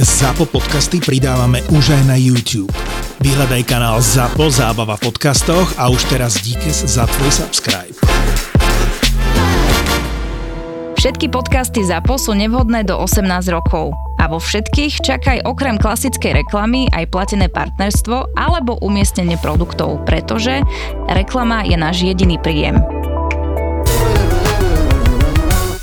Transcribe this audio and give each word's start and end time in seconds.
ZAPO 0.00 0.48
podcasty 0.48 0.96
pridávame 0.96 1.60
už 1.76 1.92
aj 1.92 2.02
na 2.08 2.16
YouTube. 2.16 2.72
Vyhľadaj 3.20 3.68
kanál 3.68 4.00
ZAPO 4.00 4.48
Zábava 4.48 4.96
v 4.96 5.12
podcastoch 5.12 5.76
a 5.76 5.92
už 5.92 6.08
teraz 6.08 6.40
díkes 6.40 6.88
za 6.88 7.04
tvoj 7.04 7.28
subscribe. 7.28 7.92
Všetky 10.96 11.28
podcasty 11.28 11.84
ZAPO 11.84 12.16
sú 12.16 12.32
nevhodné 12.32 12.88
do 12.88 12.96
18 12.96 13.28
rokov. 13.52 13.92
A 14.16 14.24
vo 14.24 14.40
všetkých 14.40 15.04
čakaj 15.04 15.44
okrem 15.44 15.76
klasickej 15.76 16.48
reklamy 16.48 16.88
aj 16.96 17.04
platené 17.12 17.52
partnerstvo 17.52 18.40
alebo 18.40 18.80
umiestnenie 18.80 19.36
produktov, 19.36 20.00
pretože 20.08 20.64
reklama 21.12 21.60
je 21.68 21.76
náš 21.76 22.08
jediný 22.08 22.40
príjem. 22.40 22.99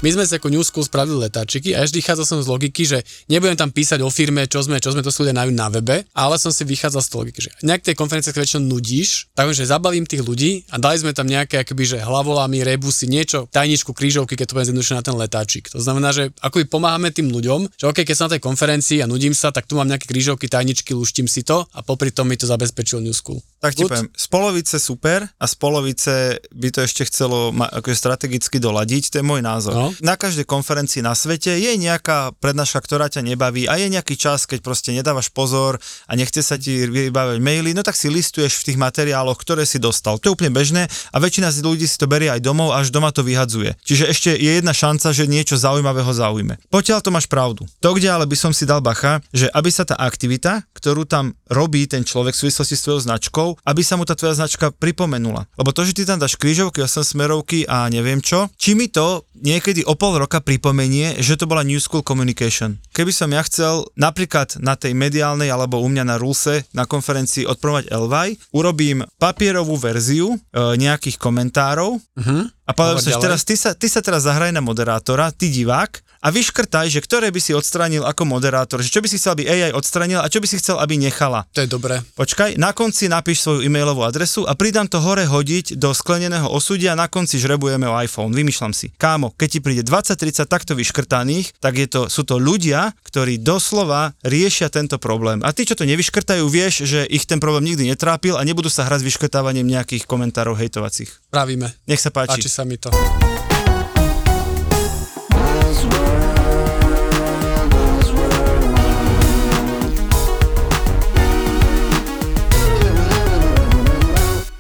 My 0.06 0.14
sme 0.14 0.30
si 0.30 0.38
ako 0.38 0.54
New 0.54 0.62
School 0.62 0.86
spravili 0.86 1.26
letáčiky 1.26 1.74
a 1.74 1.82
ja 1.82 1.90
vždy 1.90 2.06
vychádzal 2.06 2.26
som 2.30 2.38
z 2.38 2.46
logiky, 2.46 2.86
že 2.86 3.02
nebudem 3.34 3.58
tam 3.58 3.74
písať 3.74 4.06
o 4.06 4.14
firme, 4.14 4.46
čo 4.46 4.62
sme, 4.62 4.78
čo 4.78 4.94
sme, 4.94 5.02
to 5.02 5.10
sú 5.10 5.26
ľudia 5.26 5.34
na, 5.34 5.50
na 5.50 5.74
webe, 5.74 6.06
ale 6.14 6.38
som 6.38 6.54
si 6.54 6.62
vychádzal 6.70 7.02
z 7.02 7.10
logiky, 7.18 7.40
že 7.42 7.50
nejak 7.66 7.82
tej 7.82 7.98
konferencie 7.98 8.30
sa 8.30 8.38
väčšinou 8.38 8.78
nudíš, 8.78 9.34
takže 9.34 9.66
zabavím 9.66 10.06
tých 10.06 10.22
ľudí 10.22 10.70
a 10.70 10.78
dali 10.78 11.02
sme 11.02 11.18
tam 11.18 11.26
nejaké 11.26 11.66
akoby, 11.66 11.98
že 11.98 11.98
hlavolami, 11.98 12.62
rebusy, 12.62 13.10
niečo, 13.10 13.50
tajničku, 13.50 13.90
krížovky, 13.98 14.38
keď 14.38 14.46
to 14.46 14.56
bude 14.62 14.70
zjednodušené 14.70 15.02
na 15.02 15.06
ten 15.10 15.18
letáčik. 15.18 15.74
To 15.74 15.82
znamená, 15.82 16.14
že 16.14 16.30
akoby 16.46 16.70
pomáhame 16.70 17.10
tým 17.10 17.34
ľuďom, 17.34 17.66
že 17.74 17.90
OK, 17.90 18.06
keď 18.06 18.14
som 18.14 18.30
na 18.30 18.38
tej 18.38 18.46
konferencii 18.46 19.02
a 19.02 19.10
nudím 19.10 19.34
sa, 19.34 19.50
tak 19.50 19.66
tu 19.66 19.82
mám 19.82 19.90
nejaké 19.90 20.06
krížovky, 20.06 20.46
tajničky, 20.46 20.94
luštím 20.94 21.26
si 21.26 21.42
to 21.42 21.66
a 21.74 21.82
popri 21.82 22.14
tom 22.14 22.30
mi 22.30 22.38
to 22.38 22.46
zabezpečil 22.46 23.02
New 23.02 23.18
School. 23.18 23.42
Tak 23.66 23.74
ti 23.74 23.82
Good? 23.82 23.90
poviem, 23.90 24.10
z 24.14 24.26
polovice 24.30 24.78
super 24.78 25.26
a 25.26 25.46
z 25.50 25.56
polovice 25.58 26.14
by 26.54 26.70
to 26.70 26.86
ešte 26.86 27.10
chcelo 27.10 27.50
ma, 27.50 27.66
akože 27.66 27.98
strategicky 27.98 28.62
doladiť, 28.62 29.10
to 29.10 29.16
je 29.18 29.26
môj 29.26 29.42
názor. 29.42 29.74
No. 29.74 29.87
Na 30.04 30.16
každej 30.20 30.48
konferencii 30.48 31.04
na 31.04 31.14
svete 31.14 31.56
je 31.58 31.72
nejaká 31.78 32.36
prednáška, 32.40 32.80
ktorá 32.82 33.12
ťa 33.12 33.26
nebaví 33.26 33.68
a 33.68 33.76
je 33.80 33.88
nejaký 33.92 34.16
čas, 34.16 34.48
keď 34.48 34.64
proste 34.64 34.90
nedávaš 34.96 35.30
pozor 35.34 35.78
a 36.08 36.12
nechce 36.16 36.40
sa 36.42 36.56
ti 36.56 36.88
vybávať 36.88 37.38
maily, 37.44 37.76
no 37.76 37.82
tak 37.84 38.00
si 38.00 38.08
listuješ 38.08 38.62
v 38.62 38.66
tých 38.74 38.78
materiáloch, 38.82 39.38
ktoré 39.38 39.68
si 39.68 39.78
dostal. 39.78 40.18
To 40.22 40.32
je 40.32 40.36
úplne 40.36 40.54
bežné 40.54 40.88
a 41.12 41.18
väčšina 41.20 41.52
z 41.54 41.64
ľudí 41.64 41.86
si 41.86 42.00
to 42.00 42.10
berie 42.10 42.32
aj 42.32 42.42
domov, 42.42 42.74
až 42.74 42.90
doma 42.90 43.12
to 43.12 43.22
vyhadzuje. 43.22 43.76
Čiže 43.84 44.06
ešte 44.10 44.30
je 44.36 44.52
jedna 44.58 44.72
šanca, 44.72 45.12
že 45.14 45.30
niečo 45.30 45.60
zaujímavého 45.60 46.12
zaujme. 46.12 46.58
Potiaľ 46.72 47.00
to 47.04 47.14
máš 47.14 47.28
pravdu. 47.30 47.68
To, 47.84 47.94
kde 47.94 48.10
ale 48.10 48.26
by 48.26 48.38
som 48.40 48.52
si 48.56 48.64
dal 48.64 48.80
bacha, 48.82 49.20
že 49.36 49.52
aby 49.52 49.70
sa 49.70 49.84
tá 49.84 50.00
aktivita, 50.00 50.66
ktorú 50.74 51.06
tam 51.06 51.36
robí 51.52 51.86
ten 51.86 52.02
človek 52.02 52.34
v 52.34 52.48
súvislosti 52.48 52.76
s 52.76 52.84
tvojou 52.86 53.02
značkou, 53.04 53.48
aby 53.66 53.82
sa 53.84 54.00
mu 54.00 54.04
tá 54.08 54.16
tvoja 54.16 54.38
značka 54.38 54.72
pripomenula. 54.72 55.46
Lebo 55.60 55.70
to, 55.76 55.84
že 55.84 55.98
ty 55.98 56.02
tam 56.08 56.18
dáš 56.18 56.40
krížovky, 56.40 56.82
8 56.82 57.18
smerovky 57.18 57.68
a 57.68 57.90
neviem 57.92 58.24
čo, 58.24 58.48
či 58.56 58.74
mi 58.74 58.88
to 58.88 59.26
niekedy 59.38 59.77
o 59.84 59.94
pol 60.00 60.18
roka 60.18 60.40
pripomenie, 60.40 61.20
že 61.20 61.36
to 61.36 61.46
bola 61.46 61.62
New 61.62 61.78
School 61.78 62.02
Communication. 62.02 62.80
Keby 62.96 63.12
som 63.12 63.30
ja 63.34 63.44
chcel 63.44 63.86
napríklad 64.00 64.58
na 64.64 64.80
tej 64.80 64.96
mediálnej 64.96 65.52
alebo 65.52 65.84
u 65.84 65.88
mňa 65.92 66.08
na 66.08 66.16
Rulse 66.16 66.66
na 66.74 66.88
konferencii 66.88 67.46
odpromovať 67.46 67.92
Elvaj, 67.92 68.30
urobím 68.56 69.06
papierovú 69.22 69.78
verziu 69.78 70.34
e, 70.34 70.38
nejakých 70.78 71.20
komentárov 71.20 72.00
Uh-huh. 72.18 72.50
A 72.68 72.72
povedal 72.76 73.00
ďalej. 73.00 73.24
teraz 73.24 73.42
ty 73.48 73.56
sa, 73.56 73.72
ty 73.72 73.88
sa 73.88 74.04
teraz 74.04 74.28
zahraj 74.28 74.52
na 74.52 74.60
moderátora, 74.60 75.32
ty 75.32 75.48
divák, 75.48 76.04
a 76.22 76.28
vyškrtaj, 76.34 76.90
že 76.90 77.00
ktoré 77.00 77.30
by 77.30 77.40
si 77.42 77.54
odstranil 77.54 78.02
ako 78.02 78.26
moderátor, 78.26 78.82
že 78.82 78.90
čo 78.90 79.02
by 79.04 79.08
si 79.10 79.22
chcel, 79.22 79.38
aby 79.38 79.46
AI 79.46 79.72
odstranil 79.74 80.22
a 80.22 80.28
čo 80.28 80.42
by 80.42 80.48
si 80.50 80.58
chcel, 80.58 80.82
aby 80.82 80.98
nechala. 80.98 81.46
To 81.54 81.62
je 81.62 81.70
dobré. 81.70 82.02
Počkaj, 82.18 82.58
na 82.58 82.74
konci 82.74 83.06
napíš 83.08 83.46
svoju 83.46 83.62
e-mailovú 83.66 84.02
adresu 84.02 84.44
a 84.44 84.58
pridám 84.58 84.90
to 84.90 84.98
hore 84.98 85.24
hodiť 85.24 85.78
do 85.78 85.94
skleneného 85.94 86.50
osudia 86.50 86.98
a 86.98 87.00
na 87.00 87.08
konci 87.08 87.38
žrebujeme 87.38 87.86
o 87.86 87.96
iPhone. 88.02 88.34
Vymýšľam 88.34 88.74
si. 88.74 88.90
Kámo, 88.98 89.34
keď 89.38 89.48
ti 89.48 89.60
príde 89.62 89.84
20-30 89.86 90.50
takto 90.50 90.74
vyškrtaných, 90.74 91.54
tak 91.62 91.78
je 91.78 91.88
to, 91.88 92.02
sú 92.10 92.26
to 92.26 92.42
ľudia, 92.42 92.92
ktorí 93.06 93.38
doslova 93.42 94.18
riešia 94.26 94.74
tento 94.74 94.98
problém. 94.98 95.42
A 95.46 95.54
tí, 95.54 95.70
čo 95.70 95.78
to 95.78 95.86
nevyškrtajú, 95.86 96.44
vieš, 96.50 96.90
že 96.90 97.06
ich 97.08 97.30
ten 97.30 97.38
problém 97.38 97.74
nikdy 97.74 97.94
netrápil 97.94 98.36
a 98.36 98.44
nebudú 98.44 98.68
sa 98.68 98.90
hrať 98.90 99.06
s 99.06 99.08
vyškrtávaním 99.14 99.70
nejakých 99.70 100.10
komentárov 100.10 100.58
hejtovacích. 100.58 101.27
Pravíme. 101.28 101.68
Nech 101.88 102.00
sa 102.00 102.10
páči. 102.10 102.40
Páči 102.40 102.50
sa 102.50 102.64
mi 102.64 102.80
to. 102.80 102.92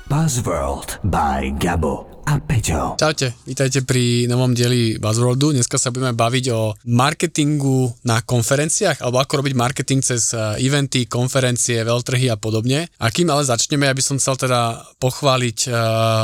Buzzworld 0.07 0.99
by 1.07 1.55
Gabo 1.55 2.16
a 2.27 2.43
Peťo. 2.43 2.99
Čaute, 2.99 3.39
vítajte 3.47 3.87
pri 3.87 4.27
novom 4.27 4.51
dieli 4.51 4.99
Buzzworldu. 4.99 5.55
Dneska 5.55 5.79
sa 5.79 5.95
budeme 5.95 6.11
baviť 6.11 6.45
o 6.51 6.75
marketingu 6.91 7.95
na 8.03 8.19
konferenciách, 8.19 8.99
alebo 8.99 9.23
ako 9.23 9.39
robiť 9.39 9.53
marketing 9.55 10.03
cez 10.03 10.35
eh, 10.35 10.59
eventy, 10.59 11.07
konferencie, 11.07 11.79
veľtrhy 11.87 12.27
a 12.27 12.35
podobne. 12.35 12.91
A 12.99 13.07
kým 13.15 13.31
ale 13.31 13.47
začneme, 13.47 13.87
ja 13.87 13.95
by 13.95 14.03
som 14.03 14.19
chcel 14.19 14.35
teda 14.35 14.83
pochváliť 14.97 15.69
uh, 15.69 15.75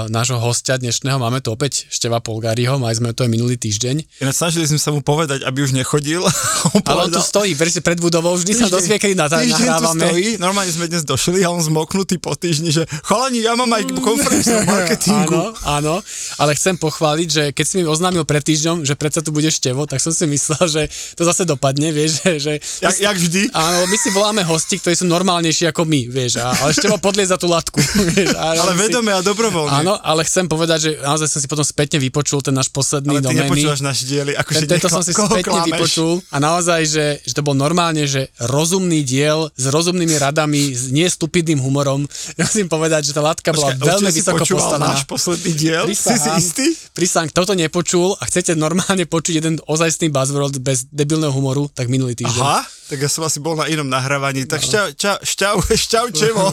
nášho 0.09 0.41
hostia 0.41 0.75
dnešného. 0.75 1.21
Máme 1.21 1.39
tu 1.39 1.53
opäť 1.53 1.85
Števa 1.87 2.19
Polgáriho, 2.19 2.81
mali 2.81 2.97
sme 2.97 3.13
to 3.13 3.23
aj 3.23 3.31
minulý 3.31 3.55
týždeň. 3.55 4.19
Ináč 4.19 4.35
snažili 4.41 4.65
sme 4.65 4.81
sa 4.81 4.89
mu 4.91 5.05
povedať, 5.05 5.45
aby 5.45 5.61
už 5.61 5.71
nechodil. 5.77 6.25
Ale 6.89 7.07
on 7.07 7.11
tu 7.13 7.21
stojí, 7.21 7.53
presne 7.53 7.85
pred 7.85 8.01
budovou, 8.01 8.33
vždy 8.35 8.51
sa 8.57 8.67
dozvie, 8.67 8.97
kedy 8.97 9.13
na- 9.15 9.29
Týždeň 9.29 9.55
tu 9.55 9.63
nahrávame. 9.69 10.03
stojí, 10.03 10.27
normálne 10.41 10.71
sme 10.73 10.89
dnes 10.89 11.05
došli 11.05 11.45
a 11.45 11.53
on 11.53 11.61
zmoknutý 11.61 12.17
po 12.17 12.33
týždni, 12.33 12.73
že 12.73 12.83
chalani, 13.05 13.45
ja 13.45 13.53
mám 13.53 13.69
aj 13.71 13.93
konferenciu 14.01 14.57
o 14.57 14.65
marketingu. 14.65 15.53
Áno, 15.63 15.92
áno, 15.92 15.92
ale 16.35 16.51
chcem 16.53 16.73
pochváliť, 16.75 17.27
že 17.27 17.43
keď 17.49 17.65
si 17.65 17.75
mi 17.75 17.85
oznámil 17.85 18.23
pred 18.23 18.41
týždňom, 18.41 18.81
že 18.81 18.93
predsa 18.93 19.19
tu 19.19 19.29
bude 19.29 19.47
števo, 19.47 19.83
tak 19.83 19.97
som 19.97 20.09
si 20.09 20.23
myslel, 20.25 20.63
že 20.65 20.81
to 21.13 21.23
zase 21.23 21.43
dopadne, 21.43 21.89
vieš, 21.89 22.21
že... 22.21 22.31
že 22.39 22.53
Jak, 22.79 22.95
jak 22.97 23.17
vždy. 23.17 23.41
Áno, 23.51 23.83
my 23.83 23.95
si 23.95 24.09
voláme 24.09 24.41
hosti, 24.41 24.77
ktorí 24.77 24.95
sú 24.95 25.05
normálnejší 25.05 25.67
ako 25.67 25.83
my, 25.83 26.07
vieš, 26.07 26.37
a, 26.37 26.55
ale 26.55 26.71
števo 26.71 26.95
podlieza 26.97 27.35
tú 27.35 27.45
latku, 27.45 27.77
vieš. 28.09 28.31
A 28.33 28.55
Ale 28.55 28.71
on 28.71 28.77
si- 28.77 28.83
vedome 28.83 29.11
a 29.11 29.19
dobrovoľne. 29.19 29.73
Áno, 29.75 29.93
ale 29.97 30.23
chcem 30.23 30.45
povedať, 30.45 30.79
že 30.79 30.91
naozaj 30.97 31.27
som 31.27 31.39
si 31.39 31.47
potom 31.47 31.63
spätne 31.63 31.97
vypočul 31.97 32.39
ten 32.39 32.51
náš 32.51 32.69
posledný 32.69 33.09
ale 33.11 33.21
ty 33.21 33.25
domény. 33.27 33.41
nepočúvaš 33.43 33.81
naš 33.81 33.97
diely, 34.03 34.31
akože 34.33 34.59
Ten, 34.61 34.69
tento 34.71 34.87
som 34.87 35.01
si 35.01 35.11
spätne 35.11 35.41
klameš? 35.43 35.67
vypočul 35.67 36.11
a 36.27 36.37
naozaj, 36.37 36.81
že, 36.83 37.05
že 37.19 37.33
to 37.33 37.41
bol 37.41 37.53
normálne, 37.53 38.03
že 38.03 38.29
rozumný 38.39 39.01
diel 39.01 39.49
s 39.51 39.65
rozumnými 39.65 40.15
radami, 40.15 40.71
s 40.71 40.87
nie 40.87 41.05
stupidným 41.05 41.57
humorom. 41.57 42.05
Ja 42.33 42.45
musím 42.45 42.65
povedať, 42.65 43.05
že 43.05 43.13
tá 43.13 43.21
látka 43.21 43.51
bola 43.51 43.71
Počkaj, 43.71 43.83
veľmi 43.85 44.09
vysoko 44.09 44.43
postavená. 44.43 44.87
náš 44.89 45.03
posledný 45.03 45.51
diel? 45.53 45.82
Si 45.91 45.99
si 45.99 46.07
Prisahám, 46.07 46.39
istý? 46.39 46.65
Prisahám, 46.95 47.27
kto 47.33 47.41
to 47.49 47.53
nepočul 47.59 48.15
a 48.15 48.23
chcete 48.23 48.55
normálne 48.55 49.03
počuť 49.03 49.33
jeden 49.43 49.55
ozajstný 49.67 50.07
buzzworld 50.07 50.63
bez 50.63 50.87
debilného 50.87 51.35
humoru, 51.35 51.67
tak 51.75 51.91
minulý 51.91 52.15
týždeň. 52.15 52.39
Aha, 52.39 52.63
tak 52.87 53.03
ja 53.03 53.09
som 53.11 53.27
asi 53.27 53.43
bol 53.43 53.59
na 53.59 53.67
inom 53.67 53.87
nahrávaní, 53.87 54.47
tak 54.47 54.63
šťau, 54.63 54.95
čau, 55.01 55.17
šťau, 55.33 55.55
šťau, 55.67 56.05
čevo. 56.15 56.45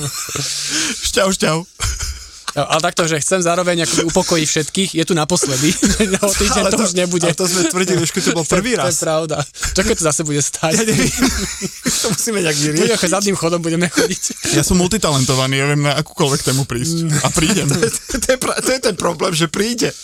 šťau, 1.06 1.28
šťau. 1.30 1.56
No, 2.56 2.66
ale 2.66 2.80
takto, 2.82 3.06
že 3.06 3.22
chcem 3.22 3.40
zároveň 3.42 3.86
akoby 3.86 4.02
upokojiť 4.10 4.46
všetkých, 4.48 4.90
je 4.98 5.04
tu 5.06 5.14
naposledy. 5.14 5.70
o 6.26 6.32
týždeň 6.34 6.64
to, 6.70 6.78
už 6.82 6.94
nebude. 6.98 7.26
Ale 7.30 7.38
to 7.38 7.46
sme 7.46 7.62
tvrdili, 7.70 8.02
už 8.02 8.10
keď 8.10 8.22
to 8.30 8.32
bol 8.34 8.46
prvý 8.58 8.74
To 8.74 8.86
je 8.86 8.90
raz. 8.90 8.98
pravda. 8.98 9.36
Čo 9.46 9.80
keď 9.86 9.94
to 9.94 10.04
zase 10.04 10.22
bude 10.26 10.42
stáť? 10.42 10.72
Ja 10.74 10.84
neviem. 10.84 11.10
to 12.02 12.06
musíme 12.10 12.38
nejak 12.42 12.56
Bude 12.58 12.70
vyriešiť. 12.74 12.96
ako 12.98 13.06
zadným 13.06 13.36
chodom 13.38 13.60
budeme 13.62 13.86
chodiť. 13.86 14.22
Ja 14.56 14.66
som 14.66 14.80
multitalentovaný, 14.82 15.54
ja 15.62 15.66
viem 15.70 15.82
na 15.86 15.94
akúkoľvek 16.00 16.40
tému 16.42 16.66
prísť. 16.66 17.06
A 17.22 17.28
prídem. 17.30 17.68
to, 17.70 17.78
je, 17.78 18.38
to 18.42 18.70
ten 18.82 18.96
problém, 18.98 19.30
že 19.30 19.46
príde. 19.46 19.94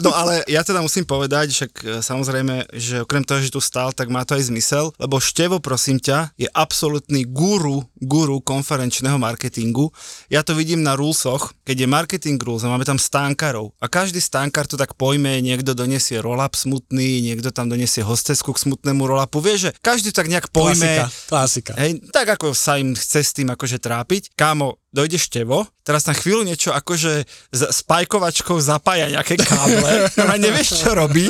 No 0.00 0.10
ale 0.16 0.42
ja 0.50 0.64
teda 0.66 0.82
musím 0.82 1.06
povedať, 1.06 1.52
však 1.52 1.72
e, 1.82 1.84
samozrejme, 2.02 2.74
že 2.74 3.02
okrem 3.06 3.22
toho, 3.22 3.38
že 3.38 3.54
tu 3.54 3.62
stál, 3.62 3.94
tak 3.94 4.10
má 4.10 4.26
to 4.26 4.34
aj 4.34 4.50
zmysel, 4.50 4.90
lebo 4.98 5.22
Števo, 5.22 5.62
prosím 5.62 6.02
ťa, 6.02 6.34
je 6.34 6.48
absolútny 6.50 7.22
guru, 7.26 7.86
guru 8.02 8.42
konferenčného 8.42 9.18
marketingu. 9.18 9.94
Ja 10.26 10.42
to 10.42 10.58
vidím 10.58 10.82
na 10.82 10.98
Rulsoch, 10.98 11.54
keď 11.66 11.76
je 11.82 11.88
marketing 11.90 12.38
rules 12.38 12.62
a 12.62 12.70
máme 12.70 12.86
tam 12.86 12.94
stánkarov 12.94 13.74
a 13.82 13.90
každý 13.90 14.22
stánkar 14.22 14.70
to 14.70 14.78
tak 14.78 14.94
pojme, 14.94 15.42
niekto 15.42 15.74
donesie 15.74 16.22
roll-up 16.22 16.54
smutný, 16.54 17.26
niekto 17.26 17.50
tam 17.50 17.66
donesie 17.66 18.06
hostesku 18.06 18.54
k 18.54 18.62
smutnému 18.70 19.02
roll-upu. 19.02 19.42
Vieš, 19.42 19.58
že 19.58 19.70
každý 19.82 20.14
tak 20.14 20.30
nejak 20.30 20.54
pojme. 20.54 21.02
Klasika, 21.02 21.26
klasika. 21.26 21.72
Hej, 21.74 22.06
tak 22.14 22.38
ako 22.38 22.54
sa 22.54 22.78
im 22.78 22.94
chce 22.94 23.20
s 23.26 23.34
tým 23.34 23.50
akože 23.50 23.82
trápiť. 23.82 24.38
Kámo, 24.38 24.78
dojde 24.96 25.20
števo, 25.20 25.68
teraz 25.84 26.08
na 26.08 26.16
chvíľu 26.16 26.48
niečo 26.48 26.72
akože 26.72 27.28
s 27.52 27.60
spajkovačkou 27.84 28.56
zapája 28.64 29.12
nejaké 29.12 29.36
káble, 29.36 30.08
a 30.32 30.34
nevieš, 30.40 30.80
čo 30.80 30.96
robí. 30.96 31.28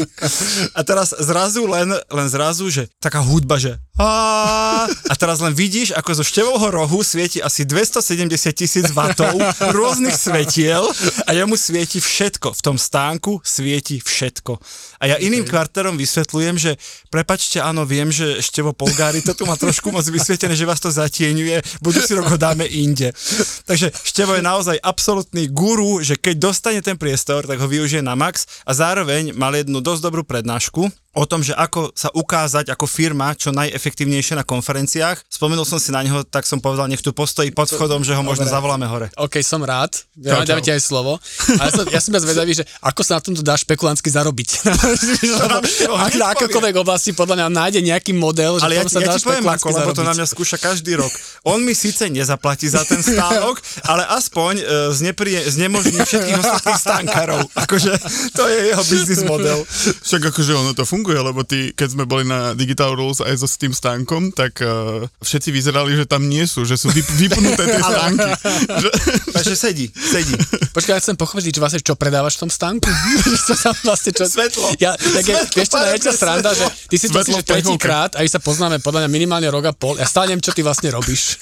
A 0.78 0.80
teraz 0.86 1.10
zrazu 1.10 1.66
len, 1.66 1.90
len 1.90 2.26
zrazu, 2.30 2.70
že 2.70 2.86
taká 3.02 3.18
hudba, 3.26 3.58
že 3.58 3.82
a, 3.96 4.84
a 5.08 5.14
teraz 5.16 5.40
len 5.40 5.56
vidíš, 5.56 5.96
ako 5.96 6.20
zo 6.20 6.24
števovho 6.24 6.68
rohu 6.68 7.00
svieti 7.00 7.40
asi 7.40 7.64
270 7.64 8.28
tisíc 8.52 8.92
vatov 8.92 9.40
rôznych 9.72 10.12
svetiel 10.12 10.84
a 11.24 11.32
jemu 11.32 11.56
svieti 11.56 11.96
všetko. 11.96 12.52
V 12.52 12.60
tom 12.60 12.76
stánku 12.76 13.40
svieti 13.40 13.96
všetko. 13.96 14.60
A 15.00 15.08
ja 15.08 15.16
iným 15.16 15.48
kvarterom 15.48 15.96
vysvetľujem, 15.96 16.60
že 16.60 16.76
prepačte, 17.08 17.64
áno, 17.64 17.88
viem, 17.88 18.12
že 18.12 18.44
števo 18.44 18.76
Polgári 18.76 19.24
to 19.24 19.32
tu 19.32 19.48
má 19.48 19.56
trošku 19.56 19.88
moc 19.88 20.04
vysvietené, 20.04 20.52
že 20.52 20.68
vás 20.68 20.80
to 20.80 20.92
zatieňuje, 20.92 21.80
budúci 21.80 22.12
rok 22.12 22.28
ho 22.28 22.36
dáme 22.36 22.68
inde. 22.68 23.16
Takže 23.64 23.94
števo 24.04 24.36
je 24.36 24.44
naozaj 24.44 24.76
absolútny 24.84 25.48
guru, 25.48 26.04
že 26.04 26.20
keď 26.20 26.36
dostane 26.36 26.80
ten 26.84 27.00
priestor, 27.00 27.48
tak 27.48 27.56
ho 27.56 27.70
využije 27.70 28.04
na 28.04 28.12
max 28.12 28.44
a 28.68 28.76
zároveň 28.76 29.32
mal 29.32 29.56
jednu 29.56 29.80
dosť 29.80 30.02
dobrú 30.04 30.22
prednášku, 30.26 30.92
o 31.16 31.24
tom, 31.24 31.40
že 31.40 31.56
ako 31.56 31.96
sa 31.96 32.12
ukázať 32.12 32.68
ako 32.68 32.84
firma 32.84 33.32
čo 33.32 33.48
najefektívnejšie 33.56 34.36
na 34.36 34.44
konferenciách. 34.44 35.24
Spomenul 35.32 35.64
som 35.64 35.80
si 35.80 35.88
na 35.88 36.04
neho, 36.04 36.20
tak 36.28 36.44
som 36.44 36.60
povedal, 36.60 36.92
nech 36.92 37.00
tu 37.00 37.16
postojí 37.16 37.48
pod 37.48 37.72
vchodom, 37.72 38.04
že 38.04 38.12
ho 38.12 38.20
možno 38.20 38.44
zavoláme 38.44 38.84
hore. 38.84 39.08
OK, 39.16 39.40
som 39.40 39.64
rád. 39.64 40.04
Ja 40.20 40.44
Čau, 40.44 40.44
dám 40.44 40.60
ti 40.60 40.70
aj 40.76 40.82
slovo. 40.84 41.16
Som, 41.72 41.88
ja 41.88 42.00
som 42.04 42.12
ja 42.12 42.20
zvedavý, 42.20 42.52
že 42.52 42.64
ako 42.84 43.00
sa 43.00 43.16
na 43.16 43.22
tomto 43.24 43.40
dá 43.40 43.56
špekulantsky 43.56 44.12
zarobiť. 44.12 44.48
Ak 46.06 46.14
na 46.20 46.26
akékoľvek 46.36 46.76
oblasti 46.76 47.16
podľa 47.16 47.40
mňa 47.40 47.46
nájde 47.48 47.80
nejaký 47.80 48.12
model, 48.12 48.60
že 48.60 48.68
Ale 48.68 48.76
ja, 48.76 48.84
sa 48.84 49.00
ja 49.00 49.08
dá 49.08 49.14
ti 49.16 49.24
poviem 49.24 49.48
ako, 49.48 49.66
lebo 49.72 49.90
to 49.96 50.02
na 50.04 50.12
mňa 50.12 50.26
skúša 50.28 50.60
každý 50.60 50.98
rok. 50.98 51.10
On 51.46 51.62
mi 51.62 51.72
síce 51.72 52.10
nezaplatí 52.10 52.68
za 52.68 52.82
ten 52.84 53.00
stánok, 53.00 53.62
ale 53.88 54.04
aspoň 54.12 54.54
uh, 54.60 54.66
zneprie, 54.92 55.38
znemožní 55.46 55.96
všetkých 56.02 56.38
ostatných 56.42 56.80
stánkarov. 56.80 57.40
Akože 57.54 57.92
to 58.34 58.44
je 58.50 58.58
jeho 58.74 58.84
biznis 58.84 59.22
model. 59.22 59.62
Však 60.02 60.34
akože 60.34 60.52
ono 60.52 60.72
to 60.74 60.82
funguje, 60.82 61.05
lebo 61.12 61.42
ty, 61.42 61.70
keď 61.70 61.88
sme 61.90 62.04
boli 62.04 62.24
na 62.24 62.50
Digital 62.52 62.92
Rules 62.92 63.20
aj 63.20 63.36
so 63.36 63.44
s 63.44 63.54
tým 63.54 63.70
stánkom, 63.70 64.30
tak 64.30 64.58
uh, 64.58 65.04
všetci 65.20 65.48
vyzerali, 65.48 65.92
že 65.92 66.04
tam 66.04 66.24
nie 66.24 66.42
sú, 66.42 66.62
že 66.62 66.74
sú 66.74 66.88
vyp- 66.88 67.14
vypnuté 67.16 67.62
tie 67.68 67.82
stánky. 67.92 68.30
že, 68.74 68.88
Takže 69.32 69.54
sedí, 69.54 69.86
sedí. 69.90 70.34
Počkaj, 70.70 70.92
ja 70.92 71.00
chcem 71.00 71.14
pochopiť, 71.14 71.50
že 71.50 71.60
vlastne 71.60 71.80
čo 71.80 71.94
predávaš 71.94 72.36
v 72.36 72.40
tom 72.40 72.50
stánku? 72.50 72.88
To 73.46 73.54
sa 73.54 73.70
vlastne 73.78 74.10
čo... 74.10 74.24
Svetlo. 74.24 74.74
Ja, 74.76 74.94
tak 74.94 75.22
je, 75.22 75.34
Svetlo, 75.36 75.54
vieš 75.54 75.68
čo 75.68 75.78
najväčšia 75.78 76.12
sranda, 76.12 76.50
že 76.50 76.64
ty 76.86 76.96
si 76.96 77.06
to 77.06 77.14
Svetlo 77.16 77.36
že 77.36 77.44
tretíkrát 77.44 78.10
a 78.12 78.20
my 78.20 78.28
sa 78.28 78.38
poznáme 78.38 78.76
podľa 78.78 79.04
mňa 79.04 79.10
minimálne 79.12 79.46
rok 79.46 79.64
a 79.64 79.72
pol. 79.72 79.94
Ja 79.94 80.04
stále 80.04 80.28
neviem, 80.28 80.40
čo 80.40 80.50
ty 80.50 80.62
vlastne 80.62 80.88
robíš. 80.88 81.36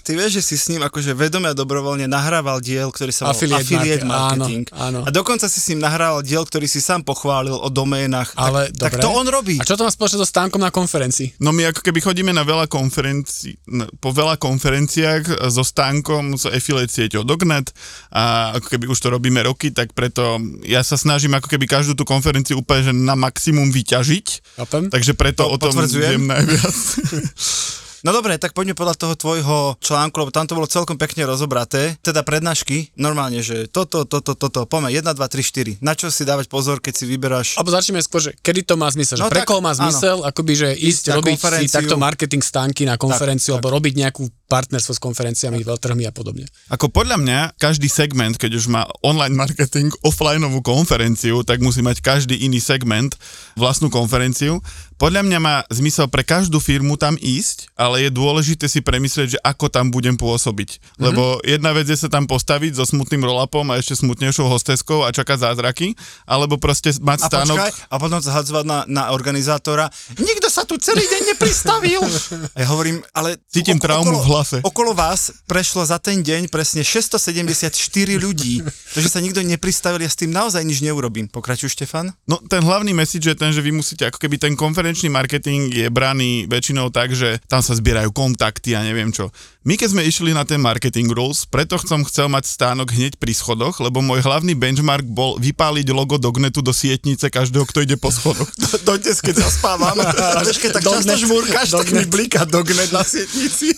Ty 0.00 0.12
vieš, 0.14 0.30
že 0.34 0.42
si 0.44 0.56
s 0.56 0.66
ním 0.68 0.80
akože 0.80 1.12
vedome 1.12 1.46
a 1.46 1.54
dobrovoľne 1.54 2.06
nahrával 2.06 2.60
diel, 2.60 2.88
ktorý 2.88 3.10
sa 3.10 3.26
volal 3.26 3.34
Affiliate 3.34 3.64
Affiliate, 3.64 4.04
market- 4.04 4.38
Marketing. 4.38 4.62
áno, 4.70 4.82
áno. 4.94 4.98
A 5.02 5.10
dokonca 5.10 5.44
si 5.44 5.58
s 5.58 5.66
ním 5.68 5.80
nahrával 5.80 6.20
diel, 6.20 6.42
ktorý 6.42 6.64
si 6.64 6.78
sám 6.78 7.02
pochválil 7.02 7.54
o 7.54 7.68
doménach. 7.68 8.30
Ale 8.34 8.53
tak, 8.54 8.70
tak 8.78 8.92
dobre. 8.94 9.02
to 9.02 9.10
on 9.10 9.26
robí. 9.26 9.56
A 9.58 9.64
čo 9.64 9.74
to 9.74 9.82
má 9.82 9.90
spoločné 9.90 10.16
so 10.16 10.24
stánkom 10.24 10.58
na 10.58 10.70
konferencii? 10.70 11.38
no 11.38 11.50
my 11.50 11.68
ako 11.68 11.82
keby 11.82 11.98
chodíme 11.98 12.30
na 12.30 12.42
veľa 12.42 12.66
konferencií, 12.66 13.58
na- 13.66 13.90
po 13.98 14.10
veľa 14.10 14.38
konferenciách 14.38 15.50
so 15.50 15.60
stánkom, 15.60 16.34
s 16.34 16.46
affiliate 16.46 16.90
sieťou 16.90 17.22
Dognet 17.22 17.74
a 18.08 18.54
ako 18.54 18.66
keby 18.68 18.86
už 18.86 18.98
to 18.98 19.08
robíme 19.08 19.40
roky, 19.40 19.70
tak 19.70 19.90
preto 19.92 20.36
ja 20.62 20.80
sa 20.80 20.94
snažím 20.94 21.34
ako 21.34 21.48
keby 21.48 21.66
každú 21.66 21.92
tú 21.92 22.04
konferenciu 22.04 22.58
úplne 22.58 22.82
že 22.82 22.92
na 22.92 23.14
maximum 23.14 23.68
vyťažiť. 23.68 24.26
Chápem? 24.56 24.82
Takže 24.88 25.12
preto 25.14 25.48
Po- 25.48 25.52
o 25.52 25.56
tom 25.56 25.74
viem 25.84 26.28
najviac. 26.28 26.76
No 28.04 28.12
dobre, 28.12 28.36
tak 28.36 28.52
poďme 28.52 28.76
podľa 28.76 29.00
toho 29.00 29.14
tvojho 29.16 29.80
článku, 29.80 30.12
lebo 30.20 30.28
tam 30.28 30.44
to 30.44 30.52
bolo 30.52 30.68
celkom 30.68 31.00
pekne 31.00 31.24
rozobraté. 31.24 31.96
Teda 32.04 32.20
prednášky, 32.20 32.92
normálne, 33.00 33.40
že 33.40 33.64
toto, 33.64 34.04
toto, 34.04 34.36
toto, 34.36 34.68
poďme, 34.68 34.92
1, 34.92 35.00
2, 35.00 35.16
3, 35.16 35.80
4. 35.80 35.80
Na 35.80 35.96
čo 35.96 36.12
si 36.12 36.28
dávať 36.28 36.52
pozor, 36.52 36.84
keď 36.84 37.00
si 37.00 37.04
vyberáš... 37.08 37.56
Alebo 37.56 37.72
začneme 37.72 38.04
skôr, 38.04 38.20
že 38.20 38.36
kedy 38.44 38.68
to 38.68 38.76
má 38.76 38.92
zmysel. 38.92 39.16
Že 39.16 39.24
No 39.24 39.32
pre 39.32 39.40
tak, 39.40 39.48
koho 39.48 39.64
má 39.64 39.72
zmysel, 39.72 40.20
akoby, 40.20 40.52
že 40.52 40.68
ísť 40.76 41.04
na 41.08 41.14
robiť 41.16 41.36
si 41.64 41.72
takto 41.72 41.96
marketing 41.96 42.44
stánky 42.44 42.84
na 42.84 43.00
konferenciu, 43.00 43.56
tak. 43.56 43.64
alebo 43.64 43.72
robiť 43.72 43.96
nejakú 43.96 44.28
partnerstvo 44.46 44.92
s 44.92 45.00
konferenciami, 45.00 45.64
veľtrhmi 45.64 46.04
a 46.04 46.12
podobne. 46.12 46.44
Ako 46.68 46.92
podľa 46.92 47.16
mňa, 47.16 47.38
každý 47.56 47.88
segment, 47.88 48.36
keď 48.36 48.60
už 48.60 48.68
má 48.68 48.84
online 49.00 49.34
marketing, 49.34 49.90
offlineovú 50.04 50.60
konferenciu, 50.60 51.40
tak 51.42 51.64
musí 51.64 51.80
mať 51.80 52.04
každý 52.04 52.36
iný 52.44 52.60
segment, 52.60 53.16
vlastnú 53.56 53.88
konferenciu. 53.88 54.60
Podľa 54.94 55.26
mňa 55.26 55.38
má 55.42 55.56
zmysel 55.74 56.06
pre 56.06 56.22
každú 56.22 56.62
firmu 56.62 56.94
tam 56.94 57.18
ísť, 57.18 57.74
ale 57.74 58.06
je 58.06 58.10
dôležité 58.14 58.70
si 58.70 58.78
premyslieť, 58.78 59.28
že 59.36 59.42
ako 59.42 59.66
tam 59.66 59.90
budem 59.90 60.14
pôsobiť. 60.14 60.70
Mm-hmm. 60.78 61.02
Lebo 61.02 61.42
jedna 61.42 61.74
vec 61.74 61.90
je 61.90 61.98
sa 61.98 62.06
tam 62.06 62.30
postaviť 62.30 62.78
so 62.78 62.86
smutným 62.86 63.26
rolapom 63.26 63.66
a 63.74 63.80
ešte 63.80 63.98
smutnejšou 63.98 64.46
hosteskou 64.46 65.02
a 65.02 65.10
čakať 65.10 65.50
zázraky, 65.50 65.98
alebo 66.30 66.62
proste 66.62 66.94
mať 67.02 67.26
A 67.26 67.28
stánok... 67.28 67.58
počkaj, 67.58 67.72
a 67.90 67.94
potom 67.98 68.20
sa 68.22 68.30
hadzovať 68.38 68.64
na, 68.64 68.78
na 68.86 69.02
organizátora. 69.10 69.90
Nikto 70.14 70.46
sa 70.46 70.62
tu 70.62 70.78
celý 70.78 71.02
deň 71.02 71.22
nepristavil. 71.34 72.02
Ja 72.54 72.70
hovorím, 72.70 73.02
ale... 73.10 73.34
Cítim 73.50 73.82
traumu 73.82 74.14
v 74.14 74.26
hlase. 74.34 74.58
Okolo 74.66 74.90
vás 74.90 75.30
prešlo 75.46 75.86
za 75.86 76.02
ten 76.02 76.18
deň 76.18 76.50
presne 76.50 76.82
674 76.82 77.70
ľudí. 78.18 78.60
To, 78.94 79.02
že 79.02 79.10
sa 79.10 79.18
nikto 79.18 79.42
nepristavil, 79.42 80.06
ja 80.06 80.10
s 80.10 80.14
tým 80.14 80.30
naozaj 80.30 80.62
nič 80.62 80.78
neurobím. 80.78 81.26
Pokračuj, 81.26 81.74
Štefan. 81.74 82.14
No 82.30 82.38
ten 82.46 82.62
hlavný 82.62 82.94
message 82.94 83.26
je 83.26 83.34
ten, 83.34 83.50
že 83.50 83.58
vy 83.58 83.74
musíte, 83.74 84.06
ako 84.06 84.22
keby 84.22 84.38
ten 84.38 84.54
konferenčný 84.54 85.10
marketing 85.10 85.66
je 85.74 85.90
braný 85.90 86.46
väčšinou 86.46 86.94
tak, 86.94 87.10
že 87.10 87.42
tam 87.50 87.58
sa 87.58 87.74
zbierajú 87.74 88.14
kontakty 88.14 88.78
a 88.78 88.86
neviem 88.86 89.10
čo. 89.10 89.34
My 89.66 89.74
keď 89.74 89.98
sme 89.98 90.06
išli 90.06 90.30
na 90.30 90.46
ten 90.46 90.62
marketing 90.62 91.10
rules, 91.10 91.42
preto 91.42 91.74
som 91.82 92.06
chcel 92.06 92.30
mať 92.30 92.46
stánok 92.46 92.94
hneď 92.94 93.18
pri 93.18 93.34
schodoch, 93.34 93.82
lebo 93.82 93.98
môj 93.98 94.22
hlavný 94.22 94.54
benchmark 94.54 95.02
bol 95.02 95.40
vypáliť 95.42 95.90
logo 95.90 96.20
Dognetu 96.20 96.62
do 96.62 96.70
sietnice 96.70 97.26
každého, 97.26 97.66
kto 97.66 97.82
ide 97.82 97.98
po 97.98 98.14
schodoch. 98.14 98.46
Dodnes, 98.86 99.18
keď 99.18 99.42
zaspávam, 99.42 99.98
a 99.98 100.44
vieš, 100.46 100.62
keď 100.62 100.78
tak 100.78 100.84
často 100.86 101.02
Dognet. 101.02 101.18
žmúrkaš, 101.18 101.68
tak 101.74 101.88
mi 101.90 102.04
bliká 102.06 102.46
dognet 102.46 102.94
na 102.94 103.02
sietnici. 103.02 103.74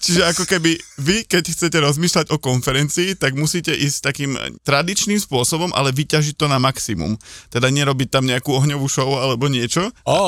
Čiže 0.00 0.22
ako 0.26 0.44
keby 0.48 0.76
vy, 1.00 1.24
keď 1.28 1.52
chcete 1.52 1.78
rozmýšľať 1.78 2.26
o 2.34 2.40
konferencii, 2.40 3.16
tak 3.16 3.36
musíte 3.36 3.72
ísť 3.72 3.98
takým 4.00 4.34
tradičným 4.66 5.20
spôsobom, 5.20 5.70
ale 5.72 5.94
vyťažiť 5.94 6.34
to 6.36 6.46
na 6.50 6.58
maximum. 6.60 7.16
Teda 7.48 7.70
nerobiť 7.70 8.08
tam 8.10 8.24
nejakú 8.26 8.52
ohňovú 8.52 8.86
show 8.90 9.08
alebo 9.16 9.46
niečo, 9.46 9.90
Ó, 10.06 10.18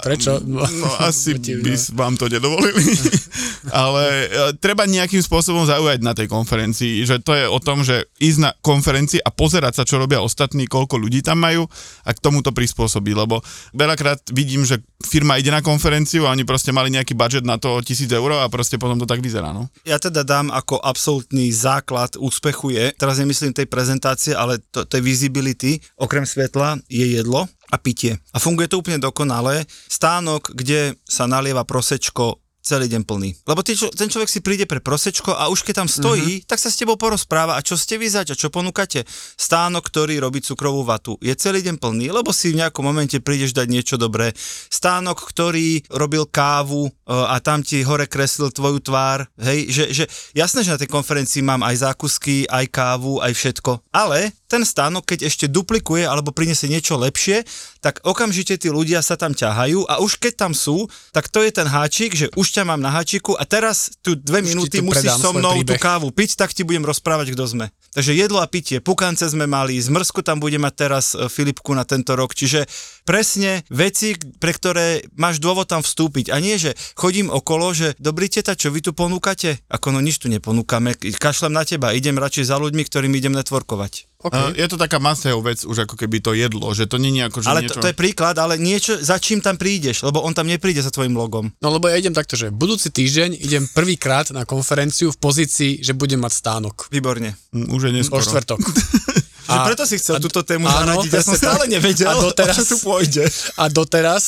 prečo? 0.00 0.40
No 0.42 0.64
asi 1.08 1.36
Divné. 1.36 1.62
by 1.62 1.72
vám 1.94 2.14
to 2.16 2.26
nedovolili. 2.26 2.82
Ale 3.74 4.04
e, 4.04 4.26
treba 4.58 4.88
nejakým 4.88 5.20
spôsobom 5.20 5.66
zaujať 5.68 6.00
na 6.00 6.16
tej 6.16 6.30
konferencii, 6.30 7.04
že 7.04 7.20
to 7.20 7.36
je 7.36 7.44
o 7.44 7.58
tom, 7.60 7.84
že 7.84 8.08
ísť 8.22 8.38
na 8.40 8.50
konferencii 8.64 9.20
a 9.20 9.30
pozerať 9.30 9.82
sa, 9.82 9.84
čo 9.84 10.00
robia 10.00 10.22
ostatní, 10.22 10.64
koľko 10.64 10.96
ľudí 10.96 11.20
tam 11.20 11.42
majú 11.42 11.66
a 12.06 12.10
k 12.14 12.22
tomu 12.22 12.40
to 12.40 12.54
prispôsobiť, 12.54 13.14
lebo 13.14 13.42
veľakrát 13.76 14.30
vidím, 14.32 14.64
že 14.64 14.80
firma 15.04 15.36
ide 15.36 15.52
na 15.52 15.60
konferenciu 15.60 16.26
a 16.26 16.32
oni 16.34 16.42
proste 16.48 16.74
mali 16.74 16.90
nejaký 16.94 17.14
budget 17.14 17.44
na 17.44 17.60
to 17.60 17.78
1000 17.82 18.08
eur 18.10 18.30
a 18.42 18.48
proste 18.50 18.80
potom 18.88 19.04
to 19.04 19.12
tak 19.12 19.20
vyzerá, 19.20 19.52
no. 19.52 19.68
Ja 19.84 20.00
teda 20.00 20.24
dám 20.24 20.48
ako 20.48 20.80
absolútny 20.80 21.52
základ 21.52 22.16
úspechu 22.16 22.72
je, 22.72 22.96
teraz 22.96 23.20
nemyslím 23.20 23.52
tej 23.52 23.68
prezentácie, 23.68 24.32
ale 24.32 24.56
to, 24.72 24.88
tej 24.88 25.04
visibility, 25.04 25.76
okrem 26.00 26.24
svetla, 26.24 26.80
je 26.88 27.20
jedlo 27.20 27.44
a 27.68 27.76
pitie. 27.76 28.16
A 28.32 28.40
funguje 28.40 28.72
to 28.72 28.80
úplne 28.80 28.96
dokonale. 28.96 29.68
Stánok, 29.92 30.56
kde 30.56 30.96
sa 31.04 31.28
nalieva 31.28 31.68
prosečko 31.68 32.40
celý 32.68 32.92
deň 32.92 33.02
plný. 33.08 33.30
Lebo 33.48 33.64
čo, 33.64 33.88
ten 33.88 34.12
človek 34.12 34.28
si 34.28 34.44
príde 34.44 34.68
pre 34.68 34.84
prosečko 34.84 35.32
a 35.32 35.48
už 35.48 35.64
keď 35.64 35.84
tam 35.84 35.88
stojí, 35.88 36.44
mm-hmm. 36.44 36.48
tak 36.48 36.60
sa 36.60 36.68
s 36.68 36.76
tebou 36.76 37.00
porozpráva 37.00 37.56
a 37.56 37.64
čo 37.64 37.80
ste 37.80 37.96
vy 37.96 38.12
zač 38.12 38.28
a 38.32 38.36
čo 38.36 38.52
ponúkate. 38.52 39.08
Stánok, 39.40 39.88
ktorý 39.88 40.20
robí 40.20 40.44
cukrovú 40.44 40.84
vatu, 40.84 41.16
je 41.24 41.32
celý 41.32 41.64
deň 41.64 41.80
plný, 41.80 42.12
lebo 42.12 42.36
si 42.36 42.52
v 42.52 42.60
nejakom 42.60 42.84
momente 42.84 43.16
prídeš 43.24 43.56
dať 43.56 43.66
niečo 43.72 43.96
dobré. 43.96 44.36
Stánok, 44.68 45.24
ktorý 45.32 45.88
robil 45.88 46.28
kávu 46.28 46.86
e, 46.86 46.90
a 47.08 47.40
tam 47.40 47.64
ti 47.64 47.80
hore 47.80 48.04
kreslil 48.04 48.52
tvoju 48.52 48.84
tvár, 48.84 49.24
hej, 49.40 49.72
že, 49.72 49.84
že 49.90 50.04
jasné, 50.36 50.60
že 50.62 50.76
na 50.76 50.80
tej 50.80 50.92
konferencii 50.92 51.40
mám 51.40 51.64
aj 51.64 51.88
zákusky, 51.88 52.44
aj 52.44 52.68
kávu, 52.68 53.24
aj 53.24 53.32
všetko, 53.32 53.80
ale 53.94 54.36
ten 54.48 54.64
stánok, 54.64 55.04
keď 55.04 55.28
ešte 55.28 55.46
duplikuje 55.46 56.08
alebo 56.08 56.32
prinesie 56.32 56.72
niečo 56.72 56.96
lepšie, 56.96 57.44
tak 57.84 58.00
okamžite 58.02 58.56
tí 58.56 58.72
ľudia 58.72 59.04
sa 59.04 59.14
tam 59.14 59.36
ťahajú 59.36 59.84
a 59.86 60.00
už 60.00 60.16
keď 60.18 60.48
tam 60.48 60.52
sú, 60.56 60.88
tak 61.12 61.28
to 61.28 61.44
je 61.44 61.52
ten 61.52 61.68
háčik, 61.68 62.16
že 62.16 62.32
už 62.34 62.48
ťa 62.48 62.64
mám 62.64 62.80
na 62.80 62.88
háčiku 62.88 63.36
a 63.36 63.44
teraz 63.44 63.92
tu 64.00 64.16
dve 64.16 64.40
ti 64.40 64.56
minúty 64.56 64.76
tu 64.80 64.88
musíš 64.88 65.20
so 65.20 65.36
mnou 65.36 65.60
tú 65.62 65.76
kávu 65.76 66.08
piť, 66.10 66.40
tak 66.40 66.56
ti 66.56 66.64
budem 66.64 66.82
rozprávať, 66.82 67.36
kto 67.36 67.44
sme. 67.44 67.66
Takže 67.92 68.16
jedlo 68.16 68.40
a 68.40 68.48
pitie, 68.48 68.80
pukance 68.80 69.24
sme 69.28 69.44
mali, 69.44 69.76
zmrzku 69.76 70.24
tam 70.24 70.40
bude 70.40 70.56
mať 70.56 70.74
teraz 70.76 71.12
e, 71.12 71.28
Filipku 71.28 71.72
na 71.76 71.84
tento 71.84 72.16
rok, 72.16 72.32
čiže 72.32 72.64
presne 73.08 73.64
veci, 73.72 74.12
pre 74.36 74.52
ktoré 74.52 75.00
máš 75.16 75.40
dôvod 75.40 75.64
tam 75.64 75.80
vstúpiť 75.80 76.28
a 76.28 76.36
nie, 76.36 76.60
že 76.60 76.76
chodím 76.92 77.32
okolo, 77.32 77.72
že 77.72 77.96
dobrý 77.96 78.28
teta, 78.28 78.52
čo 78.52 78.68
vy 78.68 78.84
tu 78.84 78.92
ponúkate? 78.92 79.64
Ako 79.72 79.96
no 79.96 80.04
nič 80.04 80.20
tu 80.20 80.28
neponúkame, 80.28 80.92
kašlem 81.16 81.56
na 81.56 81.64
teba, 81.64 81.96
idem 81.96 82.20
radšej 82.20 82.52
za 82.52 82.60
ľuďmi, 82.60 82.84
ktorým 82.84 83.16
idem 83.16 83.32
networkovať. 83.32 84.12
Okay. 84.18 84.58
Je 84.58 84.66
to 84.66 84.74
taká 84.74 84.98
must 84.98 85.30
vec 85.30 85.62
už 85.62 85.86
ako 85.86 85.94
keby 85.94 86.18
to 86.18 86.34
jedlo, 86.34 86.66
že 86.74 86.90
to 86.90 86.98
nie 86.98 87.14
je 87.14 87.30
ako, 87.30 87.38
že 87.38 87.46
Ale 87.48 87.62
niečo... 87.62 87.78
to, 87.78 87.86
to 87.86 87.90
je 87.94 87.96
príklad, 87.96 88.34
ale 88.34 88.58
niečo, 88.58 88.98
za 88.98 89.14
čím 89.22 89.38
tam 89.38 89.54
prídeš, 89.54 90.02
lebo 90.02 90.26
on 90.26 90.34
tam 90.34 90.50
nepríde 90.50 90.82
za 90.82 90.90
tvojim 90.90 91.14
logom. 91.14 91.54
No 91.62 91.70
lebo 91.70 91.86
ja 91.86 91.94
idem 91.94 92.10
takto, 92.10 92.34
že 92.34 92.50
budúci 92.50 92.90
týždeň 92.90 93.38
idem 93.38 93.70
prvýkrát 93.70 94.34
na 94.34 94.42
konferenciu 94.42 95.14
v 95.14 95.18
pozícii, 95.22 95.86
že 95.86 95.94
budem 95.94 96.18
mať 96.18 96.34
stánok 96.34 96.90
Výborne. 96.90 97.38
Mm, 97.54 97.70
Už 97.70 97.80
je 97.88 97.90
o 97.94 97.94
neskoro. 97.94 98.26
štvrtok. 99.48 99.56
Že 99.56 99.66
preto 99.66 99.84
si 99.88 99.96
chcel 99.96 100.16
túto 100.20 100.40
tému 100.44 100.64
áno, 100.64 100.76
zaradiť, 101.00 101.10
ja 101.10 101.22
som 101.24 101.34
stále 101.34 101.64
nevedel, 101.66 102.04
A 102.06 102.20
doteraz- 102.20 102.52
o 102.52 102.58
čo 102.60 102.64
tu 102.68 102.76
pôjde. 102.84 103.24
A 103.56 103.64
doteraz 103.66 104.22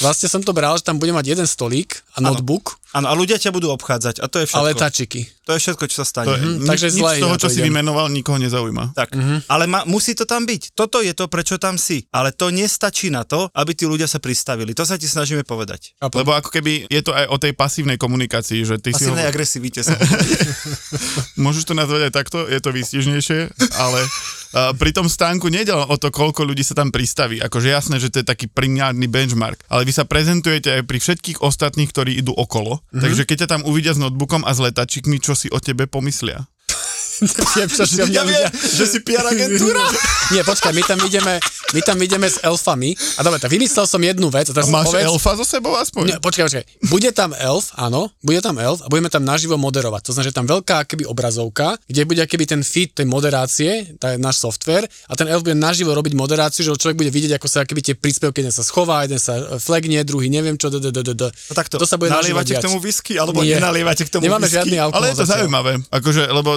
vlastne 0.00 0.26
som 0.26 0.40
to 0.40 0.50
bral, 0.50 0.72
že 0.74 0.82
tam 0.82 0.96
budem 0.96 1.12
mať 1.12 1.36
jeden 1.36 1.44
stolík 1.44 2.00
a 2.16 2.24
notebook 2.24 2.80
Áno, 2.92 3.08
a 3.08 3.16
ľudia 3.16 3.40
ťa 3.40 3.56
budú 3.56 3.72
obchádzať 3.72 4.20
a 4.20 4.28
to 4.28 4.44
je 4.44 4.52
všetko. 4.52 4.60
a 4.60 4.68
letačiky. 4.68 5.20
To 5.48 5.56
je 5.56 5.64
všetko, 5.64 5.84
čo 5.88 5.96
sa 5.96 6.06
stane. 6.06 6.28
To 6.28 6.36
je, 6.36 6.44
ni- 6.44 6.68
takže 6.68 6.92
nič 6.92 7.00
zle 7.00 7.10
z 7.10 7.22
toho, 7.24 7.34
čo 7.40 7.48
to 7.48 7.52
si 7.56 7.64
idem. 7.64 7.72
vymenoval, 7.72 8.12
nikoho 8.12 8.36
nezaujíma. 8.36 8.92
Tak, 8.92 9.16
ale 9.48 9.64
ma, 9.64 9.88
musí 9.88 10.12
to 10.12 10.28
tam 10.28 10.44
byť. 10.44 10.76
Toto 10.76 11.00
je 11.00 11.16
to, 11.16 11.24
prečo 11.24 11.56
tam 11.56 11.80
si. 11.80 12.04
Ale 12.12 12.36
to 12.36 12.52
nestačí 12.52 13.08
na 13.08 13.24
to, 13.24 13.48
aby 13.56 13.72
tí 13.72 13.88
ľudia 13.88 14.04
sa 14.04 14.20
pristavili. 14.20 14.76
To 14.76 14.84
sa 14.84 15.00
ti 15.00 15.08
snažíme 15.08 15.40
povedať. 15.40 15.96
Lebo 16.04 16.36
ako 16.36 16.52
keby 16.52 16.84
je 16.84 17.00
to 17.00 17.16
aj 17.16 17.32
o 17.32 17.40
tej 17.40 17.56
pasívnej 17.56 17.96
komunikácii, 17.96 18.60
že 18.60 18.76
ty 18.76 18.92
si 18.92 19.08
Pasívnej 19.08 19.24
hovor... 19.24 19.32
agresivite 19.32 19.80
sa. 19.80 19.96
Môžeš 21.40 21.64
to 21.64 21.72
nazvať 21.72 22.06
aj 22.06 22.12
takto, 22.12 22.44
je 22.44 22.60
to 22.60 22.70
výstižnejšie, 22.70 23.38
ale 23.80 24.04
Uh, 24.52 24.76
pri 24.76 24.92
tom 24.92 25.08
stánku 25.08 25.48
nejde 25.48 25.72
len 25.72 25.88
o 25.88 25.96
to, 25.96 26.12
koľko 26.12 26.44
ľudí 26.44 26.60
sa 26.60 26.76
tam 26.76 26.92
pristaví. 26.92 27.40
Akože 27.40 27.72
jasné, 27.72 27.96
že 27.96 28.12
to 28.12 28.20
je 28.20 28.26
taký 28.28 28.46
primárny 28.52 29.08
benchmark, 29.08 29.64
ale 29.72 29.88
vy 29.88 29.92
sa 29.96 30.04
prezentujete 30.04 30.80
aj 30.80 30.82
pri 30.84 30.98
všetkých 31.00 31.38
ostatných, 31.40 31.88
ktorí 31.88 32.20
idú 32.20 32.36
okolo. 32.36 32.78
Mhm. 32.78 32.84
Mm-hmm. 32.84 33.02
Takže 33.02 33.22
keď 33.24 33.36
ťa 33.44 33.48
tam 33.48 33.62
uvidia 33.64 33.96
s 33.96 34.00
notebookom 34.00 34.44
a 34.44 34.52
s 34.52 34.60
letačikmi, 34.60 35.16
čo 35.24 35.32
si 35.32 35.48
o 35.48 35.56
tebe 35.56 35.88
pomyslia? 35.88 36.44
Viem, 37.22 37.68
si 37.68 37.80
o 37.96 38.06
mne 38.06 38.20
ľudia- 38.20 38.50
že 38.52 38.84
si 38.84 38.98
PR 39.00 39.24
agentúra. 39.24 39.82
Nie, 40.34 40.42
počkaj, 40.42 40.70
my 40.70 40.82
tam 40.82 40.98
ideme, 41.00 41.38
my 41.70 41.80
tam 41.80 41.96
ideme 41.96 42.24
s 42.24 42.40
elfami. 42.40 42.90
A 43.14 43.20
dobre, 43.20 43.38
tak 43.38 43.48
vymyslel 43.48 43.84
som 43.84 43.98
jednu 43.98 44.28
vec. 44.28 44.48
A 44.48 44.52
teraz 44.52 44.66
Máš 44.66 44.88
povedz, 44.88 45.04
elfa 45.04 45.32
so 45.34 45.44
sebou 45.44 45.74
aspoň? 45.74 46.02
Nie, 46.04 46.16
počkaj, 46.18 46.44
počkaj. 46.44 46.64
Bude 46.86 47.10
tam 47.10 47.30
elf, 47.32 47.70
áno, 47.74 48.10
bude 48.18 48.38
tam 48.38 48.56
elf 48.56 48.80
a 48.80 48.88
budeme 48.88 49.06
tam 49.06 49.22
naživo 49.22 49.54
moderovať. 49.56 50.00
To 50.02 50.12
znamená, 50.12 50.28
že 50.28 50.34
tam 50.34 50.46
veľká 50.46 50.84
keby 50.84 51.04
obrazovka, 51.04 51.76
kde 51.84 52.02
bude 52.02 52.22
keby 52.22 52.44
ten 52.44 52.60
feed 52.60 52.92
tej 52.92 53.04
moderácie, 53.04 53.70
to 53.96 54.06
je 54.06 54.16
náš 54.16 54.38
software, 54.38 54.82
a 55.04 55.12
ten 55.12 55.26
elf 55.26 55.42
bude 55.42 55.54
naživo 55.54 55.92
robiť 55.92 56.12
moderáciu, 56.12 56.62
že 56.62 56.74
človek 56.74 56.96
bude 56.96 57.10
vidieť, 57.10 57.36
ako 57.36 57.46
sa 57.46 57.62
keby 57.62 57.80
tie 57.82 57.94
príspevky, 57.94 58.40
jeden 58.40 58.50
sa 58.50 58.62
schová, 58.62 59.02
jeden 59.02 59.16
sa 59.16 59.36
e, 59.36 59.58
flagne, 59.58 60.00
druhý 60.02 60.26
neviem 60.26 60.56
čo, 60.56 60.68
d, 60.68 60.78
d, 60.78 60.90
d, 60.90 61.12
d. 61.12 61.22
No 61.28 61.52
takto, 61.52 61.76
to 61.76 61.84
sa 61.84 61.94
bude 61.94 62.08
nalievate 62.08 62.52
k 62.52 62.60
tomu 62.60 62.78
whisky, 62.78 63.14
alebo 63.14 63.40
Nie. 63.40 63.56
nenalievate 63.56 64.02
k 64.02 64.10
tomu 64.10 64.24
Nemáme 64.24 64.44
whisky? 64.44 64.56
žiadny 64.58 64.76
alkohol. 64.78 64.98
Ale 64.98 65.06
je 65.06 65.14
to 65.14 65.22
zatiaľ. 65.22 65.38
zaujímavé, 65.44 65.72
akože, 65.90 66.22
lebo 66.26 66.50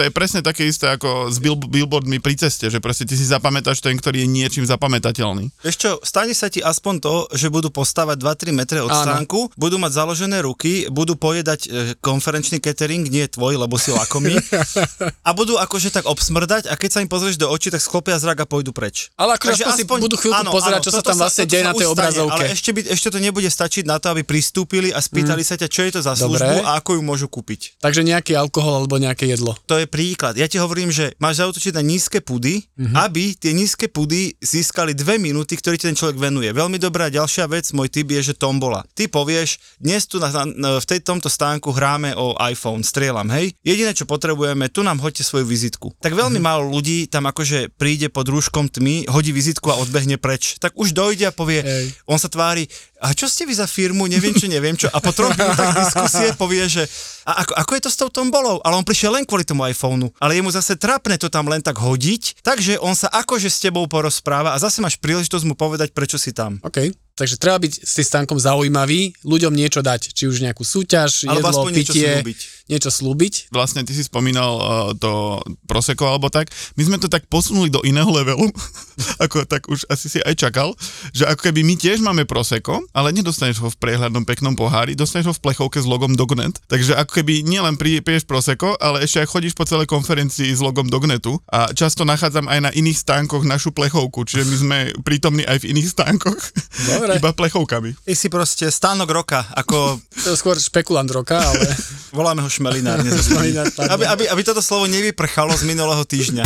to 0.00 0.08
je 0.08 0.16
presne 0.16 0.40
také 0.40 0.64
isté 0.64 0.88
ako 0.88 1.28
s 1.28 1.36
bill, 1.36 1.60
billboardmi 1.60 2.24
pri 2.24 2.32
ceste, 2.32 2.72
že 2.72 2.80
proste 2.80 3.04
ty 3.04 3.12
si 3.12 3.28
zapamätáš 3.28 3.84
ten, 3.84 3.92
ktorý 3.92 4.24
je 4.24 4.28
niečím 4.32 4.64
zapamätateľný. 4.64 5.52
Vieš 5.60 5.76
čo, 5.76 5.90
stane 6.00 6.32
sa 6.32 6.48
ti 6.48 6.64
aspoň 6.64 7.04
to, 7.04 7.14
že 7.36 7.52
budú 7.52 7.68
postavať 7.68 8.16
2-3 8.16 8.56
metre 8.56 8.80
od 8.80 8.88
Áno. 8.88 9.04
stánku, 9.04 9.52
budú 9.60 9.76
mať 9.76 9.92
založené 10.00 10.40
ruky, 10.40 10.88
budú 10.88 11.20
pojedať 11.20 11.60
e, 11.68 11.68
konferenčný 12.00 12.64
catering, 12.64 13.04
nie 13.12 13.28
tvoj, 13.28 13.60
lebo 13.60 13.76
si 13.76 13.92
lakomý, 13.92 14.40
a 15.28 15.30
budú 15.36 15.60
akože 15.60 15.92
tak 15.92 16.08
obsmrdať 16.08 16.72
a 16.72 16.80
keď 16.80 16.90
sa 16.96 16.98
im 17.04 17.10
pozrieš 17.12 17.36
do 17.36 17.52
očí, 17.52 17.68
tak 17.68 17.84
sklopia 17.84 18.16
zrak 18.16 18.40
a 18.40 18.46
pôjdu 18.48 18.72
preč. 18.72 19.12
Ale 19.20 19.36
akože 19.36 19.68
aspoň 19.68 19.76
si 19.76 19.84
budú 20.08 20.16
chvíľku 20.16 20.48
pozerať, 20.48 20.80
čo 20.88 20.96
sa 20.96 21.04
tam 21.04 21.20
vlastne 21.20 21.44
deje 21.44 21.60
na 21.60 21.76
tej 21.76 21.84
už 21.84 21.92
stane, 21.92 21.92
obrazovke. 21.92 22.32
Ale 22.40 22.56
ešte, 22.56 22.70
by, 22.72 22.80
ešte 22.88 23.08
to 23.12 23.18
nebude 23.20 23.50
stačiť 23.52 23.84
na 23.84 24.00
to, 24.00 24.16
aby 24.16 24.24
pristúpili 24.24 24.88
a 24.96 25.04
spýtali 25.04 25.44
sa 25.44 25.60
ťa, 25.60 25.68
čo 25.68 25.84
je 25.84 25.90
to 25.92 26.00
za 26.00 26.16
Dobre. 26.16 26.40
službu 26.40 26.56
a 26.64 26.80
ako 26.80 26.96
ju 26.96 27.02
môžu 27.04 27.26
kúpiť. 27.28 27.76
Takže 27.84 28.00
nejaký 28.00 28.32
alkohol 28.32 28.80
alebo 28.80 28.96
nejaké 28.96 29.28
jedlo. 29.28 29.58
To 29.66 29.76
je 29.76 29.89
príklad. 29.90 30.38
Ja 30.38 30.46
ti 30.46 30.62
hovorím, 30.62 30.94
že 30.94 31.18
máš 31.18 31.42
zautočiť 31.42 31.74
na 31.74 31.82
nízke 31.82 32.22
pudy, 32.22 32.62
mm-hmm. 32.62 32.94
aby 32.94 33.34
tie 33.34 33.50
nízke 33.50 33.90
pudy 33.90 34.38
získali 34.38 34.94
dve 34.94 35.18
minúty, 35.18 35.58
ktorý 35.58 35.74
ti 35.74 35.90
ten 35.90 35.98
človek 35.98 36.22
venuje. 36.22 36.46
Veľmi 36.54 36.78
dobrá 36.78 37.10
ďalšia 37.10 37.50
vec, 37.50 37.66
môj 37.74 37.90
tip 37.90 38.06
je, 38.06 38.30
že 38.30 38.34
tombola. 38.38 38.86
Ty 38.94 39.10
povieš, 39.10 39.58
dnes 39.82 40.06
tu 40.06 40.22
na, 40.22 40.30
na, 40.30 40.78
v 40.78 40.86
tej, 40.86 41.02
tomto 41.02 41.26
stánku 41.26 41.74
hráme 41.74 42.14
o 42.14 42.38
iPhone, 42.38 42.86
strieľam, 42.86 43.26
hej. 43.34 43.50
Jediné, 43.66 43.90
čo 43.90 44.06
potrebujeme, 44.06 44.70
tu 44.70 44.86
nám 44.86 45.02
hoďte 45.02 45.26
svoju 45.26 45.44
vizitku. 45.44 45.90
Tak 45.98 46.14
veľmi 46.14 46.38
mm-hmm. 46.38 46.46
málo 46.46 46.70
ľudí 46.70 47.10
tam 47.10 47.26
akože 47.26 47.74
príde 47.74 48.06
pod 48.06 48.30
rúškom 48.30 48.70
tmy, 48.70 49.10
hodí 49.10 49.34
vizitku 49.34 49.74
a 49.74 49.80
odbehne 49.82 50.16
preč. 50.22 50.62
Tak 50.62 50.78
už 50.78 50.94
dojde 50.94 51.28
a 51.28 51.34
povie, 51.34 51.66
Hej. 51.66 51.98
on 52.06 52.22
sa 52.22 52.30
tvári, 52.30 52.70
a 53.00 53.16
čo 53.16 53.26
ste 53.26 53.48
vy 53.48 53.56
za 53.56 53.64
firmu, 53.64 54.04
neviem 54.04 54.36
čo, 54.36 54.44
neviem 54.44 54.76
čo. 54.76 54.92
A 54.92 55.00
po 55.00 55.10
troch 55.16 55.32
minútach 55.32 55.72
diskusie 55.80 56.36
povie, 56.36 56.68
že 56.68 56.84
a 57.24 57.44
ako, 57.44 57.52
ako 57.56 57.72
je 57.76 57.82
to 57.84 57.90
s 57.90 58.00
tou 58.00 58.10
tombolou? 58.12 58.58
Ale 58.64 58.76
on 58.76 58.84
prišiel 58.84 59.16
len 59.16 59.24
kvôli 59.28 59.44
tomu 59.44 59.64
iPhoneu. 59.80 60.12
Ale 60.20 60.36
je 60.36 60.44
mu 60.44 60.52
zase 60.52 60.76
trapné 60.76 61.16
to 61.16 61.32
tam 61.32 61.48
len 61.48 61.64
tak 61.64 61.80
hodiť, 61.80 62.44
takže 62.44 62.76
on 62.84 62.92
sa 62.92 63.08
akože 63.08 63.48
s 63.48 63.64
tebou 63.64 63.88
porozpráva 63.88 64.52
a 64.52 64.60
zase 64.60 64.84
máš 64.84 65.00
príležitosť 65.00 65.48
mu 65.48 65.56
povedať, 65.56 65.96
prečo 65.96 66.20
si 66.20 66.36
tam. 66.36 66.60
OK. 66.60 66.92
Takže 67.16 67.36
treba 67.36 67.60
byť 67.60 67.84
s 67.84 67.92
tým 68.00 68.06
stánkom 68.06 68.40
zaujímavý, 68.40 69.12
ľuďom 69.28 69.52
niečo 69.52 69.84
dať, 69.84 70.16
či 70.16 70.24
už 70.24 70.40
nejakú 70.40 70.64
súťaž, 70.64 71.28
Alebo 71.28 71.48
jedlo, 71.48 71.52
aspoň 71.52 71.72
niečo 71.76 71.92
pitie, 71.92 72.08
slúbiť. 72.16 72.40
Niečo 72.70 72.94
slúbiť. 72.94 73.50
Vlastne 73.50 73.82
ty 73.82 73.90
si 73.90 74.06
spomínal 74.06 74.52
uh, 74.56 74.64
to 74.94 75.42
Prosecco 75.66 76.06
alebo 76.06 76.30
tak. 76.30 76.54
My 76.78 76.86
sme 76.86 76.96
to 77.02 77.10
tak 77.10 77.26
posunuli 77.26 77.68
do 77.68 77.82
iného 77.82 78.06
levelu, 78.06 78.46
ako 79.24 79.42
tak 79.44 79.66
už 79.66 79.90
asi 79.90 80.06
si 80.06 80.18
aj 80.22 80.38
čakal, 80.38 80.78
že 81.10 81.26
ako 81.26 81.50
keby 81.50 81.66
my 81.66 81.74
tiež 81.74 81.98
máme 81.98 82.22
Prosecco, 82.24 82.78
ale 82.94 83.10
nedostaneš 83.10 83.58
ho 83.60 83.68
v 83.68 83.80
priehľadnom 83.82 84.22
peknom 84.22 84.54
pohári, 84.54 84.94
dostaneš 84.94 85.26
ho 85.30 85.34
v 85.34 85.42
plechovke 85.42 85.82
s 85.82 85.86
logom 85.90 86.14
Dognet. 86.14 86.62
Takže 86.70 86.94
ako 86.94 87.20
keby 87.20 87.42
nielen 87.42 87.74
piješ 87.76 88.24
Prosecco, 88.24 88.78
ale 88.78 89.02
ešte 89.02 89.26
aj 89.26 89.28
chodíš 89.28 89.54
po 89.58 89.66
celej 89.66 89.90
konferencii 89.90 90.54
s 90.54 90.62
logom 90.62 90.86
Dognetu 90.86 91.42
a 91.50 91.74
často 91.74 92.06
nachádzam 92.06 92.46
aj 92.46 92.60
na 92.60 92.70
iných 92.70 93.02
stánkoch 93.02 93.42
našu 93.42 93.74
plechovku, 93.74 94.22
čiže 94.22 94.44
my 94.46 94.56
sme 94.56 94.78
prítomní 95.08 95.42
aj 95.42 95.66
v 95.66 95.74
iných 95.74 95.88
stánkoch, 95.90 96.40
Dobre. 96.86 97.18
iba 97.18 97.30
plechovkami. 97.34 97.96
Ty 98.06 98.14
si 98.14 98.28
proste 98.30 98.70
stánok 98.70 99.10
roka, 99.10 99.42
ako 99.56 99.98
To 100.26 100.28
je 100.32 100.38
skôr 100.38 100.56
špekulant 100.60 101.08
roka, 101.10 101.40
ale 101.40 101.66
voláme 102.18 102.44
ho 102.44 102.50
šmelinár. 102.60 103.00
Šmelinár, 103.24 103.66
aby, 103.88 104.04
aby, 104.04 104.24
aby 104.28 104.42
toto 104.44 104.60
slovo 104.60 104.84
nevyprchalo 104.84 105.56
z 105.56 105.64
minulého 105.64 106.04
týždňa. 106.04 106.44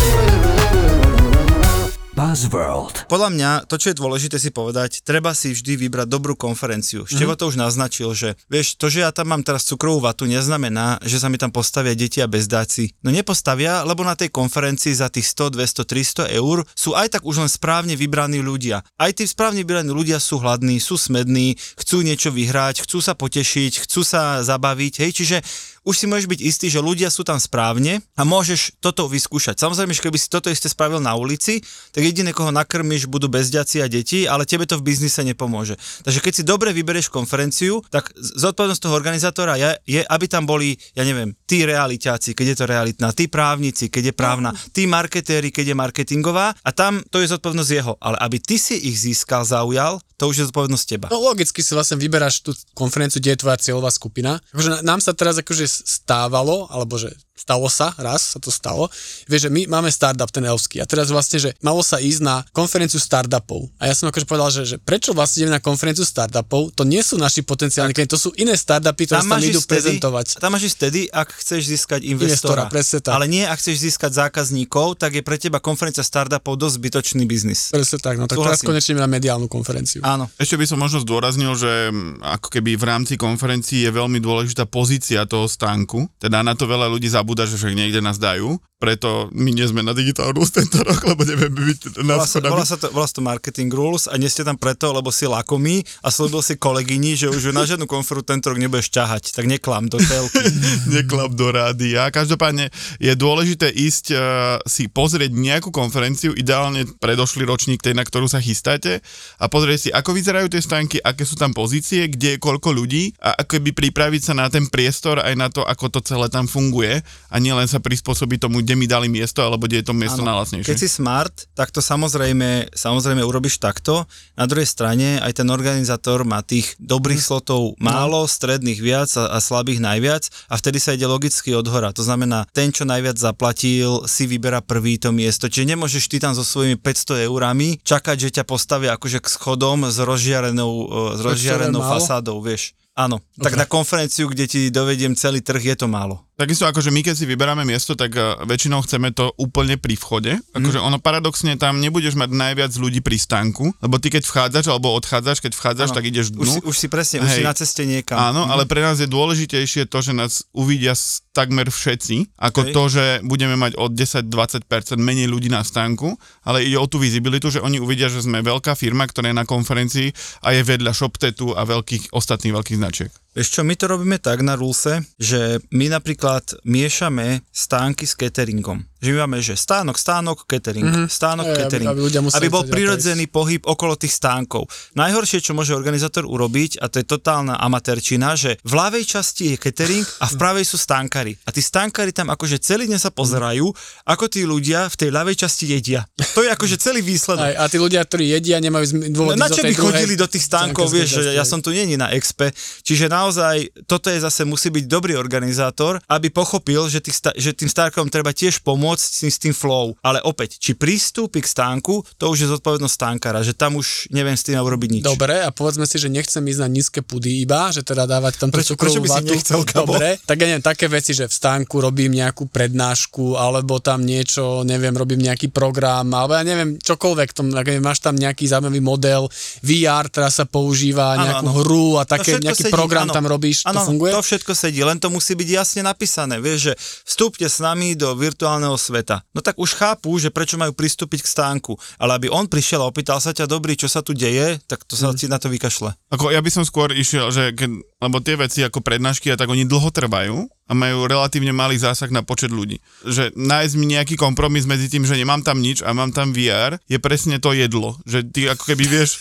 Buzzworld. 2.14 3.10
Podľa 3.10 3.30
mňa 3.34 3.50
to, 3.66 3.74
čo 3.74 3.90
je 3.90 3.98
dôležité 3.98 4.38
si 4.38 4.54
povedať, 4.54 5.02
treba 5.02 5.34
si 5.34 5.50
vždy 5.50 5.74
vybrať 5.74 6.06
dobrú 6.06 6.38
konferenciu. 6.38 7.02
Števo 7.10 7.34
to 7.34 7.50
už 7.50 7.58
naznačil, 7.58 8.14
že 8.14 8.38
vieš, 8.46 8.78
to, 8.78 8.86
že 8.86 9.02
ja 9.02 9.10
tam 9.10 9.34
mám 9.34 9.42
teraz 9.42 9.66
cukrovú 9.66 9.98
vatu, 9.98 10.22
neznamená, 10.30 11.02
že 11.02 11.18
sa 11.18 11.26
mi 11.26 11.42
tam 11.42 11.50
postavia 11.50 11.90
deti 11.98 12.22
a 12.22 12.30
bezdáci. 12.30 12.94
No 13.02 13.10
nepostavia, 13.10 13.82
lebo 13.82 14.06
na 14.06 14.14
tej 14.14 14.30
konferencii 14.30 14.94
za 14.94 15.10
tých 15.10 15.26
100, 15.26 15.58
200, 15.58 16.30
300 16.30 16.38
eur 16.38 16.62
sú 16.78 16.94
aj 16.94 17.18
tak 17.18 17.26
už 17.26 17.42
len 17.42 17.50
správne 17.50 17.98
vybraní 17.98 18.38
ľudia. 18.46 18.86
Aj 18.94 19.10
tí 19.10 19.26
správne 19.26 19.66
vybraní 19.66 19.90
ľudia 19.90 20.22
sú 20.22 20.38
hladní, 20.38 20.78
sú 20.78 20.94
smední, 20.94 21.58
chcú 21.74 22.06
niečo 22.06 22.30
vyhrať, 22.30 22.86
chcú 22.86 23.02
sa 23.02 23.18
potešiť, 23.18 23.90
chcú 23.90 24.06
sa 24.06 24.38
zabaviť, 24.38 25.02
hej, 25.02 25.10
čiže 25.10 25.36
už 25.84 25.94
si 25.94 26.06
môžeš 26.08 26.26
byť 26.26 26.40
istý, 26.40 26.66
že 26.72 26.80
ľudia 26.80 27.12
sú 27.12 27.22
tam 27.22 27.36
správne 27.36 28.00
a 28.16 28.22
môžeš 28.24 28.80
toto 28.80 29.06
vyskúšať. 29.06 29.60
Samozrejme, 29.60 29.92
že 29.92 30.00
keby 30.00 30.16
si 30.16 30.32
toto 30.32 30.48
isté 30.48 30.72
spravil 30.72 30.98
na 30.98 31.12
ulici, 31.14 31.60
tak 31.92 32.02
jediné, 32.02 32.32
koho 32.32 32.48
nakrmiš, 32.48 33.06
budú 33.06 33.28
bezďaci 33.28 33.84
a 33.84 33.86
deti, 33.86 34.24
ale 34.24 34.48
tebe 34.48 34.64
to 34.64 34.80
v 34.80 34.90
biznise 34.90 35.20
nepomôže. 35.20 35.76
Takže 36.02 36.20
keď 36.24 36.32
si 36.32 36.42
dobre 36.42 36.72
vyberieš 36.72 37.12
konferenciu, 37.12 37.84
tak 37.92 38.10
zodpovednosť 38.16 38.82
toho 38.82 38.96
organizátora 38.96 39.60
je, 39.60 39.70
je, 39.84 40.00
aby 40.00 40.26
tam 40.26 40.48
boli, 40.48 40.74
ja 40.96 41.04
neviem, 41.04 41.36
tí 41.44 41.68
realitáci, 41.68 42.32
keď 42.32 42.46
je 42.50 42.56
to 42.56 42.66
realitná, 42.66 43.12
tí 43.12 43.28
právnici, 43.28 43.92
keď 43.92 44.10
je 44.10 44.14
právna, 44.16 44.50
tí 44.72 44.88
marketéri, 44.88 45.52
keď 45.52 45.70
je 45.70 45.76
marketingová 45.76 46.56
a 46.64 46.70
tam 46.72 47.04
to 47.12 47.20
je 47.20 47.28
zodpovednosť 47.28 47.70
jeho. 47.70 47.94
Ale 48.00 48.16
aby 48.24 48.40
ty 48.40 48.56
si 48.56 48.80
ich 48.88 48.96
získal, 49.04 49.44
zaujal, 49.44 50.00
to 50.14 50.30
už 50.30 50.34
je 50.38 50.46
zodpovednosť 50.50 50.86
teba. 50.86 51.06
No 51.10 51.18
logicky 51.18 51.60
si 51.60 51.74
vlastne 51.74 51.98
vyberáš 51.98 52.46
tú 52.46 52.50
konferenciu, 52.72 53.18
kde 53.18 53.34
je 53.34 53.42
tvoja 53.42 53.58
cieľová 53.58 53.90
skupina. 53.90 54.38
Akože 54.54 54.86
nám 54.86 55.02
sa 55.02 55.10
teraz 55.10 55.34
akože 55.38 55.66
stávalo, 55.66 56.70
alebo 56.70 56.94
že 56.94 57.10
stalo 57.34 57.66
sa, 57.66 57.90
raz 57.98 58.34
sa 58.34 58.38
to 58.38 58.48
stalo, 58.48 58.86
vieš, 59.26 59.46
že 59.46 59.50
my 59.50 59.66
máme 59.66 59.90
startup, 59.90 60.30
ten 60.30 60.46
elfský, 60.46 60.78
a 60.78 60.86
teraz 60.86 61.10
vlastne, 61.10 61.42
že 61.42 61.50
malo 61.60 61.82
sa 61.82 61.98
ísť 61.98 62.20
na 62.22 62.46
konferenciu 62.54 63.02
startupov. 63.02 63.66
A 63.82 63.90
ja 63.90 63.94
som 63.94 64.06
akože 64.06 64.24
povedal, 64.24 64.54
že, 64.54 64.62
že 64.64 64.76
prečo 64.78 65.10
vlastne 65.10 65.44
ideme 65.44 65.58
na 65.58 65.62
konferenciu 65.62 66.06
startupov, 66.06 66.70
to 66.72 66.86
nie 66.86 67.02
sú 67.02 67.18
naši 67.18 67.42
potenciálni 67.42 67.90
klienti, 67.90 68.14
to 68.14 68.22
sú 68.22 68.30
iné 68.38 68.54
startupy, 68.54 69.04
ktoré 69.04 69.20
sa 69.20 69.34
tam 69.34 69.42
idú 69.42 69.58
vtedy- 69.58 69.98
prezentovať. 69.98 70.26
Tam 70.38 70.54
máš 70.54 70.70
ísť 70.70 70.76
vtedy, 70.78 71.00
ak 71.10 71.28
chceš 71.34 71.60
získať 71.68 72.00
Investora, 72.06 72.64
investora. 72.64 72.72
presne 72.72 72.98
tak. 73.02 73.12
Ale 73.18 73.26
nie, 73.26 73.42
ak 73.42 73.58
chceš 73.58 73.76
získať 73.82 74.10
zákazníkov, 74.14 74.96
tak 74.96 75.18
je 75.18 75.22
pre 75.26 75.34
teba 75.34 75.58
konferencia 75.58 76.06
startupov 76.06 76.54
dosť 76.54 76.74
zbytočný 76.78 77.22
biznis. 77.26 77.74
Presne 77.74 77.98
tak, 77.98 78.14
no 78.16 78.30
tak 78.30 78.38
teraz 78.38 78.62
Súhlasím. 78.62 78.68
konečne 78.70 78.90
ideme 78.94 79.02
na 79.02 79.10
mediálnu 79.10 79.48
konferenciu. 79.50 80.00
Áno. 80.06 80.30
Ešte 80.38 80.54
by 80.54 80.66
som 80.70 80.78
možno 80.78 81.02
zdôraznil, 81.02 81.50
že 81.58 81.90
ako 82.22 82.48
keby 82.48 82.78
v 82.78 82.84
rámci 82.84 83.14
konferencií 83.18 83.82
je 83.82 83.90
veľmi 83.90 84.22
dôležitá 84.22 84.64
pozícia 84.64 85.26
toho 85.26 85.50
stánku. 85.50 86.06
Teda 86.20 86.44
na 86.44 86.54
to 86.54 86.64
veľa 86.64 86.86
ľudí 86.86 87.08
zabúda, 87.24 87.48
že 87.48 87.56
však 87.56 87.72
niekde 87.72 88.04
nás 88.04 88.20
dajú. 88.20 88.60
Preto 88.76 89.32
my 89.32 89.48
nie 89.48 89.64
sme 89.64 89.80
na 89.80 89.96
Digital 89.96 90.36
Rules 90.36 90.52
tento 90.52 90.76
rok, 90.84 91.00
lebo 91.08 91.24
nevieme 91.24 91.72
byť 91.72 92.04
na 92.04 92.20
Volá 92.20 92.28
sa, 92.28 92.44
volá, 92.44 92.66
sa 92.68 92.76
to, 92.76 92.92
volá 92.92 93.08
sa 93.08 93.16
to 93.16 93.24
marketing 93.24 93.72
rules 93.72 94.04
a 94.04 94.20
nie 94.20 94.28
ste 94.28 94.44
tam 94.44 94.60
preto, 94.60 94.92
lebo 94.92 95.08
si 95.08 95.24
lakomý 95.24 95.80
a 96.04 96.12
slúbil 96.12 96.44
si 96.44 96.60
kolegyni, 96.60 97.16
že 97.16 97.32
už 97.32 97.56
na 97.56 97.64
žiadnu 97.64 97.88
konferu 97.88 98.20
tento 98.20 98.52
rok 98.52 98.60
nebudeš 98.60 98.92
ťahať. 98.92 99.32
Tak 99.32 99.48
neklam 99.48 99.88
do 99.88 99.96
telky. 99.96 100.36
Neklap 101.00 101.32
do 101.32 101.48
rádia. 101.48 102.12
Každopádne 102.12 102.68
je 103.00 103.12
dôležité 103.16 103.72
ísť 103.72 104.12
uh, 104.12 104.20
si 104.68 104.92
pozrieť 104.92 105.32
nejakú 105.32 105.72
konferenciu, 105.72 106.36
ideálne 106.36 106.84
predošlý 107.00 107.48
ročník 107.48 107.80
tej, 107.80 107.96
na 107.96 108.04
ktorú 108.04 108.28
sa 108.28 108.36
chystáte 108.44 109.00
a 109.40 109.48
pozrieť 109.48 109.78
si, 109.80 109.88
ako 109.96 110.12
vyzerajú 110.12 110.52
tie 110.52 110.60
stánky, 110.60 111.00
aké 111.00 111.24
sú 111.24 111.40
tam 111.40 111.56
pozície, 111.56 112.04
kde 112.04 112.36
je 112.36 112.42
koľko 112.42 112.76
ľudí 112.76 113.16
a 113.24 113.32
ako 113.40 113.64
by 113.64 113.72
pripraviť 113.72 114.22
sa 114.28 114.34
na 114.36 114.52
ten 114.52 114.68
priestor 114.68 115.24
aj 115.24 115.34
na 115.40 115.48
to, 115.48 115.64
ako 115.64 115.88
to 115.88 116.00
celé 116.04 116.28
tam 116.28 116.44
funguje 116.44 117.00
a 117.28 117.36
nielen 117.36 117.66
sa 117.66 117.78
prispôsobiť 117.78 118.38
tomu, 118.40 118.60
kde 118.60 118.74
mi 118.74 118.86
dali 118.86 119.06
miesto 119.06 119.40
alebo 119.40 119.64
kde 119.64 119.82
je 119.82 119.86
to 119.86 119.94
miesto 119.94 120.22
Áno. 120.22 120.30
najlacnejšie. 120.30 120.66
Keď 120.66 120.78
si 120.78 120.88
smart, 120.88 121.34
tak 121.52 121.68
to 121.68 121.80
samozrejme, 121.80 122.70
samozrejme 122.70 123.20
urobíš 123.20 123.58
takto. 123.58 124.06
Na 124.34 124.46
druhej 124.46 124.66
strane 124.66 125.18
aj 125.18 125.38
ten 125.38 125.48
organizátor 125.48 126.22
má 126.22 126.40
tých 126.40 126.74
dobrých 126.78 127.18
Mhm. 127.18 127.26
slotov 127.26 127.74
málo, 127.76 128.24
stredných 128.24 128.78
viac 128.78 129.10
a, 129.14 129.32
a 129.32 129.38
slabých 129.38 129.80
najviac 129.80 130.22
a 130.46 130.54
vtedy 130.54 130.78
sa 130.78 130.92
ide 130.92 131.04
logicky 131.04 131.50
od 131.50 131.66
hora. 131.66 131.90
To 131.90 132.02
znamená, 132.02 132.46
ten, 132.50 132.70
čo 132.70 132.84
najviac 132.84 133.16
zaplatil, 133.16 134.04
si 134.04 134.24
vyberá 134.24 134.60
prvý 134.60 134.96
to 134.96 135.10
miesto. 135.10 135.46
Čiže 135.46 135.74
nemôžeš 135.74 136.04
ty 136.06 136.16
tam 136.18 136.32
so 136.32 136.42
svojimi 136.42 136.76
500 136.76 137.24
eurami 137.24 137.78
čakať, 137.80 138.16
že 138.20 138.34
ťa 138.36 138.44
postavia 138.44 138.94
akože 138.94 139.18
k 139.18 139.26
schodom 139.28 139.86
s 139.86 139.98
rozžiarenou, 139.98 140.72
eh, 140.84 141.16
s 141.16 141.20
rozžiarenou 141.20 141.82
fasádou, 141.82 142.38
vieš. 142.38 142.72
Áno, 142.94 143.18
tak 143.34 143.58
na 143.58 143.66
konferenciu, 143.66 144.30
kde 144.30 144.46
ti 144.46 144.60
dovediem 144.70 145.18
celý 145.18 145.42
trh, 145.42 145.74
je 145.74 145.76
to 145.82 145.90
málo. 145.90 146.22
Takisto 146.34 146.66
akože 146.66 146.90
my 146.90 147.06
keď 147.06 147.14
si 147.14 147.30
vyberáme 147.30 147.62
miesto, 147.62 147.94
tak 147.94 148.18
uh, 148.18 148.42
väčšinou 148.42 148.82
chceme 148.82 149.14
to 149.14 149.30
úplne 149.38 149.78
pri 149.78 149.94
vchode. 149.94 150.34
Akože 150.50 150.82
ono 150.82 150.98
paradoxne 150.98 151.54
tam 151.54 151.78
nebudeš 151.78 152.18
mať 152.18 152.34
najviac 152.34 152.74
ľudí 152.74 152.98
pri 153.06 153.22
stánku, 153.22 153.70
lebo 153.78 154.02
ty 154.02 154.10
keď 154.10 154.26
vchádzaš 154.26 154.66
alebo 154.66 154.90
odchádzaš, 154.98 155.38
keď 155.38 155.54
vchádzaš, 155.54 155.94
Áno. 155.94 155.96
tak 155.96 156.04
ideš 156.10 156.34
dnu. 156.34 156.42
Už 156.42 156.50
si, 156.50 156.60
už 156.66 156.76
si 156.76 156.86
presne, 156.90 157.22
už 157.22 157.30
si 157.30 157.42
Hej. 157.42 157.46
na 157.46 157.54
ceste 157.54 157.86
niekam. 157.86 158.18
Áno, 158.18 158.50
ale 158.50 158.66
pre 158.66 158.82
nás 158.82 158.98
je 158.98 159.06
dôležitejšie 159.06 159.86
to, 159.86 159.98
že 160.02 160.10
nás 160.10 160.42
uvidia 160.50 160.98
takmer 161.30 161.70
všetci, 161.70 162.34
ako 162.34 162.60
Hej. 162.66 162.72
to, 162.74 162.82
že 162.90 163.04
budeme 163.22 163.54
mať 163.54 163.78
od 163.78 163.94
10-20% 163.94 164.66
menej 164.98 165.30
ľudí 165.30 165.46
na 165.46 165.62
stánku, 165.62 166.18
ale 166.42 166.66
ide 166.66 166.82
o 166.82 166.86
tú 166.90 166.98
vizibilitu, 166.98 167.46
že 167.54 167.62
oni 167.62 167.78
uvidia, 167.78 168.10
že 168.10 168.26
sme 168.26 168.42
veľká 168.42 168.74
firma, 168.74 169.06
ktorá 169.06 169.30
je 169.30 169.38
na 169.38 169.46
konferencii 169.46 170.10
a 170.42 170.50
je 170.50 170.66
vedľa 170.66 170.90
ShopTetu 170.90 171.54
a 171.54 171.62
veľkých, 171.62 172.10
ostatných 172.10 172.54
veľkých 172.58 172.78
značiek. 172.82 173.14
Vieš 173.34 173.50
čo, 173.50 173.60
my 173.66 173.74
to 173.74 173.90
robíme 173.90 174.22
tak 174.22 174.46
na 174.46 174.54
Rulse, 174.54 175.02
že 175.18 175.58
my 175.74 175.90
napríklad 175.90 176.54
miešame 176.62 177.42
stánky 177.50 178.06
s 178.06 178.14
cateringom. 178.14 178.86
Že 179.04 179.10
my 179.12 179.18
máme, 179.28 179.38
že 179.44 179.52
stánok, 179.52 180.00
stánok, 180.00 180.48
catering, 180.48 180.88
mm-hmm. 180.88 181.06
stánok, 181.12 181.44
aby- 181.44 181.60
catering. 181.60 181.88
aby 181.92 182.00
museli 182.24 182.40
aby 182.40 182.48
bol 182.48 182.64
prirodzený 182.64 183.28
pohyb 183.28 183.60
okolo 183.68 184.00
tých 184.00 184.16
stánkov. 184.16 184.64
Najhoršie, 184.96 185.44
čo 185.44 185.52
môže 185.52 185.76
organizátor 185.76 186.24
urobiť, 186.24 186.80
a 186.80 186.88
to 186.88 187.04
je 187.04 187.06
totálna 187.06 187.60
amatérčina, 187.60 188.32
že 188.32 188.56
v 188.64 188.72
ľavej 188.72 189.04
časti 189.04 189.52
je 189.52 189.56
catering 189.60 190.08
a 190.24 190.26
v 190.32 190.34
pravej 190.40 190.64
sú 190.64 190.80
stánkári. 190.80 191.36
A 191.44 191.52
tí 191.52 191.60
stánkári 191.60 192.16
tam 192.16 192.32
akože 192.32 192.56
celý 192.64 192.88
deň 192.88 192.96
sa 192.96 193.12
pozerajú, 193.12 193.68
ako 194.08 194.24
tí 194.32 194.48
ľudia 194.48 194.88
v 194.88 194.96
tej 194.96 195.10
ľavej 195.12 195.36
časti 195.44 195.68
jedia. 195.68 196.08
To 196.32 196.40
je 196.40 196.48
akože 196.48 196.80
celý 196.80 197.04
výsledok. 197.04 197.44
Aj, 197.44 197.54
a 197.60 197.64
tí 197.68 197.76
ľudia, 197.76 198.00
ktorí 198.00 198.32
jedia, 198.32 198.56
nemajú 198.62 199.10
dôvod 199.12 199.36
Na 199.36 199.50
ísť 199.50 199.52
do 199.52 199.56
čo 199.60 199.64
by 199.68 199.74
chodili 199.76 200.14
do 200.16 200.24
tých 200.30 200.44
stánkov, 200.48 200.88
vieš, 200.88 201.20
že 201.20 201.36
ja 201.36 201.44
som 201.44 201.60
tu 201.60 201.74
není 201.74 202.00
na 202.00 202.14
expe, 202.16 202.54
čiže 202.86 203.12
naozaj 203.12 203.84
toto 203.90 204.08
je 204.08 204.22
zase 204.22 204.46
musí 204.46 204.70
byť 204.70 204.84
dobrý 204.86 205.18
organizátor, 205.18 205.98
aby 206.06 206.30
pochopil, 206.30 206.86
že, 206.86 207.02
tých, 207.02 207.18
že 207.34 207.50
tým 207.50 207.66
stánkom 207.66 208.06
treba 208.06 208.30
tiež 208.30 208.62
pomôcť 208.62 208.93
tým, 208.96 209.28
s 209.28 209.38
tým 209.38 209.52
flow. 209.52 209.96
Ale 210.00 210.20
opäť, 210.20 210.56
či 210.56 210.74
prístupy 210.74 211.38
k 211.38 211.48
stánku, 211.48 212.04
to 212.14 212.28
už 212.28 212.38
je 212.40 212.48
zodpovednosť 212.48 212.94
stánkara, 212.94 213.40
že 213.40 213.52
tam 213.52 213.74
už 213.74 214.08
neviem 214.08 214.32
s 214.32 214.42
tým 214.42 214.56
urobiť 214.56 214.90
nič. 214.90 215.02
Dobre, 215.02 215.38
a 215.38 215.48
povedzme 215.48 215.84
si, 215.84 215.96
že 215.96 216.06
nechcem 216.06 216.40
ísť 216.40 216.60
na 216.60 216.68
nízke 216.68 217.00
pudy 217.00 217.40
iba, 217.40 217.68
že 217.68 217.80
teda 217.80 218.04
dávať 218.04 218.38
tam 218.38 218.48
Prečo- 218.48 218.74
prečo 218.74 218.98
by 218.98 219.08
si 219.08 219.14
vatu. 219.16 219.32
nechcel, 219.32 219.60
Gabo? 219.64 219.92
Dobre, 219.92 220.16
tak 220.20 220.36
ja 220.36 220.46
neviem, 220.46 220.62
také 220.62 220.86
veci, 220.86 221.10
že 221.10 221.24
v 221.24 221.34
stánku 221.34 221.78
robím 221.78 222.14
nejakú 222.14 222.46
prednášku, 222.46 223.34
alebo 223.34 223.78
tam 223.78 224.02
niečo, 224.02 224.62
neviem, 224.62 224.92
robím 224.92 225.20
nejaký 225.20 225.48
program, 225.48 226.10
alebo 226.10 226.34
ja 226.34 226.42
neviem, 226.42 226.76
čokoľvek, 226.76 227.28
tom, 227.30 227.48
neviem, 227.48 227.80
máš 227.80 227.98
tam 227.98 228.14
nejaký 228.14 228.44
zaujímavý 228.44 228.78
model, 228.78 229.26
VR 229.60 230.06
teraz 230.06 230.36
sa 230.36 230.44
používa, 230.44 231.14
Áno, 231.14 231.22
nejakú 231.22 231.46
áno. 231.46 231.56
hru 231.56 231.88
a 231.96 232.04
také, 232.04 232.36
nejaký 232.36 232.66
sedí, 232.66 232.72
program 232.72 233.06
áno. 233.06 233.14
tam 233.14 233.24
robíš, 233.24 233.64
Áno, 233.64 233.80
to 233.80 233.88
funguje? 233.88 234.10
to 234.10 234.20
všetko 234.20 234.52
sedí, 234.52 234.80
len 234.80 234.96
to 234.96 235.08
musí 235.08 235.32
byť 235.32 235.48
jasne 235.48 235.80
napísané. 235.82 236.36
Vieš, 236.36 236.58
že 236.60 236.72
vstúpte 237.04 237.44
s 237.44 237.58
nami 237.58 237.94
do 237.94 238.12
virtuálneho 238.12 238.74
sveta. 238.84 239.24
No 239.32 239.40
tak 239.40 239.56
už 239.56 239.72
chápu, 239.72 240.12
že 240.20 240.28
prečo 240.28 240.60
majú 240.60 240.76
pristúpiť 240.76 241.24
k 241.24 241.32
stánku. 241.32 241.80
Ale 241.96 242.20
aby 242.20 242.28
on 242.28 242.44
prišiel 242.44 242.84
a 242.84 242.90
opýtal 242.92 243.16
sa 243.24 243.32
ťa, 243.32 243.48
dobrý, 243.48 243.72
čo 243.80 243.88
sa 243.88 244.04
tu 244.04 244.12
deje, 244.12 244.60
tak 244.68 244.84
to 244.84 244.92
sa 244.92 245.16
ti 245.16 245.24
na 245.24 245.40
to 245.40 245.48
vykašle. 245.48 245.96
Ako 246.12 246.28
ja 246.28 246.44
by 246.44 246.50
som 246.52 246.68
skôr 246.68 246.92
išiel, 246.92 247.32
že 247.32 247.56
keď, 247.56 247.70
lebo 248.04 248.20
tie 248.20 248.36
veci 248.36 248.60
ako 248.60 248.84
prednášky 248.84 249.32
a 249.32 249.38
tak 249.40 249.48
oni 249.48 249.64
dlho 249.64 249.88
trvajú 249.88 250.44
a 250.64 250.72
majú 250.72 251.04
relatívne 251.04 251.52
malý 251.52 251.76
zásah 251.76 252.08
na 252.08 252.24
počet 252.24 252.48
ľudí. 252.48 252.80
Že 253.04 253.36
nájsť 253.36 253.74
mi 253.76 253.86
nejaký 253.96 254.16
kompromis 254.16 254.64
medzi 254.64 254.88
tým, 254.88 255.04
že 255.04 255.12
nemám 255.12 255.44
tam 255.44 255.60
nič 255.60 255.84
a 255.84 255.92
mám 255.92 256.08
tam 256.08 256.32
VR, 256.32 256.80
je 256.88 256.96
presne 256.96 257.36
to 257.36 257.52
jedlo. 257.52 258.00
Že 258.08 258.18
ty 258.32 258.40
ako 258.48 258.64
keby 258.72 258.84
vieš... 258.88 259.20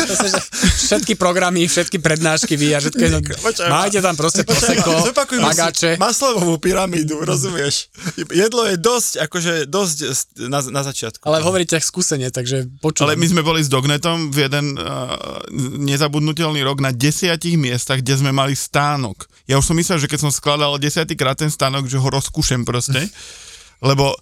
Všetky 0.90 1.16
programy, 1.16 1.64
všetky 1.70 2.02
prednášky 2.02 2.58
a 2.74 2.82
všetko 2.82 3.00
jedno, 3.00 3.20
máte 3.70 4.02
tam 4.02 4.18
proste 4.18 4.42
proseko, 4.42 5.06
si 5.06 5.96
maslovú 5.96 6.58
pyramídu, 6.58 7.22
rozumieš? 7.22 7.88
Jedlo 8.28 8.66
je 8.66 8.76
dosť, 8.76 9.12
akože 9.24 9.52
dosť 9.70 9.96
na, 10.50 10.60
na 10.66 10.82
začiatku. 10.82 11.22
Ale 11.24 11.40
hovoríte 11.40 11.78
skúsenie, 11.78 12.28
takže 12.34 12.66
počúvam. 12.82 13.14
Ale 13.14 13.20
my 13.20 13.26
sme 13.30 13.42
boli 13.46 13.62
s 13.62 13.70
Dognetom 13.70 14.34
v 14.34 14.50
jeden 14.50 14.76
uh, 14.76 15.14
nezabudnutelný 15.78 16.60
rok 16.66 16.82
na 16.82 16.90
desiatich 16.90 17.49
miestach, 17.54 17.98
kde 17.98 18.14
sme 18.14 18.30
mali 18.30 18.52
stánok. 18.52 19.24
Ja 19.46 19.56
už 19.56 19.66
som 19.66 19.76
myslel, 19.76 19.98
že 19.98 20.06
keď 20.06 20.20
som 20.20 20.30
skladal 20.30 20.76
desiatýkrát 20.76 21.34
ten 21.34 21.48
stánok, 21.48 21.86
že 21.86 21.96
ho 21.96 22.06
rozkúšem 22.06 22.62
proste. 22.62 23.06
Lebo 23.80 24.12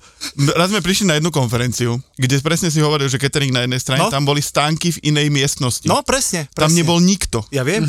raz 0.55 0.71
sme 0.71 0.79
prišli 0.79 1.05
na 1.05 1.19
jednu 1.19 1.35
konferenciu, 1.35 1.99
kde 2.14 2.38
presne 2.38 2.71
si 2.71 2.79
hovoril, 2.79 3.11
že 3.11 3.19
catering 3.19 3.51
na 3.51 3.67
jednej 3.67 3.83
strane, 3.83 4.01
No. 4.01 4.09
tam 4.09 4.23
boli 4.23 4.38
stánky 4.38 4.95
v 4.95 5.11
inej 5.11 5.35
miestnosti. 5.35 5.83
No 5.85 6.07
presne, 6.07 6.47
presne. 6.47 6.55
tam 6.55 6.71
nebol 6.71 7.03
nikto. 7.03 7.43
Ja 7.51 7.67
viem, 7.67 7.83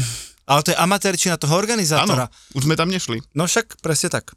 ale 0.50 0.66
to 0.66 0.74
je 0.74 0.78
amatérčina 0.78 1.38
toho 1.38 1.54
Áno, 1.54 1.62
organizátora. 1.62 2.26
už 2.58 2.66
sme 2.66 2.74
tam 2.74 2.90
nešli. 2.90 3.22
No 3.38 3.46
však 3.46 3.86
presne 3.86 4.10
tak. 4.10 4.34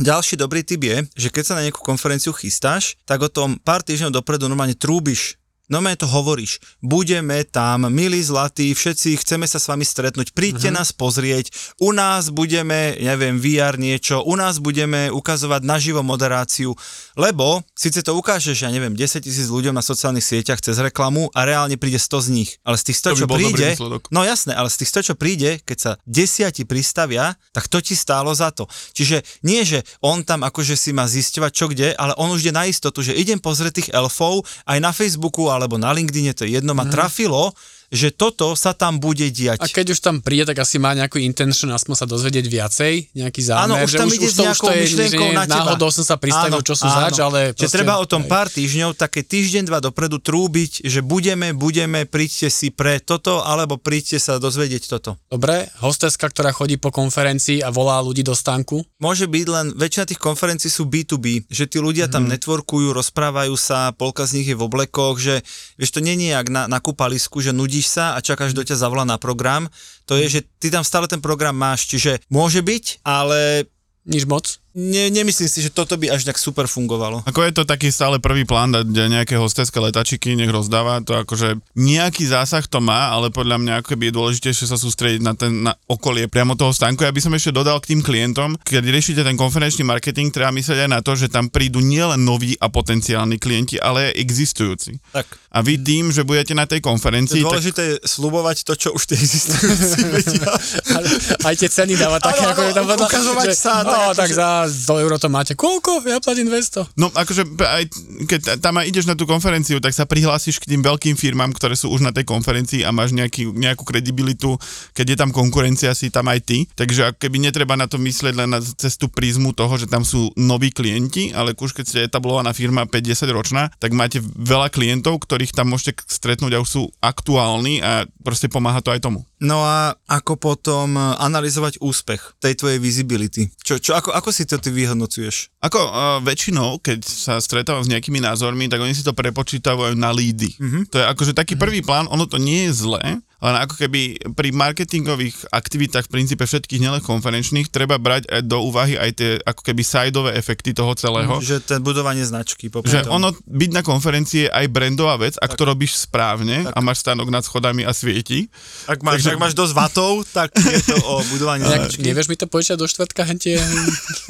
Ďalší 0.00 0.40
dobrý 0.40 0.64
tip 0.64 0.80
je, 0.80 1.04
že 1.12 1.28
keď 1.28 1.44
sa 1.44 1.54
na 1.60 1.68
nejakú 1.68 1.84
konferenciu 1.84 2.32
chystáš, 2.32 2.96
tak 3.04 3.20
o 3.20 3.28
tom 3.28 3.60
pár 3.60 3.84
týždňov 3.84 4.16
dopredu 4.16 4.48
normálne 4.48 4.72
trúbiš. 4.72 5.36
Normálne 5.70 6.02
to 6.02 6.10
hovoríš. 6.10 6.58
Budeme 6.82 7.46
tam, 7.46 7.86
milí 7.86 8.18
zlatí, 8.18 8.74
všetci 8.74 9.22
chceme 9.22 9.46
sa 9.46 9.62
s 9.62 9.70
vami 9.70 9.86
stretnúť, 9.86 10.34
príďte 10.34 10.74
uh-huh. 10.74 10.82
nás 10.82 10.90
pozrieť, 10.90 11.54
u 11.78 11.94
nás 11.94 12.34
budeme, 12.34 12.98
neviem, 12.98 13.38
VR 13.38 13.78
niečo, 13.78 14.26
u 14.26 14.34
nás 14.34 14.58
budeme 14.58 15.14
ukazovať 15.14 15.62
naživo 15.62 16.02
moderáciu, 16.02 16.74
lebo 17.14 17.62
síce 17.70 18.02
to 18.02 18.18
ukážeš, 18.18 18.66
ja 18.66 18.70
neviem, 18.74 18.98
10 18.98 19.22
tisíc 19.22 19.46
ľuďom 19.46 19.70
na 19.70 19.84
sociálnych 19.86 20.26
sieťach 20.26 20.58
cez 20.58 20.74
reklamu 20.82 21.30
a 21.30 21.46
reálne 21.46 21.78
príde 21.78 22.02
100 22.02 22.26
z 22.26 22.28
nich. 22.34 22.50
Ale 22.66 22.74
z 22.74 22.90
tých 22.90 22.98
100, 22.98 23.06
To 23.06 23.18
čo 23.22 23.26
príde. 23.30 23.68
No 24.10 24.26
jasné, 24.26 24.58
ale 24.58 24.66
z 24.74 24.82
tých 24.82 24.90
100, 24.90 25.08
čo 25.08 25.14
príde, 25.14 25.62
keď 25.62 25.78
sa 25.78 25.92
desiati 26.02 26.66
pristavia, 26.66 27.38
tak 27.54 27.70
to 27.70 27.78
ti 27.78 27.94
stálo 27.94 28.34
za 28.34 28.50
to. 28.50 28.66
Čiže 28.98 29.22
nie, 29.46 29.62
že 29.62 29.86
on 30.02 30.26
tam 30.26 30.42
akože 30.42 30.74
si 30.74 30.90
má 30.90 31.06
zisťovať 31.06 31.52
čo 31.54 31.70
kde, 31.70 31.94
ale 31.94 32.18
on 32.18 32.34
už 32.34 32.42
ide 32.42 32.58
na 32.58 32.66
istotu, 32.66 33.06
že 33.06 33.14
idem 33.14 33.38
pozrieť 33.38 33.72
tých 33.78 33.92
elfov 33.94 34.42
aj 34.66 34.78
na 34.82 34.90
Facebooku 34.90 35.46
alebo 35.60 35.76
na 35.76 35.92
LinkedIne, 35.92 36.32
to 36.32 36.48
je 36.48 36.56
jedno, 36.56 36.72
ma 36.72 36.88
trafilo, 36.88 37.52
že 37.90 38.14
toto 38.14 38.54
sa 38.54 38.70
tam 38.70 39.02
bude 39.02 39.26
diať. 39.34 39.58
A 39.58 39.66
keď 39.66 39.92
už 39.92 39.98
tam 39.98 40.22
príde, 40.22 40.46
tak 40.46 40.62
asi 40.62 40.78
má 40.78 40.94
nejakú 40.94 41.18
intention, 41.18 41.74
aspoň 41.74 41.94
sa 41.98 42.06
dozvedieť 42.06 42.46
viacej, 42.46 42.94
nejaký 43.18 43.40
zámer. 43.42 43.66
Áno, 43.66 43.74
už 43.82 43.90
že 43.90 43.98
tam 43.98 44.08
už, 44.08 44.14
ide 44.14 44.26
už 44.26 44.32
s 44.32 44.36
to, 44.38 44.42
už 44.42 44.46
nejakou 44.46 44.68
to 44.70 44.70
že 44.70 44.80
myšlienkou 44.86 45.28
na 45.34 45.44
teba. 45.44 45.54
náhodou 45.66 45.90
som 45.90 46.04
sa 46.06 46.16
pristavil, 46.16 46.62
Áno, 46.62 46.66
čo 46.66 46.74
sú 46.78 46.86
áno. 46.86 46.98
zač, 47.02 47.18
ale... 47.18 47.40
Že 47.50 47.66
proste- 47.66 47.76
treba 47.82 47.94
o 47.98 48.06
tom 48.06 48.22
pár 48.30 48.46
týždňov, 48.46 48.94
také 48.94 49.26
týždeň, 49.26 49.62
dva 49.66 49.82
dopredu 49.82 50.22
trúbiť, 50.22 50.86
že 50.86 51.02
budeme, 51.02 51.50
budeme, 51.50 52.06
príďte 52.06 52.48
si 52.48 52.70
pre 52.70 53.02
toto, 53.02 53.42
alebo 53.42 53.74
príďte 53.74 54.22
sa 54.22 54.38
dozvedieť 54.38 54.86
toto. 54.86 55.18
Dobre, 55.26 55.66
hosteska, 55.82 56.30
ktorá 56.30 56.54
chodí 56.54 56.78
po 56.78 56.94
konferencii 56.94 57.58
a 57.66 57.74
volá 57.74 57.98
ľudí 57.98 58.22
do 58.22 58.38
stánku. 58.38 58.86
Môže 59.02 59.26
byť 59.26 59.46
len, 59.50 59.66
väčšina 59.74 60.06
tých 60.06 60.22
konferencií 60.22 60.70
sú 60.70 60.86
B2B, 60.86 61.50
že 61.50 61.66
tí 61.66 61.82
ľudia 61.82 62.06
tam 62.06 62.30
networkujú, 62.30 62.94
rozprávajú 62.94 63.58
sa, 63.58 63.90
polka 63.90 64.30
z 64.30 64.40
nich 64.40 64.48
je 64.48 64.54
v 64.54 64.62
oblekoch, 64.62 65.18
že 65.18 65.42
vieš, 65.74 65.90
to 65.90 66.00
nie 66.04 66.14
je 66.14 66.38
jak 66.38 66.46
na, 66.46 66.70
na 66.70 66.78
kúpalisku, 66.78 67.42
že 67.42 67.50
nudíš 67.80 67.96
sa 67.96 68.12
a 68.12 68.20
čakáš, 68.20 68.52
do 68.52 68.60
ťa 68.60 68.76
zavolá 68.76 69.08
na 69.08 69.16
program. 69.16 69.64
To 70.04 70.20
je, 70.20 70.28
že 70.28 70.40
ty 70.60 70.68
tam 70.68 70.84
stále 70.84 71.08
ten 71.08 71.24
program 71.24 71.56
máš, 71.56 71.88
čiže 71.88 72.20
môže 72.28 72.60
byť, 72.60 73.00
ale 73.08 73.64
Nič 74.08 74.24
moc. 74.24 74.60
Ne, 74.74 75.10
nemyslím 75.10 75.50
si, 75.50 75.62
že 75.62 75.70
toto 75.70 75.98
by 75.98 76.10
až 76.10 76.26
tak 76.26 76.38
super 76.38 76.66
fungovalo. 76.66 77.22
Ako 77.26 77.42
je 77.44 77.52
to 77.52 77.62
taký 77.66 77.90
stále 77.90 78.22
prvý 78.22 78.46
plán 78.46 78.72
dať 78.72 78.86
nejaké 78.86 79.34
hosteské 79.36 79.78
letačiky, 79.78 80.34
nech 80.34 80.50
rozdáva, 80.50 81.02
to 81.02 81.14
akože 81.14 81.58
nejaký 81.76 82.26
zásah 82.26 82.64
to 82.64 82.80
má, 82.80 83.12
ale 83.12 83.28
podľa 83.30 83.60
mňa 83.60 83.72
ako 83.82 83.94
keby 83.94 84.10
je 84.10 84.16
dôležitejšie 84.16 84.66
sa 84.70 84.80
sústrediť 84.80 85.20
na 85.20 85.34
ten 85.36 85.52
na 85.60 85.76
okolie 85.86 86.24
priamo 86.30 86.56
toho 86.56 86.72
stánku. 86.72 87.04
Ja 87.04 87.12
by 87.12 87.20
som 87.20 87.36
ešte 87.36 87.52
dodal 87.52 87.76
k 87.84 87.92
tým 87.92 88.00
klientom, 88.00 88.56
keď 88.64 88.84
riešite 88.88 89.20
ten 89.20 89.36
konferenčný 89.36 89.84
marketing, 89.84 90.32
treba 90.32 90.54
myslieť 90.54 90.88
aj 90.88 90.90
na 90.90 91.00
to, 91.04 91.12
že 91.12 91.28
tam 91.28 91.52
prídu 91.52 91.84
nielen 91.84 92.24
noví 92.24 92.56
a 92.56 92.72
potenciálni 92.72 93.36
klienti, 93.36 93.76
ale 93.76 94.10
aj 94.10 94.18
existujúci. 94.18 94.96
Tak. 95.12 95.26
A 95.50 95.60
vy 95.60 95.82
tým, 95.82 96.14
že 96.14 96.22
budete 96.22 96.54
na 96.54 96.64
tej 96.64 96.78
konferencii, 96.80 97.42
je 97.42 97.44
tak 97.44 97.50
dôležité 97.50 97.82
je 97.82 97.94
slubovať 98.06 98.62
to, 98.62 98.72
čo 98.78 98.88
už 98.94 99.02
tie 99.04 99.18
existujúci 99.18 100.00
vedia. 100.14 100.46
Ale 100.94 101.06
aj 101.44 101.54
tie 101.58 101.68
ceny 101.68 101.98
dávať 101.98 102.20
také, 102.22 102.44
ako 102.46 102.60
je 102.62 102.72
tam 102.72 102.86
ukazovať 102.86 103.46
že, 103.50 103.56
sa, 103.58 103.74
No, 103.82 104.14
tak 104.14 104.14
tak, 104.14 104.28
akože- 104.30 104.38
za 104.70 104.94
100 104.94 105.02
eur 105.04 105.12
to 105.18 105.28
máte. 105.28 105.52
Koľko? 105.58 106.06
Ja 106.06 106.22
platím 106.22 106.48
200. 106.48 106.94
No 106.94 107.10
akože 107.10 107.42
aj 107.58 107.84
keď 108.30 108.40
tam 108.62 108.78
aj 108.78 108.86
ideš 108.86 109.06
na 109.10 109.18
tú 109.18 109.26
konferenciu, 109.26 109.82
tak 109.82 109.94
sa 109.94 110.06
prihlásiš 110.06 110.62
k 110.62 110.70
tým 110.74 110.82
veľkým 110.86 111.18
firmám, 111.18 111.50
ktoré 111.54 111.74
sú 111.74 111.90
už 111.90 112.06
na 112.06 112.14
tej 112.14 112.26
konferencii 112.26 112.86
a 112.86 112.94
máš 112.94 113.10
nejaký, 113.12 113.50
nejakú 113.50 113.82
kredibilitu, 113.82 114.54
keď 114.94 115.06
je 115.14 115.16
tam 115.18 115.30
konkurencia, 115.34 115.94
si 115.94 116.08
tam 116.08 116.30
aj 116.30 116.40
ty. 116.46 116.58
Takže 116.78 117.18
keby 117.18 117.50
netreba 117.50 117.74
na 117.74 117.90
to 117.90 117.98
myslieť 117.98 118.34
len 118.38 118.50
na 118.54 118.60
cez 118.62 118.94
tú 118.94 119.10
prízmu 119.10 119.52
toho, 119.52 119.74
že 119.76 119.90
tam 119.90 120.06
sú 120.06 120.30
noví 120.38 120.70
klienti, 120.70 121.34
ale 121.34 121.52
už 121.58 121.74
keď 121.74 121.84
ste 121.84 122.06
etablovaná 122.06 122.54
firma 122.54 122.86
5-10 122.86 123.36
ročná, 123.36 123.62
tak 123.82 123.92
máte 123.92 124.22
veľa 124.22 124.70
klientov, 124.70 125.22
ktorých 125.22 125.52
tam 125.52 125.72
môžete 125.74 126.02
stretnúť 126.06 126.56
a 126.56 126.62
už 126.62 126.70
sú 126.70 126.82
aktuálni 127.02 127.82
a 127.82 128.04
proste 128.22 128.46
pomáha 128.50 128.82
to 128.84 128.92
aj 128.92 129.02
tomu. 129.02 129.24
No 129.40 129.64
a 129.64 129.96
ako 130.04 130.36
potom 130.36 131.00
eh, 131.00 131.04
analyzovať 131.16 131.80
úspech 131.80 132.36
tej 132.38 132.60
tvojej 132.60 132.78
visibility? 132.78 133.48
Čo, 133.64 133.80
čo, 133.80 133.96
ako, 133.96 134.12
ako 134.12 134.28
si 134.30 134.44
to 134.44 134.60
ty 134.60 134.68
vyhodnocuješ? 134.68 135.48
Ako 135.64 135.80
uh, 135.80 135.92
väčšinou, 136.20 136.80
keď 136.80 137.00
sa 137.04 137.40
stretávam 137.40 137.84
s 137.84 137.88
nejakými 137.88 138.20
názormi, 138.20 138.68
tak 138.68 138.84
oni 138.84 138.92
si 138.92 139.04
to 139.04 139.16
prepočítavajú 139.16 139.96
na 139.96 140.12
lídy. 140.12 140.52
Mm-hmm. 140.56 140.82
To 140.92 140.96
je 141.00 141.04
akože 141.08 141.32
taký 141.32 141.56
prvý 141.56 141.80
plán, 141.80 142.08
ono 142.08 142.28
to 142.28 142.36
nie 142.36 142.68
je 142.68 142.72
zlé, 142.84 143.20
len 143.40 143.54
ako 143.56 143.74
keby 143.74 144.00
pri 144.30 144.48
marketingových 144.50 145.48
aktivitách 145.48 146.04
v 146.04 146.12
princípe 146.12 146.42
všetkých 146.42 146.76
nielen 146.78 147.00
konferenčných 147.00 147.66
treba 147.66 147.96
brať 147.96 148.28
aj 148.28 148.42
do 148.42 148.60
úvahy 148.62 148.94
aj 148.94 149.10
tie 149.12 149.30
ako 149.40 149.62
keby 149.62 149.80
sideové 149.80 150.30
efekty 150.34 150.70
toho 150.70 150.92
celého. 150.92 151.40
Že 151.40 151.56
ten 151.60 151.80
budovanie 151.80 152.20
značky. 152.22 152.68
popri 152.68 152.88
Že 152.90 153.08
tom. 153.08 153.16
ono, 153.16 153.28
byť 153.32 153.70
na 153.70 153.80
konferencii 153.80 154.40
je 154.40 154.50
aj 154.50 154.66
brandová 154.66 155.16
vec, 155.16 155.34
ak 155.34 155.50
to 155.50 155.64
robíš 155.64 155.96
správne 155.98 156.66
a 156.66 156.78
máš 156.78 157.00
stánok 157.00 157.26
nad 157.26 157.40
schodami 157.40 157.80
a 157.80 157.90
svieti. 157.90 158.52
Ak 158.84 159.00
máš, 159.00 159.24
Takže- 159.24 159.30
ak 159.30 159.40
máš 159.40 159.54
dosť 159.54 159.72
vatov, 159.74 160.12
tak 160.28 160.52
je 160.54 160.80
to 160.82 160.96
o 160.98 161.24
budovaní 161.26 161.64
značky. 161.70 162.00
nevieš 162.02 162.26
mi 162.26 162.36
to 162.36 162.44
počítať 162.44 162.76
do 162.76 162.84
štvrtka, 162.84 163.24
hentie? 163.24 163.56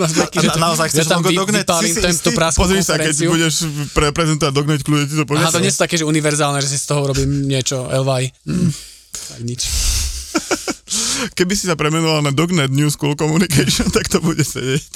A 0.01 0.41
na- 0.41 0.71
naozaj 0.71 0.87
chceš 0.89 1.07
logo 1.11 1.31
Dognet? 1.31 1.67
vypálim 1.67 1.85
Si 1.85 1.93
si 1.93 2.01
ten, 2.01 2.13
istý? 2.13 2.25
tú 2.25 2.31
praskú 2.33 2.63
Pozri 2.63 2.81
sa, 2.81 2.95
keď 2.95 3.13
budeš 3.27 3.55
pre, 3.91 4.11
prezentovať 4.11 4.53
Dognet, 4.53 4.81
kľudne 4.81 5.05
ti 5.05 5.15
to 5.15 5.25
povie. 5.25 5.41
Aha, 5.41 5.51
to 5.51 5.59
nie 5.59 5.69
sú 5.69 5.81
také, 5.81 5.95
že 5.95 6.05
univerzálne, 6.05 6.59
že 6.59 6.69
si 6.69 6.79
z 6.79 6.87
toho 6.87 7.05
robím 7.05 7.45
niečo, 7.45 7.85
LY. 7.85 8.31
Hm. 8.47 8.71
Tak 9.13 9.41
nič. 9.43 9.63
Keby 11.37 11.53
si 11.55 11.69
sa 11.69 11.77
premenoval 11.77 12.25
na 12.25 12.33
Dognet 12.33 12.73
New 12.73 12.89
School 12.89 13.15
Communication, 13.15 13.93
tak 13.93 14.09
to 14.09 14.19
bude 14.25 14.43
sedieť. 14.43 14.91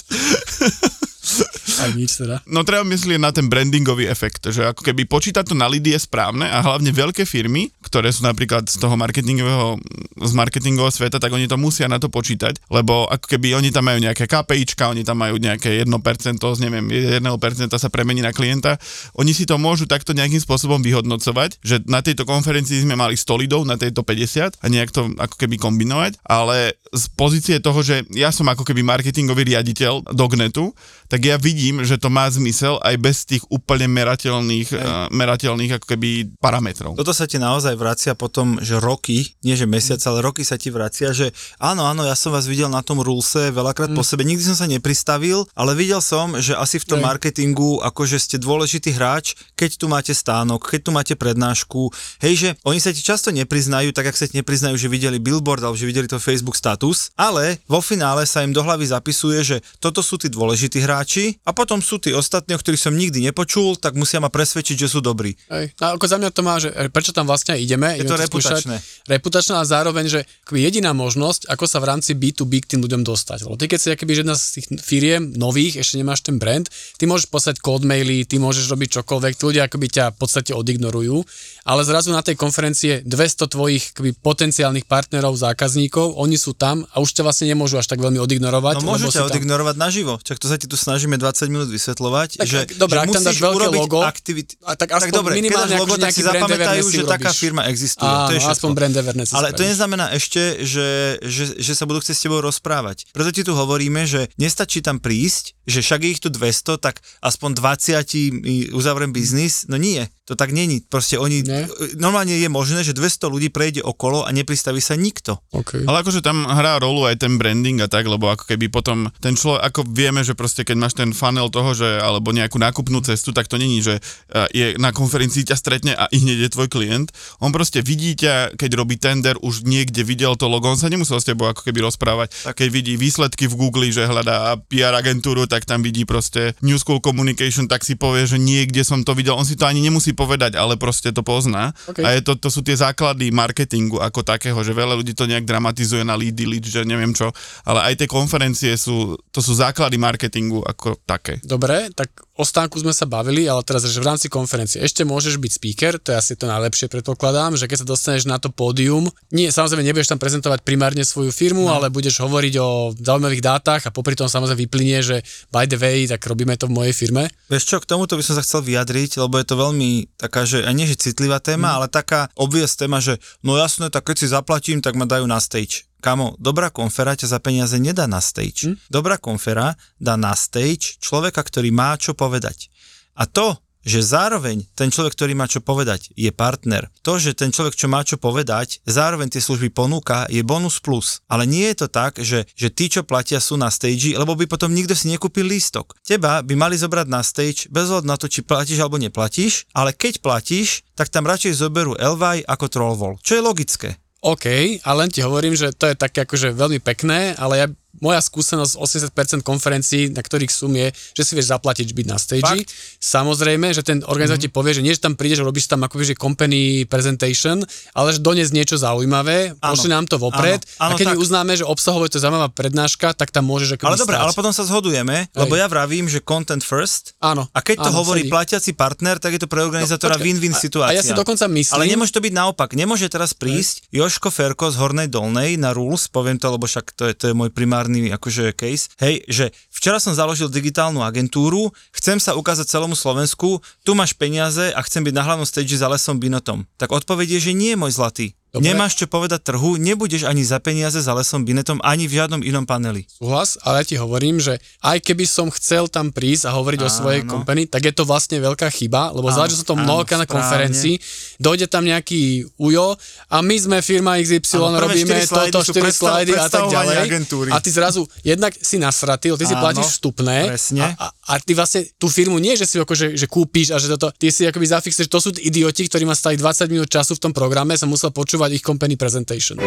Tak 1.84 1.92
nič 2.00 2.12
teda. 2.16 2.36
No 2.48 2.64
treba 2.64 2.84
myslieť 2.88 3.20
na 3.20 3.28
ten 3.28 3.46
brandingový 3.52 4.08
efekt, 4.08 4.48
že 4.48 4.72
ako 4.72 4.80
keby 4.80 5.04
počítať 5.04 5.44
to 5.44 5.52
na 5.52 5.68
lidy 5.68 5.92
je 5.92 6.00
správne 6.00 6.48
a 6.48 6.64
hlavne 6.64 6.88
veľké 6.88 7.28
firmy, 7.28 7.68
ktoré 7.84 8.08
sú 8.08 8.24
napríklad 8.24 8.64
z 8.64 8.80
toho 8.80 8.96
marketingového, 8.96 9.76
z 10.24 10.32
marketingového 10.32 10.88
sveta, 10.88 11.20
tak 11.20 11.28
oni 11.28 11.44
to 11.44 11.60
musia 11.60 11.84
na 11.84 12.00
to 12.00 12.08
počítať, 12.08 12.56
lebo 12.72 13.04
ako 13.12 13.36
keby 13.36 13.52
oni 13.60 13.68
tam 13.68 13.84
majú 13.84 14.00
nejaké 14.00 14.24
KPIčka, 14.24 14.88
oni 14.88 15.04
tam 15.04 15.20
majú 15.20 15.36
nejaké 15.36 15.84
1% 15.84 15.92
z 16.40 16.58
neviem, 16.64 16.86
1% 16.88 17.20
sa 17.68 17.88
premení 17.92 18.24
na 18.24 18.32
klienta, 18.32 18.80
oni 19.18 19.36
si 19.36 19.44
to 19.44 19.60
môžu 19.60 19.84
takto 19.84 20.16
nejakým 20.16 20.40
spôsobom 20.40 20.80
vyhodnocovať, 20.80 21.60
že 21.60 21.84
na 21.84 22.00
tejto 22.00 22.24
konferencii 22.24 22.80
sme 22.80 22.96
mali 22.96 23.18
100 23.18 23.42
lidov, 23.44 23.62
na 23.68 23.76
tejto 23.76 24.00
50 24.06 24.60
a 24.60 24.66
nejak 24.70 24.90
to 24.94 25.12
ako 25.20 25.36
keby 25.36 25.60
kombinovať, 25.60 26.20
ale 26.24 26.76
z 26.94 27.04
pozície 27.18 27.58
toho, 27.58 27.82
že 27.82 28.06
ja 28.14 28.30
som 28.30 28.46
ako 28.46 28.62
keby 28.62 28.86
marketingový 28.86 29.50
riaditeľ 29.50 30.14
Dognetu, 30.14 30.70
tak 31.10 31.26
ja 31.26 31.36
vidím, 31.36 31.73
že 31.82 31.98
to 31.98 32.12
má 32.12 32.30
zmysel 32.30 32.78
aj 32.84 32.94
bez 33.00 33.26
tých 33.26 33.42
úplne 33.50 33.90
merateľných, 33.90 34.68
uh, 34.70 35.10
merateľných 35.10 35.80
ako 35.80 35.87
keby 35.96 36.38
parametrov. 36.38 36.94
Toto 36.94 37.10
sa 37.10 37.26
ti 37.26 37.40
naozaj 37.40 37.74
vracia 37.74 38.12
potom, 38.14 38.62
že 38.62 38.78
roky, 38.78 39.34
nie 39.42 39.58
že 39.58 39.66
mesiac, 39.66 39.98
ale 40.06 40.22
roky 40.22 40.46
sa 40.46 40.54
ti 40.54 40.70
vracia, 40.70 41.10
že 41.10 41.32
áno, 41.58 41.88
áno, 41.88 42.04
ja 42.04 42.14
som 42.14 42.30
vás 42.30 42.44
videl 42.44 42.68
na 42.68 42.84
tom 42.84 43.00
rulse 43.00 43.50
veľakrát 43.50 43.90
po 43.96 44.04
sebe, 44.04 44.22
nikdy 44.22 44.44
som 44.44 44.58
sa 44.58 44.68
nepristavil, 44.68 45.48
ale 45.56 45.72
videl 45.72 46.04
som, 46.04 46.37
že 46.37 46.52
asi 46.52 46.76
v 46.76 46.94
tom 46.94 47.00
Hej. 47.00 47.06
marketingu, 47.08 47.80
akože 47.80 48.20
ste 48.20 48.37
dôležitý 48.37 48.92
hráč, 48.92 49.32
keď 49.56 49.80
tu 49.80 49.87
máte 49.88 50.12
stánok, 50.12 50.68
keď 50.68 50.80
tu 50.84 50.90
máte 50.92 51.14
prednášku, 51.16 51.88
hej, 52.20 52.34
že 52.37 52.48
oni 52.68 52.76
sa 52.76 52.92
ti 52.92 53.00
často 53.00 53.32
nepriznajú, 53.32 53.96
tak 53.96 54.12
ak 54.12 54.16
sa 54.20 54.28
ti 54.28 54.37
nepriznajú, 54.37 54.76
že 54.76 54.92
videli 54.92 55.16
billboard 55.16 55.64
alebo 55.64 55.78
že 55.78 55.88
videli 55.88 56.04
to 56.04 56.20
Facebook 56.20 56.58
status, 56.58 57.08
ale 57.16 57.64
vo 57.64 57.80
finále 57.80 58.28
sa 58.28 58.44
im 58.44 58.52
do 58.52 58.60
hlavy 58.60 58.92
zapisuje, 58.92 59.40
že 59.40 59.56
toto 59.80 60.04
sú 60.04 60.20
tí 60.20 60.28
dôležití 60.28 60.84
hráči 60.84 61.40
a 61.48 61.56
potom 61.56 61.63
sú 61.81 62.03
tí 62.03 62.11
ostatní, 62.12 62.55
o 62.55 62.61
ktorých 62.61 62.90
som 62.90 62.94
nikdy 62.94 63.24
nepočul, 63.24 63.77
tak 63.79 63.94
musia 63.94 64.18
ma 64.20 64.29
presvedčiť, 64.29 64.77
že 64.85 64.88
sú 64.88 65.00
dobrí. 65.00 65.37
Hej. 65.48 65.72
A 65.81 65.94
ako 65.94 66.07
za 66.07 66.16
mňa 66.18 66.31
to 66.31 66.40
má, 66.42 66.59
že 66.59 66.70
e, 66.72 66.88
prečo 66.90 67.14
tam 67.14 67.29
vlastne 67.29 67.57
ideme? 67.57 67.94
Je 67.96 68.05
ideme 68.05 68.11
to 68.11 68.16
skúšať. 68.29 68.62
reputačné. 68.64 68.77
Reputačné 69.07 69.55
a 69.61 69.64
zároveň, 69.64 70.05
že 70.09 70.20
jediná 70.50 70.92
možnosť, 70.92 71.48
ako 71.50 71.64
sa 71.64 71.79
v 71.81 71.88
rámci 71.90 72.12
B2B 72.12 72.64
k 72.64 72.77
tým 72.77 72.81
ľuďom 72.85 73.03
dostať. 73.07 73.46
Lebo 73.46 73.55
ty 73.55 73.66
keď 73.70 73.79
si 73.81 73.88
akoby 73.94 74.12
jedna 74.24 74.35
z 74.37 74.61
tých 74.61 74.66
firiem 74.81 75.35
nových, 75.35 75.81
ešte 75.81 76.00
nemáš 76.00 76.24
ten 76.24 76.37
brand, 76.37 76.66
ty 76.96 77.05
môžeš 77.09 77.29
poslať 77.31 77.57
kód 77.61 77.87
maily, 77.87 78.24
ty 78.24 78.37
môžeš 78.37 78.68
robiť 78.70 79.00
čokoľvek, 79.00 79.33
tí 79.38 79.42
ľudia 79.44 79.66
akoby 79.68 79.87
ťa 79.88 80.05
v 80.14 80.18
podstate 80.18 80.53
odignorujú, 80.57 81.22
ale 81.64 81.81
zrazu 81.87 82.12
na 82.12 82.20
tej 82.20 82.37
konferencie 82.37 83.00
200 83.07 83.48
tvojich 83.48 83.85
akoby 83.96 84.11
potenciálnych 84.20 84.85
partnerov, 84.85 85.37
zákazníkov, 85.38 86.16
oni 86.16 86.37
sú 86.37 86.53
tam 86.53 86.85
a 86.92 87.00
už 87.00 87.14
ťa 87.16 87.22
vlastne 87.24 87.46
nemôžu 87.48 87.81
až 87.81 87.88
tak 87.88 88.00
veľmi 88.00 88.20
odignorovať. 88.20 88.85
No 88.85 88.94
môžu 88.94 89.09
ťa 89.09 89.24
sú 89.24 89.24
tam. 89.29 89.33
odignorovať 89.33 89.77
naživo, 89.77 90.20
čak 90.20 90.37
to 90.40 90.46
sa 90.50 90.57
ti 90.61 90.66
tu 90.68 90.77
snažíme 90.77 91.16
20 91.16 91.48
minút 91.54 91.70
vysvetľovať, 91.70 92.28
Tak, 92.42 92.46
že, 92.46 92.58
ak- 92.66 92.74
že 92.74 92.98
ak 92.98 93.06
musíš 93.06 93.38
urobiť 93.38 93.78
logo, 93.78 94.02
aktivity. 94.02 94.58
a 94.66 94.74
tak 94.74 94.88
aspoň 94.90 95.14
dobre, 95.14 95.32
keď 95.38 95.54
dáš 95.54 95.70
logo, 95.78 95.94
tak 95.94 96.10
si 96.10 96.22
zapamätajú, 96.26 96.84
že 96.90 97.02
taká 97.06 97.30
firma 97.30 97.62
existuje. 97.70 98.10
Áno, 98.10 98.26
to 98.26 98.32
je 98.34 98.40
aspoň 98.42 98.70
brand 98.74 98.96
awareness 98.98 99.30
Ale 99.30 99.54
to 99.54 99.62
neznamená 99.62 100.10
ešte, 100.10 100.66
že, 100.66 101.16
že, 101.22 101.44
že 101.54 101.72
sa 101.78 101.86
budú 101.86 102.02
chcieť 102.02 102.16
s 102.18 102.22
tebou 102.26 102.42
rozprávať. 102.42 103.06
Preto 103.14 103.30
ti 103.30 103.46
tu 103.46 103.54
hovoríme, 103.54 104.02
že 104.04 104.26
nestačí 104.34 104.82
tam 104.82 104.98
prísť, 104.98 105.54
že 105.64 105.80
však 105.80 106.00
je 106.02 106.10
ich 106.10 106.20
tu 106.20 106.28
200, 106.28 106.76
tak 106.82 106.98
aspoň 107.22 107.56
20 107.56 108.42
mi 108.42 108.68
uzavriem 108.74 109.14
biznis. 109.14 109.64
No 109.70 109.78
nie, 109.78 110.04
to 110.24 110.32
tak 110.32 110.56
není. 110.56 110.80
Proste 110.80 111.20
oni, 111.20 111.44
Ne? 111.44 111.68
normálne 112.00 112.32
je 112.32 112.48
možné, 112.48 112.80
že 112.80 112.96
200 112.96 113.28
ľudí 113.28 113.52
prejde 113.52 113.84
okolo 113.84 114.24
a 114.24 114.32
nepristaví 114.32 114.80
sa 114.80 114.96
nikto. 114.96 115.37
Okay. 115.52 115.84
Ale 115.84 116.00
akože 116.00 116.24
tam 116.24 116.48
hrá 116.48 116.80
rolu 116.80 117.04
aj 117.04 117.20
ten 117.20 117.37
branding 117.37 117.84
a 117.84 117.88
tak, 117.92 118.08
lebo 118.08 118.32
ako 118.32 118.48
keby 118.48 118.72
potom 118.72 119.12
ten 119.20 119.37
človek, 119.37 119.60
ako 119.68 119.80
vieme, 119.84 120.24
že 120.24 120.32
proste 120.32 120.64
keď 120.64 120.76
máš 120.80 120.96
ten 120.96 121.12
funnel 121.12 121.52
toho, 121.52 121.76
že 121.76 122.00
alebo 122.00 122.32
nejakú 122.32 122.56
nákupnú 122.56 123.04
cestu, 123.04 123.37
tak 123.37 123.52
to 123.52 123.60
není, 123.60 123.84
že 123.84 124.00
eh, 124.32 124.48
je 124.48 124.66
na 124.80 124.96
konferencii 124.96 125.44
ťa 125.44 125.60
stretne 125.60 125.92
a 125.92 126.08
i 126.08 126.24
hneď 126.24 126.48
je 126.48 126.54
tvoj 126.56 126.72
klient. 126.72 127.12
On 127.44 127.52
proste 127.52 127.84
vidí 127.84 128.16
ťa, 128.16 128.56
keď 128.56 128.70
robí 128.80 128.96
tender, 128.96 129.37
už 129.44 129.68
niekde 129.68 130.00
videl 130.08 130.40
to 130.40 130.48
logo, 130.48 130.72
on 130.72 130.80
sa 130.80 130.88
nemusel 130.88 131.20
s 131.20 131.28
tebou 131.28 131.52
ako 131.52 131.68
keby 131.68 131.84
rozprávať. 131.84 132.32
Keď 132.56 132.68
vidí 132.72 132.96
výsledky 132.96 133.44
v 133.44 133.60
Google, 133.60 133.92
že 133.92 134.08
hľadá 134.08 134.56
PR 134.72 134.96
agentúru, 134.96 135.44
tak 135.44 135.68
tam 135.68 135.84
vidí 135.84 136.08
proste 136.08 136.56
New 136.64 136.80
School 136.80 137.04
Communication, 137.04 137.68
tak 137.68 137.84
si 137.84 137.92
povie, 137.92 138.24
že 138.24 138.40
niekde 138.40 138.80
som 138.80 139.04
to 139.04 139.12
videl. 139.12 139.37
On 139.37 139.44
si 139.44 139.60
to 139.60 139.68
ani 139.68 139.84
nemusí 139.84 140.13
povedať, 140.16 140.57
ale 140.57 140.81
proste 140.81 141.12
to 141.12 141.20
pozná. 141.20 141.77
OK. 141.85 142.00
A 142.00 142.16
je 142.16 142.24
to, 142.24 142.40
to 142.40 142.48
sú 142.48 142.64
tie 142.64 142.74
základy 142.74 143.29
marketingu 143.29 144.00
ako 144.00 144.24
takého, 144.24 144.57
že 144.64 144.72
veľa 144.72 144.96
ľudí 144.96 145.12
to 145.12 145.29
nejak 145.29 145.44
dramatizuje 145.44 146.00
na 146.03 146.16
lead, 146.16 146.40
lead, 146.40 146.64
že 146.64 146.88
neviem 146.88 147.12
čo, 147.12 147.29
ale 147.68 147.92
aj 147.92 148.00
tie 148.00 148.09
konferencie 148.09 148.72
sú, 148.81 149.20
to 149.29 149.44
sú 149.44 149.53
základy 149.53 150.00
marketingu 150.00 150.64
ako 150.64 150.96
také. 151.05 151.44
Dobre, 151.44 151.92
tak 151.92 152.23
o 152.34 152.42
stánku 152.42 152.82
sme 152.82 152.90
sa 152.90 153.06
bavili, 153.06 153.46
ale 153.46 153.62
teraz, 153.62 153.86
že 153.86 154.02
v 154.02 154.10
rámci 154.10 154.26
konferencie 154.26 154.82
ešte 154.82 155.06
môžeš 155.06 155.38
byť 155.38 155.52
speaker, 155.54 155.92
to 156.02 156.10
je 156.10 156.16
asi 156.18 156.32
to 156.34 156.50
najlepšie, 156.50 156.90
predpokladám, 156.90 157.54
že 157.54 157.70
keď 157.70 157.82
sa 157.82 157.86
dostaneš 157.86 158.26
na 158.26 158.42
to 158.42 158.50
pódium, 158.50 159.06
nie, 159.30 159.54
samozrejme 159.54 159.86
nebudeš 159.86 160.10
tam 160.10 160.18
prezentovať 160.18 160.66
primárne 160.66 161.06
svoju 161.06 161.30
firmu, 161.30 161.70
no. 161.70 161.74
ale 161.78 161.94
budeš 161.94 162.18
hovoriť 162.18 162.54
o 162.58 162.68
zaujímavých 162.98 163.42
dátach 163.42 163.82
a 163.86 163.94
popri 163.94 164.18
tom 164.18 164.26
samozrejme 164.26 164.66
vyplynie, 164.66 164.98
že 165.00 165.16
by 165.54 165.70
the 165.70 165.78
way, 165.78 166.10
tak 166.10 166.26
robíme 166.26 166.58
to 166.58 166.66
v 166.66 166.74
mojej 166.74 166.94
firme. 166.94 167.30
Vieš 167.46 167.64
čo, 167.70 167.76
k 167.78 167.86
tomuto 167.86 168.18
by 168.18 168.22
som 168.26 168.34
sa 168.34 168.42
chcel 168.42 168.66
vyjadriť, 168.66 169.22
lebo 169.22 169.38
je 169.38 169.46
to 169.46 169.54
veľmi 169.54 169.90
taká, 170.18 170.42
že 170.42 170.66
aj 170.66 170.74
nie 170.74 170.90
že 170.90 170.98
citlivá 170.98 171.38
téma, 171.38 171.70
Mhm. 171.70 171.76
ale 171.78 171.86
taká 171.86 172.20
obvious 172.34 172.74
téma, 172.74 172.98
že 172.98 173.22
no 173.46 173.54
jasné, 173.54 173.94
tak 173.94 174.10
keď 174.10 174.16
si 174.18 174.26
zaplatím, 174.26 174.82
tak 174.82 174.98
ma 174.98 175.06
dajú 175.06 175.24
na 175.24 175.38
stage. 175.38 175.86
Kamo, 176.04 176.36
dobrá 176.36 176.68
konfera 176.68 177.16
ťa 177.16 177.32
za 177.32 177.38
peniaze 177.40 177.80
nedá 177.80 178.04
na 178.04 178.20
stage. 178.20 178.68
Hm? 178.68 178.76
Dobrá 178.92 179.16
konfera 179.16 179.72
dá 179.96 180.20
na 180.20 180.36
stage 180.36 181.00
človeka, 181.00 181.40
ktorý 181.40 181.72
má 181.72 181.96
čo 181.96 182.12
povedať. 182.12 182.68
A 183.16 183.24
to, 183.24 183.56
že 183.84 184.04
zároveň 184.04 184.68
ten 184.76 184.92
človek, 184.92 185.16
ktorý 185.16 185.32
má 185.32 185.48
čo 185.48 185.64
povedať, 185.64 186.12
je 186.12 186.28
partner. 186.28 186.92
To, 187.04 187.16
že 187.16 187.32
ten 187.32 187.52
človek, 187.52 187.72
čo 187.72 187.88
má 187.88 188.04
čo 188.04 188.20
povedať, 188.20 188.84
zároveň 188.84 189.32
tie 189.32 189.40
služby 189.40 189.72
ponúka, 189.72 190.28
je 190.28 190.44
bonus 190.44 190.76
plus. 190.76 191.24
Ale 191.24 191.48
nie 191.48 191.68
je 191.72 191.84
to 191.84 191.88
tak, 191.88 192.20
že, 192.20 192.48
že 192.52 192.68
tí, 192.68 192.92
čo 192.92 193.04
platia, 193.04 193.40
sú 193.40 193.56
na 193.56 193.72
stage, 193.72 194.12
lebo 194.12 194.36
by 194.36 194.44
potom 194.44 194.72
nikto 194.72 194.92
si 194.92 195.08
nekúpil 195.08 195.48
lístok. 195.48 195.96
Teba 196.04 196.44
by 196.44 196.52
mali 196.52 196.76
zobrať 196.76 197.06
na 197.08 197.24
stage 197.24 197.68
bez 197.72 197.88
ohľadu 197.88 198.08
na 198.08 198.16
to, 198.20 198.28
či 198.28 198.44
platíš 198.44 198.80
alebo 198.80 199.00
neplatíš, 199.00 199.68
ale 199.72 199.96
keď 199.96 200.20
platíš, 200.20 200.84
tak 200.96 201.08
tam 201.08 201.28
radšej 201.28 201.64
zoberú 201.64 201.96
Elvaj 201.96 202.44
ako 202.44 202.66
Trollwall, 202.68 203.20
čo 203.24 203.36
je 203.36 203.44
logické. 203.44 204.03
OK, 204.24 204.46
ale 204.80 204.96
len 205.04 205.12
ti 205.12 205.20
hovorím, 205.20 205.52
že 205.52 205.76
to 205.76 205.92
je 205.92 206.00
také 206.00 206.24
akože 206.24 206.56
veľmi 206.56 206.80
pekné, 206.80 207.37
ale 207.37 207.60
ja, 207.60 207.66
moja 207.96 208.18
skúsenosť 208.18 208.74
80% 208.74 209.12
konferencií, 209.40 210.09
na 210.09 210.18
ktorých 210.18 210.48
sum 210.48 210.72
je, 210.72 210.88
že 211.12 211.22
si 211.22 211.33
vieš 211.33 211.50
zaplatiť 211.50 211.88
byť 211.88 212.07
na 212.07 212.16
stage. 212.16 212.64
Samozrejme, 212.98 213.70
že 213.70 213.83
ten 213.83 214.00
organizátor 214.02 214.22
Mhm. 214.37 214.44
ti 214.44 214.50
povie, 214.50 214.72
že 214.72 214.80
nie, 214.80 214.90
že 214.90 215.00
tam 215.00 215.14
prídeš, 215.14 215.40
robíš 215.40 215.66
tam 215.66 215.80
akoby, 215.80 216.04
že 216.07 216.14
company 216.16 216.62
presentation, 216.85 217.61
ale 217.92 218.09
že 218.11 218.18
donies 218.18 218.50
niečo 218.50 218.74
zaujímavé, 218.76 219.52
pošli 219.54 219.88
nám 219.88 220.04
to 220.04 220.16
vopred 220.16 220.64
Áno, 220.80 220.83
áno, 220.83 220.94
a 220.94 220.98
keď 220.98 221.07
my 221.07 221.14
tak. 221.14 221.22
uznáme, 221.22 221.52
že 221.52 221.64
obsahovo 221.64 222.02
je 222.02 222.12
to 222.12 222.20
zaujímavá 222.20 222.48
prednáška, 222.48 223.12
tak 223.12 223.28
tam 223.28 223.44
môžeš 223.44 223.76
akoby 223.76 223.87
Ale 223.87 223.98
dobre, 223.98 224.16
ale 224.16 224.33
potom 224.33 224.50
sa 224.50 224.62
zhodujeme, 224.62 225.28
lebo 225.33 225.54
ja 225.54 225.66
vravím, 225.66 226.07
že 226.07 226.20
content 226.20 226.61
first, 226.61 227.12
Áno. 227.18 227.46
a 227.48 227.61
keď 227.61 227.76
to 227.78 227.90
áno, 227.90 227.98
hovorí 228.00 228.22
sedí. 228.22 228.30
platiaci 228.30 228.70
partner, 228.72 229.16
tak 229.16 229.33
je 229.33 229.40
to 229.40 229.46
pre 229.46 229.61
organizátora 229.61 230.14
počkaj, 230.14 230.24
win-win 230.24 230.50
a- 230.50 230.59
situácia. 230.59 230.90
a 230.90 230.96
ja 230.96 231.02
si 231.02 231.12
dokonca 231.12 231.44
myslím- 231.46 231.74
Ale 231.74 231.85
nemôže 231.87 232.11
to 232.11 232.20
byť 232.20 232.33
naopak. 232.33 232.72
Nemôže 232.72 233.07
teraz 233.07 233.30
prísť 233.33 233.85
Joško 233.90 234.30
Ferko 234.30 234.66
z 234.66 234.76
Hornej 234.76 235.09
Dolnej 235.09 235.54
na 235.57 235.70
Rules, 235.70 236.07
poviem 236.07 236.35
to, 236.35 236.48
lebo 236.48 236.64
však 236.64 236.92
to 236.92 237.04
je, 237.07 237.14
to 237.14 237.24
je 237.28 237.35
môj 237.35 237.50
primárny 237.84 238.08
akože 238.12 238.56
case. 238.56 238.88
Hej, 238.96 239.20
že 239.28 239.44
včera 239.68 240.00
som 240.00 240.16
založil 240.16 240.48
digitálnu 240.48 241.04
agentúru, 241.04 241.68
chcem 241.92 242.16
sa 242.16 242.32
ukázať 242.32 242.72
celému 242.72 242.96
Slovensku, 242.96 243.60
tu 243.84 243.92
máš 243.92 244.16
peniaze 244.16 244.72
a 244.72 244.80
chcem 244.80 245.04
byť 245.04 245.14
na 245.14 245.24
hlavnom 245.24 245.44
stage 245.44 245.76
za 245.76 245.88
Lesom 245.92 246.16
Binotom. 246.16 246.64
Tak 246.80 246.90
odpoveď 246.90 247.36
je, 247.38 247.50
že 247.50 247.52
nie, 247.52 247.76
môj 247.76 247.92
zlatý. 247.92 248.32
Dobre. 248.54 248.64
Nemáš 248.64 248.94
čo 248.94 249.06
povedať 249.06 249.42
trhu, 249.44 249.74
nebudeš 249.74 250.22
ani 250.22 250.40
za 250.40 250.56
peniaze 250.56 250.94
za 250.96 251.10
lesom 251.10 251.42
binetom, 251.42 251.82
ani 251.82 252.06
v 252.06 252.14
žiadnom 252.14 252.38
inom 252.40 252.62
paneli. 252.62 253.02
Súhlas, 253.10 253.58
ale 253.58 253.82
ja 253.82 253.84
ti 253.84 253.96
hovorím, 253.96 254.38
že 254.38 254.56
aj 254.78 255.02
keby 255.02 255.24
som 255.24 255.50
chcel 255.50 255.84
tam 255.86 256.08
prísť 256.08 256.46
a 256.46 256.54
hovoriť 256.54 256.78
o 256.78 256.88
svojej 256.88 257.20
Áno. 257.20 257.34
company, 257.34 257.66
tak 257.66 257.82
je 257.82 257.90
to 257.90 258.04
vlastne 258.04 258.38
veľká 258.38 258.70
chyba, 258.70 259.10
lebo 259.10 259.26
Áno, 259.26 259.42
že 259.44 259.58
som 259.58 259.66
to 259.66 259.74
áno, 259.74 259.82
mnohokrát 259.82 260.22
na 260.22 260.28
konferencii, 260.28 261.02
dojde 261.36 261.66
tam 261.66 261.82
nejaký 261.82 262.22
ujo 262.54 262.94
a 263.26 263.36
my 263.38 263.56
sme 263.56 263.76
firma 263.80 264.16
XY, 264.16 264.46
Áno, 264.70 264.78
robíme 264.80 265.02
štyri 265.02 265.26
slajdy 265.26 265.50
toto, 265.50 265.58
sú 265.60 265.72
4 265.72 265.82
predstav- 265.82 266.06
slajdy 266.14 266.32
a 266.32 266.46
tak 266.46 266.62
ďalej. 266.68 266.96
agentúry. 267.02 267.48
A 267.50 267.58
ty 267.58 267.68
zrazu 267.68 268.06
jednak 268.22 268.54
si 268.54 268.78
nasratý, 268.78 269.34
ty 269.34 269.44
si 269.44 269.52
Áno, 269.52 269.62
platíš 269.62 269.90
vstupné 269.90 270.46
presne. 270.46 270.94
a, 270.94 270.94
a, 270.94 271.06
a, 271.10 271.32
ty 271.36 271.52
vlastne 271.52 271.90
tú 271.96 272.06
firmu 272.06 272.38
nie, 272.38 272.54
že 272.54 272.64
si 272.64 272.78
akože, 272.78 273.18
že 273.18 273.26
kúpíš 273.26 273.74
a 273.74 273.76
že 273.76 273.90
toto, 273.90 274.12
ty 274.12 274.30
si 274.30 274.44
akoby 274.44 274.62
zafixuješ, 274.68 275.08
to 275.08 275.18
sú 275.18 275.34
idioti, 275.34 275.84
ktorí 275.84 276.04
ma 276.04 276.14
stali 276.14 276.36
20 276.36 276.70
minút 276.70 276.86
času 276.86 277.14
v 277.14 277.20
tom 277.20 277.32
programe, 277.32 277.74
som 277.74 277.88
musel 277.88 278.08
počúvať 278.08 278.43
ich 278.52 278.62
company 278.62 278.96
presentation. 278.96 279.59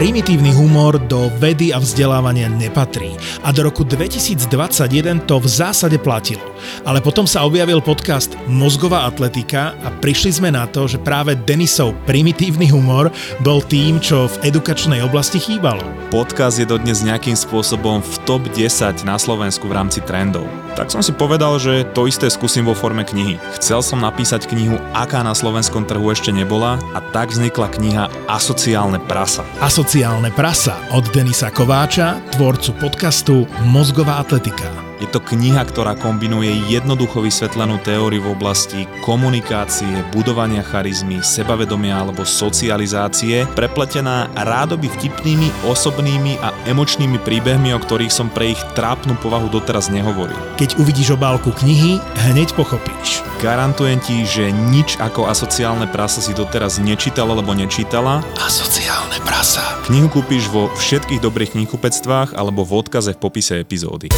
Primitívny 0.00 0.56
humor 0.56 0.96
do 0.96 1.28
vedy 1.36 1.76
a 1.76 1.78
vzdelávania 1.78 2.48
nepatrí 2.48 3.20
a 3.44 3.52
do 3.52 3.68
roku 3.68 3.84
2021 3.84 5.28
to 5.28 5.36
v 5.36 5.44
zásade 5.44 6.00
platilo. 6.00 6.40
Ale 6.88 7.04
potom 7.04 7.28
sa 7.28 7.44
objavil 7.44 7.84
podcast 7.84 8.32
Mozgová 8.48 9.04
atletika 9.04 9.76
a 9.84 9.92
prišli 9.92 10.40
sme 10.40 10.56
na 10.56 10.64
to, 10.64 10.88
že 10.88 10.96
práve 10.96 11.36
Denisov 11.44 11.92
primitívny 12.08 12.72
humor 12.72 13.12
bol 13.44 13.60
tým, 13.60 14.00
čo 14.00 14.24
v 14.24 14.48
edukačnej 14.48 15.04
oblasti 15.04 15.36
chýbalo. 15.36 15.84
Podcast 16.08 16.56
je 16.56 16.64
dodnes 16.64 17.04
nejakým 17.04 17.36
spôsobom 17.36 18.00
v 18.00 18.14
top 18.24 18.40
10 18.56 19.04
na 19.04 19.20
Slovensku 19.20 19.68
v 19.68 19.76
rámci 19.84 20.00
trendov. 20.00 20.48
Tak 20.80 20.88
som 20.88 21.04
si 21.04 21.12
povedal, 21.12 21.60
že 21.60 21.84
to 21.92 22.08
isté 22.08 22.30
skúsim 22.32 22.64
vo 22.64 22.72
forme 22.72 23.04
knihy. 23.04 23.36
Chcel 23.60 23.84
som 23.84 24.00
napísať 24.00 24.48
knihu, 24.48 24.80
aká 24.96 25.20
na 25.20 25.36
slovenskom 25.36 25.84
trhu 25.84 26.08
ešte 26.08 26.32
nebola 26.32 26.80
a 26.96 27.04
tak 27.12 27.34
vznikla 27.34 27.68
kniha 27.68 28.04
Asociálne 28.30 29.02
prasa. 29.04 29.44
Asociálne 29.90 30.30
prasa 30.30 30.78
od 30.94 31.10
Denisa 31.10 31.50
Kováča, 31.50 32.22
tvorcu 32.38 32.78
podcastu 32.78 33.42
Mozgová 33.74 34.22
atletika. 34.22 34.89
Je 35.00 35.08
to 35.08 35.16
kniha, 35.16 35.64
ktorá 35.64 35.96
kombinuje 35.96 36.52
jednoducho 36.68 37.24
vysvetlenú 37.24 37.80
teóriu 37.80 38.20
v 38.20 38.36
oblasti 38.36 38.84
komunikácie, 39.00 40.04
budovania 40.12 40.60
charizmy, 40.60 41.24
sebavedomia 41.24 42.04
alebo 42.04 42.28
socializácie, 42.28 43.48
prepletená 43.56 44.28
rádoby 44.36 44.92
vtipnými, 44.92 45.64
osobnými 45.72 46.36
a 46.44 46.52
emočnými 46.68 47.16
príbehmi, 47.24 47.72
o 47.72 47.80
ktorých 47.80 48.12
som 48.12 48.28
pre 48.28 48.52
ich 48.52 48.60
trápnu 48.76 49.16
povahu 49.24 49.48
doteraz 49.48 49.88
nehovoril. 49.88 50.36
Keď 50.60 50.76
uvidíš 50.76 51.16
obálku 51.16 51.48
knihy, 51.56 51.96
hneď 52.28 52.52
pochopíš. 52.52 53.24
Garantujem 53.40 54.04
ti, 54.04 54.28
že 54.28 54.52
nič 54.52 55.00
ako 55.00 55.32
asociálne 55.32 55.88
prasa 55.88 56.20
si 56.20 56.36
doteraz 56.36 56.76
nečítala 56.76 57.32
alebo 57.32 57.56
nečítala. 57.56 58.20
Asociálne 58.36 59.16
prasa. 59.24 59.64
Knihu 59.88 60.12
kúpiš 60.12 60.52
vo 60.52 60.68
všetkých 60.76 61.24
dobrých 61.24 61.56
knihkupectvách 61.56 62.36
alebo 62.36 62.68
v 62.68 62.84
odkaze 62.84 63.16
v 63.16 63.22
popise 63.24 63.56
epizódy. 63.56 64.12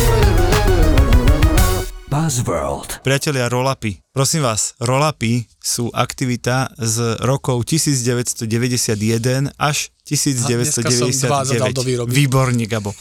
Buzzworld. 2.33 3.05
Priatelia, 3.05 3.45
rolapy. 3.53 4.01
Prosím 4.09 4.49
vás, 4.49 4.73
rolapy 4.81 5.45
sú 5.61 5.93
aktivita 5.93 6.73
z 6.81 7.21
rokov 7.21 7.69
1991 7.69 9.53
až 9.61 9.93
dneska 10.01 10.89
som 10.97 11.13
dva 11.13 11.45
zadal 11.45 11.77
do 11.77 11.85
1999. 11.85 11.85
výroby. 11.85 12.09
Výborne, 12.09 12.65
Gabo. 12.65 12.97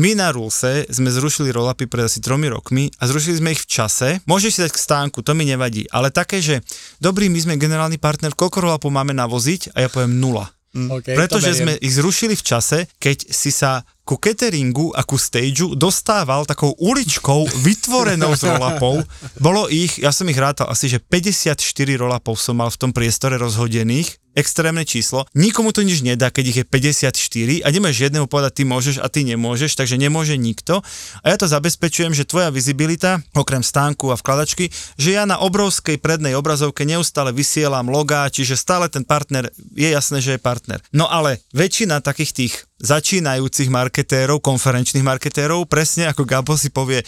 My 0.00 0.16
na 0.16 0.32
Rulse 0.32 0.88
sme 0.88 1.12
zrušili 1.12 1.52
rolapy 1.52 1.84
pred 1.84 2.08
asi 2.08 2.24
tromi 2.24 2.48
rokmi 2.48 2.88
a 2.88 3.04
zrušili 3.04 3.36
sme 3.36 3.52
ich 3.52 3.60
v 3.60 3.68
čase. 3.68 4.24
Môžeš 4.24 4.50
si 4.56 4.60
dať 4.64 4.72
k 4.72 4.80
stánku, 4.80 5.20
to 5.20 5.36
mi 5.36 5.44
nevadí, 5.44 5.84
ale 5.92 6.08
také, 6.08 6.40
že 6.40 6.64
dobrý, 7.04 7.28
my 7.28 7.44
sme 7.44 7.60
generálny 7.60 8.00
partner, 8.00 8.32
koľko 8.32 8.64
rolapov 8.64 8.88
máme 8.88 9.12
navoziť 9.12 9.76
a 9.76 9.84
ja 9.84 9.92
poviem 9.92 10.16
nula. 10.16 10.48
Okay, 10.74 11.14
Pretože 11.14 11.54
to 11.54 11.58
sme 11.68 11.72
ich 11.78 11.94
zrušili 11.94 12.34
v 12.34 12.42
čase, 12.42 12.78
keď 12.96 13.30
si 13.30 13.54
sa 13.54 13.86
ku 14.04 14.20
cateringu 14.20 14.92
a 14.92 15.00
ku 15.00 15.16
stageu 15.16 15.72
dostával 15.72 16.44
takou 16.44 16.76
uličkou 16.76 17.48
vytvorenou 17.64 18.36
z 18.36 18.52
rolapov. 18.52 19.00
Bolo 19.40 19.72
ich, 19.72 19.96
ja 19.96 20.12
som 20.12 20.28
ich 20.28 20.36
rátal 20.36 20.68
asi, 20.68 20.92
že 20.92 21.00
54 21.00 21.56
rolapov 21.96 22.36
som 22.36 22.60
mal 22.60 22.68
v 22.68 22.78
tom 22.78 22.90
priestore 22.92 23.40
rozhodených. 23.40 24.20
Extrémne 24.34 24.82
číslo. 24.82 25.30
Nikomu 25.38 25.70
to 25.70 25.86
nič 25.86 26.02
nedá, 26.02 26.26
keď 26.26 26.44
ich 26.50 26.58
je 26.58 26.66
54 26.66 27.62
a 27.62 27.68
nemáš 27.70 28.02
jednému 28.02 28.26
povedať, 28.26 28.60
ty 28.60 28.62
môžeš 28.66 28.98
a 28.98 29.06
ty 29.06 29.22
nemôžeš, 29.22 29.78
takže 29.78 29.94
nemôže 29.94 30.34
nikto. 30.34 30.82
A 31.22 31.30
ja 31.30 31.38
to 31.38 31.46
zabezpečujem, 31.46 32.10
že 32.18 32.26
tvoja 32.26 32.50
vizibilita, 32.50 33.22
okrem 33.30 33.62
stánku 33.62 34.10
a 34.10 34.18
vkladačky, 34.18 34.74
že 34.98 35.14
ja 35.14 35.22
na 35.22 35.38
obrovskej 35.38 36.02
prednej 36.02 36.34
obrazovke 36.34 36.82
neustále 36.82 37.30
vysielam 37.30 37.86
logá, 37.86 38.26
čiže 38.26 38.58
stále 38.58 38.90
ten 38.90 39.06
partner, 39.06 39.54
je 39.70 39.86
jasné, 39.86 40.18
že 40.18 40.34
je 40.34 40.42
partner. 40.42 40.82
No 40.90 41.06
ale 41.06 41.38
väčšina 41.54 42.02
takých 42.02 42.34
tých 42.34 42.54
začínajúcich 42.82 43.70
marketérov, 43.70 44.42
konferenčných 44.42 45.06
marketérov, 45.06 45.70
presne 45.70 46.10
ako 46.10 46.26
Gabo 46.26 46.58
si 46.58 46.74
povie, 46.74 47.04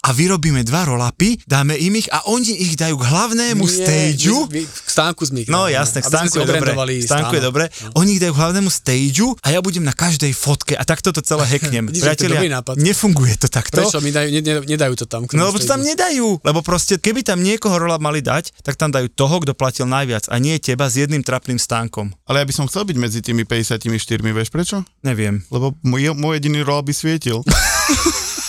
a 0.00 0.10
vyrobíme 0.10 0.62
dva 0.62 0.84
rolapy, 0.84 1.42
dáme 1.44 1.74
im 1.74 1.94
ich 1.94 2.08
a 2.08 2.22
oni 2.26 2.54
ich 2.60 2.74
dajú 2.74 2.94
k 2.94 3.04
hlavnému 3.04 3.60
Nie, 3.60 3.74
stageu. 3.74 4.46
my- 4.46 4.62
my- 4.62 4.66
K 4.66 4.88
stánku 4.88 5.22
sme 5.22 5.38
ich 5.42 5.48
No 5.48 5.66
jasné, 5.66 6.00
k 6.00 6.06
stánku 6.06 6.34
je 6.36 6.46
dobre. 6.46 6.70
stánku 6.70 6.86
je 6.88 7.02
stánok. 7.04 7.32
dobre. 7.42 7.64
Oni 7.94 8.10
ich 8.14 8.20
dajú 8.20 8.32
k 8.32 8.38
hlavnému 8.38 8.68
stageu 8.68 9.34
a 9.38 9.48
ja 9.48 9.58
budem 9.58 9.82
na 9.82 9.92
každej 9.92 10.32
fotke 10.32 10.74
a 10.74 10.82
takto 10.82 11.10
to 11.10 11.20
celé 11.20 11.44
hacknem. 11.52 11.86
Vidíš, 11.86 11.98
to 11.98 12.06
je 12.06 12.30
Priatelia, 12.30 12.62
nefunguje 12.76 13.34
to 13.36 13.46
takto. 13.46 13.80
Prečo? 13.80 13.98
Mi 13.98 14.10
dajú, 14.10 14.28
ne, 14.30 14.40
ne, 14.40 14.52
nedajú 14.64 14.94
to 14.94 15.06
tam. 15.06 15.26
No 15.28 15.46
lebo 15.46 15.58
to 15.58 15.66
tam 15.66 15.82
nedajú, 15.82 16.40
lebo 16.40 16.60
proste 16.62 16.96
keby 16.96 17.22
tam 17.22 17.40
niekoho 17.40 17.74
rolap 17.74 17.98
mali 17.98 18.20
dať, 18.20 18.54
tak 18.62 18.78
tam 18.78 18.88
dajú 18.88 19.10
toho, 19.10 19.42
kto 19.42 19.52
platil 19.52 19.84
najviac 19.84 20.26
a 20.26 20.38
nie 20.38 20.56
teba 20.58 20.86
s 20.86 20.96
jedným 20.96 21.20
trapným 21.20 21.58
stánkom. 21.58 22.14
Ale 22.24 22.40
ja 22.40 22.46
by 22.46 22.54
som 22.54 22.64
chcel 22.64 22.84
byť 22.84 22.96
medzi 22.96 23.20
tými 23.20 23.42
54, 23.42 23.82
vieš 24.28 24.48
prečo? 24.48 24.86
Neviem. 25.02 25.42
Lebo 25.48 25.74
môj, 25.82 26.14
môj 26.14 26.38
jediný 26.38 26.62
roll 26.62 26.80
by 26.80 26.92
svietil. 26.92 27.42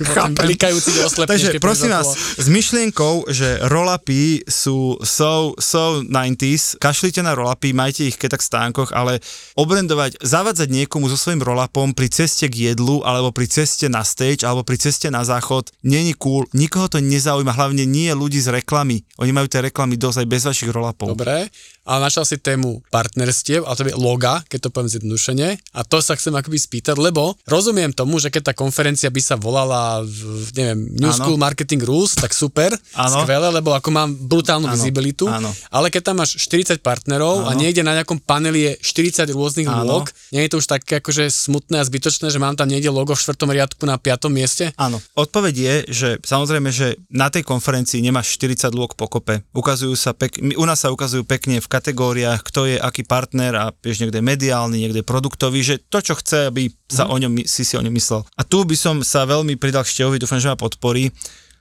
Do 0.00 1.04
oslepneš, 1.04 1.44
Takže 1.44 1.60
prosím 1.60 1.92
vás, 1.92 2.08
s 2.40 2.46
myšlienkou, 2.48 3.28
že 3.28 3.60
rolapy 3.68 4.40
sú 4.48 4.96
so, 5.04 5.52
so 5.60 6.00
90s, 6.00 6.80
kašlite 6.80 7.20
na 7.20 7.36
rolapy, 7.36 7.76
majte 7.76 8.08
ich 8.08 8.16
keď 8.16 8.36
tak 8.36 8.42
v 8.42 8.48
stánkoch, 8.48 8.90
ale 8.96 9.20
obrendovať, 9.60 10.24
zavadzať 10.24 10.72
niekomu 10.72 11.12
so 11.12 11.20
svojím 11.20 11.44
rolapom 11.44 11.92
pri 11.92 12.08
ceste 12.08 12.48
k 12.48 12.72
jedlu, 12.72 13.04
alebo 13.04 13.28
pri 13.28 13.44
ceste 13.44 13.92
na 13.92 14.00
stage, 14.00 14.40
alebo 14.40 14.64
pri 14.64 14.80
ceste 14.80 15.12
na 15.12 15.20
záchod, 15.20 15.68
není 15.84 16.16
cool, 16.16 16.48
nikoho 16.56 16.88
to 16.88 17.04
nezaujíma, 17.04 17.52
hlavne 17.52 17.84
nie 17.84 18.08
ľudí 18.16 18.40
z 18.40 18.56
reklamy. 18.56 19.04
Oni 19.20 19.36
majú 19.36 19.52
tie 19.52 19.60
reklamy 19.68 20.00
dosť 20.00 20.24
aj 20.24 20.28
bez 20.32 20.42
vašich 20.48 20.70
rolapov. 20.72 21.12
Dobre, 21.12 21.52
ale 21.90 22.06
našiel 22.06 22.22
si 22.22 22.38
tému 22.38 22.86
partnerstiev, 22.88 23.66
a 23.66 23.74
to 23.74 23.82
je 23.82 23.98
loga, 23.98 24.46
keď 24.46 24.58
to 24.62 24.68
poviem 24.70 24.86
zjednodušene. 24.88 25.48
A 25.74 25.80
to 25.82 25.98
sa 25.98 26.14
chcem 26.14 26.30
akoby 26.30 26.54
spýtať, 26.54 26.94
lebo 26.94 27.34
rozumiem 27.50 27.90
tomu, 27.90 28.22
že 28.22 28.30
keď 28.30 28.50
tá 28.50 28.54
konferencia 28.54 29.10
by 29.10 29.18
sa 29.18 29.34
volala, 29.34 30.06
neviem, 30.54 30.86
New 30.94 31.10
Áno. 31.10 31.18
School 31.18 31.34
Marketing 31.34 31.82
Rules, 31.82 32.14
tak 32.14 32.30
super, 32.30 32.70
Áno. 32.94 33.26
skvelé, 33.26 33.50
lebo 33.50 33.74
ako 33.74 33.90
mám 33.90 34.14
brutálnu 34.14 34.70
Áno, 34.70 34.74
vizibilitu. 34.78 35.26
áno. 35.26 35.50
Ale 35.68 35.90
keď 35.90 36.14
tam 36.14 36.22
máš 36.22 36.38
40 36.38 36.78
partnerov 36.78 37.50
a 37.50 37.52
Áno. 37.52 37.58
niekde 37.58 37.82
na 37.82 37.98
nejakom 37.98 38.22
paneli 38.22 38.70
je 38.70 38.72
40 38.78 39.26
rôznych 39.34 39.66
Áno. 39.66 39.82
log, 39.82 40.14
nie 40.30 40.46
je 40.46 40.50
to 40.54 40.62
už 40.62 40.70
také 40.70 41.02
akože 41.02 41.26
smutné 41.26 41.82
a 41.82 41.84
zbytočné, 41.84 42.30
že 42.30 42.38
mám 42.38 42.54
tam 42.54 42.70
niekde 42.70 42.92
logo 42.92 43.16
v 43.16 43.20
štvrtom 43.20 43.50
riadku 43.50 43.82
na 43.82 43.98
piatom 43.98 44.30
mieste? 44.30 44.70
Áno. 44.78 45.02
Odpoveď 45.18 45.54
je, 45.56 45.74
že 45.90 46.08
samozrejme, 46.22 46.70
že 46.70 46.94
na 47.10 47.32
tej 47.32 47.42
konferencii 47.42 47.98
nemáš 47.98 48.38
40 48.38 48.70
lôk 48.70 48.94
pokope. 48.94 49.42
Ukazujú 49.50 49.98
sa 49.98 50.14
pek, 50.14 50.38
u 50.38 50.62
nás 50.62 50.78
sa 50.78 50.92
ukazujú 50.92 51.26
pekne 51.26 51.58
v 51.58 51.66
kategóriách, 51.80 52.44
kto 52.44 52.68
je 52.68 52.76
aký 52.76 53.08
partner 53.08 53.56
a 53.56 53.64
vieš, 53.72 54.04
niekde 54.04 54.20
mediálny, 54.20 54.84
niekde 54.84 55.00
produktový, 55.00 55.64
že 55.64 55.80
to, 55.80 56.04
čo 56.04 56.12
chce, 56.20 56.52
aby 56.52 56.68
sa 56.84 57.08
o 57.08 57.16
ňom, 57.16 57.40
si 57.48 57.64
si 57.64 57.74
o 57.74 57.82
ňom 57.82 57.94
myslel. 57.96 58.20
A 58.36 58.44
tu 58.44 58.60
by 58.60 58.76
som 58.76 59.00
sa 59.00 59.24
veľmi 59.24 59.56
pridal 59.56 59.82
k 59.82 59.96
Števovi, 59.96 60.20
dúfam, 60.20 60.36
že 60.36 60.52
ma 60.52 60.60
podporí, 60.60 61.08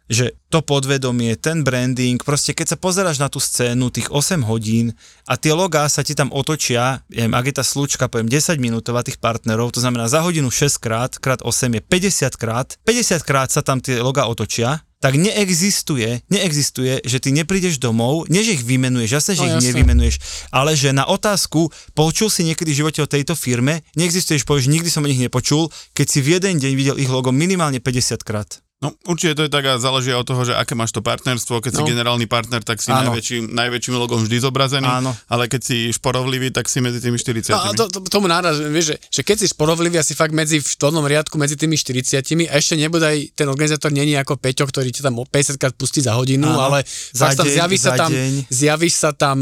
že 0.09 0.33
to 0.49 0.65
podvedomie, 0.65 1.37
ten 1.37 1.61
branding, 1.61 2.17
proste 2.17 2.57
keď 2.57 2.73
sa 2.73 2.81
pozeráš 2.81 3.21
na 3.21 3.29
tú 3.29 3.37
scénu 3.37 3.93
tých 3.93 4.09
8 4.09 4.41
hodín 4.41 4.97
a 5.29 5.37
tie 5.37 5.53
logá 5.53 5.85
sa 5.85 6.01
ti 6.01 6.17
tam 6.17 6.33
otočia, 6.33 7.05
ja 7.05 7.23
neviem, 7.23 7.37
ak 7.37 7.45
je 7.45 7.55
tá 7.61 7.63
slučka, 7.63 8.09
poviem 8.09 8.25
10 8.25 8.57
minútová 8.57 9.05
tých 9.05 9.21
partnerov, 9.21 9.69
to 9.69 9.85
znamená 9.85 10.09
za 10.09 10.25
hodinu 10.25 10.49
6 10.49 10.81
krát, 10.81 11.13
krát 11.21 11.45
8 11.45 11.77
je 11.77 11.81
50 11.85 12.41
krát, 12.41 12.67
50 12.89 13.21
krát 13.21 13.53
sa 13.53 13.61
tam 13.61 13.77
tie 13.77 14.01
logá 14.01 14.25
otočia, 14.25 14.81
tak 14.99 15.15
neexistuje, 15.15 16.21
neexistuje, 16.27 16.99
že 17.01 17.17
ty 17.17 17.31
neprídeš 17.31 17.79
domov, 17.79 18.27
nie 18.27 18.43
že 18.43 18.55
ich 18.55 18.63
vymenuješ, 18.63 19.09
jasné, 19.09 19.31
že 19.33 19.41
No, 19.41 19.47
ich 19.47 19.55
jasné. 19.57 19.67
nevymenuješ, 19.71 20.15
ale 20.51 20.75
že 20.75 20.91
na 20.91 21.07
otázku, 21.07 21.67
počul 21.91 22.27
si 22.27 22.43
niekedy 22.43 22.71
v 22.71 22.79
živote 22.83 22.99
o 23.01 23.07
tejto 23.07 23.33
firme, 23.33 23.79
neexistuje, 23.95 24.37
že 24.37 24.45
povieš, 24.45 24.67
nikdy 24.67 24.91
som 24.91 25.01
o 25.01 25.09
nich 25.09 25.17
nepočul, 25.17 25.67
keď 25.91 26.05
si 26.05 26.19
v 26.19 26.27
jeden 26.35 26.59
deň 26.59 26.71
videl 26.75 26.95
ich 26.95 27.07
logo 27.07 27.31
minimálne 27.31 27.79
50 27.79 28.21
krát. 28.21 28.59
No 28.79 28.95
určite 29.11 29.35
to 29.35 29.43
je 29.43 29.51
tak 29.51 29.67
a 29.67 29.75
záleží 29.75 30.07
od 30.15 30.23
toho, 30.23 30.39
že 30.47 30.55
aké 30.55 30.71
máš 30.71 30.95
to 30.95 31.03
partnerstvo. 31.03 31.59
Keď 31.59 31.71
no. 31.75 31.77
si 31.83 31.91
generálny 31.91 32.31
partner, 32.31 32.63
tak 32.63 32.79
si 32.79 32.95
Áno. 32.95 33.11
najväčším, 33.11 33.51
najväčším 33.51 33.93
logom 33.99 34.23
vždy 34.23 34.39
zobrazený, 34.39 34.87
Áno. 34.87 35.11
ale 35.27 35.51
keď 35.51 35.61
si 35.67 35.77
šporovlivý, 35.91 36.55
tak 36.55 36.71
si 36.71 36.79
medzi 36.79 37.03
tými 37.03 37.19
40. 37.19 37.51
No, 37.51 37.75
to, 37.75 37.91
to, 37.91 37.99
tomu 38.07 38.31
náraz, 38.31 38.55
vieš, 38.55 38.95
že, 38.95 39.19
že 39.19 39.21
keď 39.27 39.35
si 39.43 39.45
šporovlivý 39.51 39.99
asi 39.99 40.15
fakt 40.15 40.31
medzi 40.31 40.63
v 40.63 40.71
dolnom 40.79 41.03
riadku 41.03 41.35
medzi 41.35 41.59
tými 41.59 41.75
40 41.75 42.23
a 42.47 42.55
ešte 42.55 42.79
nebodaj 42.79 43.35
ten 43.35 43.51
organizátor 43.51 43.91
není 43.91 44.15
ako 44.15 44.39
Peťo, 44.39 44.63
ktorý 44.63 44.95
ti 44.95 45.03
tam 45.03 45.19
o 45.19 45.27
50 45.27 45.59
krát 45.59 45.75
pustí 45.75 45.99
za 45.99 46.15
hodinu, 46.15 46.47
Áno. 46.47 46.71
ale 46.71 46.87
Za 47.11 47.35
fakt 47.35 47.43
tam 47.43 47.51
deň, 47.51 47.55
zjavíš 47.59 47.81
sa 47.83 47.91
tam, 47.99 48.11
deň. 48.15 48.31
zjavíš 48.47 48.93
sa 48.95 49.11
tam 49.11 49.37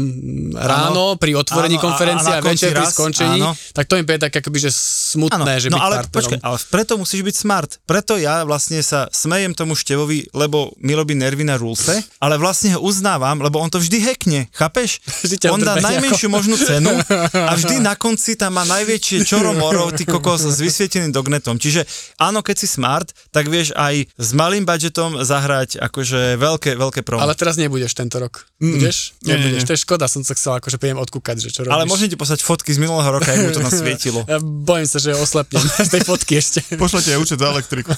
ráno 0.58 1.14
pri 1.14 1.38
otvorení 1.38 1.78
Áno, 1.78 1.86
konferencie 1.86 2.34
a 2.34 2.42
a, 2.42 2.42
večer 2.42 2.74
pri 2.74 2.90
skončení, 2.90 3.38
áno. 3.38 3.54
tak 3.70 3.86
to 3.86 3.94
im 3.94 4.02
je 4.02 4.18
tak 4.18 4.34
akoby, 4.34 4.66
že 4.66 4.74
smutné, 5.14 5.62
že 5.62 5.70
no 5.70 5.78
ale 5.78 6.02
partnerom. 6.02 6.10
počkaj, 6.10 6.38
ale 6.42 6.56
preto 6.74 6.92
musíš 6.98 7.22
byť 7.22 7.36
smart. 7.38 7.70
Preto 7.86 8.18
ja 8.18 8.42
vlastne 8.42 8.82
sa 8.82 9.06
smejem 9.28 9.52
tomu 9.52 9.76
Števovi, 9.76 10.32
lebo 10.32 10.72
mi 10.80 10.96
robí 10.96 11.12
nervy 11.12 11.44
na 11.44 11.60
rulse, 11.60 12.00
ale 12.16 12.40
vlastne 12.40 12.72
ho 12.72 12.80
uznávam, 12.80 13.44
lebo 13.44 13.60
on 13.60 13.68
to 13.68 13.76
vždy 13.76 14.00
hekne, 14.00 14.48
chápeš? 14.56 15.04
Vždy 15.28 15.52
On 15.52 15.60
dá 15.60 15.76
najmenšiu 15.76 16.32
možnú 16.32 16.56
cenu 16.56 16.96
a 17.36 17.52
vždy 17.52 17.82
na 17.88 17.92
konci 17.92 18.40
tam 18.40 18.56
má 18.56 18.64
najväčšie 18.64 19.28
čoro 19.28 19.52
moro, 19.52 19.92
ty 19.92 20.08
kokos 20.08 20.48
s 20.48 20.56
vysvieteným 20.64 21.12
dognetom. 21.12 21.60
Čiže 21.60 21.84
áno, 22.16 22.40
keď 22.40 22.56
si 22.56 22.66
smart, 22.70 23.12
tak 23.28 23.52
vieš 23.52 23.76
aj 23.76 24.08
s 24.16 24.30
malým 24.32 24.64
budžetom 24.64 25.20
zahrať 25.20 25.76
akože 25.76 26.40
veľké, 26.40 26.78
veľké 26.80 27.04
promo. 27.04 27.20
Ale 27.20 27.36
teraz 27.36 27.60
nebudeš 27.60 27.92
tento 27.92 28.16
rok. 28.16 28.48
Budeš? 28.56 29.12
Nie, 29.20 29.36
nie, 29.36 29.52
Nebudeš. 29.52 29.60
nie. 29.60 29.68
To 29.68 29.74
je 29.76 29.80
škoda, 29.84 30.06
som 30.08 30.24
sa 30.24 30.32
chcel 30.32 30.56
akože 30.56 30.80
príjem 30.80 30.96
odkúkať, 30.96 31.36
že 31.44 31.48
čo 31.52 31.60
robíš. 31.68 31.74
ale 31.76 31.84
môžem 31.84 32.08
ti 32.08 32.16
poslať 32.16 32.40
fotky 32.40 32.72
z 32.72 32.80
minulého 32.80 33.10
roka, 33.12 33.28
ako 33.28 33.42
mu 33.44 33.52
to 33.52 33.60
nasvietilo. 33.60 34.20
Ja 34.30 34.38
bojím 34.40 34.86
sa, 34.88 34.96
že 35.02 35.12
oslepnem 35.12 35.58
z 35.60 35.90
tej 35.90 36.02
fotky 36.06 36.38
ešte. 36.38 36.60
Pošlete 36.78 37.12
aj 37.12 37.18
účet 37.18 37.38
za 37.40 37.48
elektriku. 37.50 37.90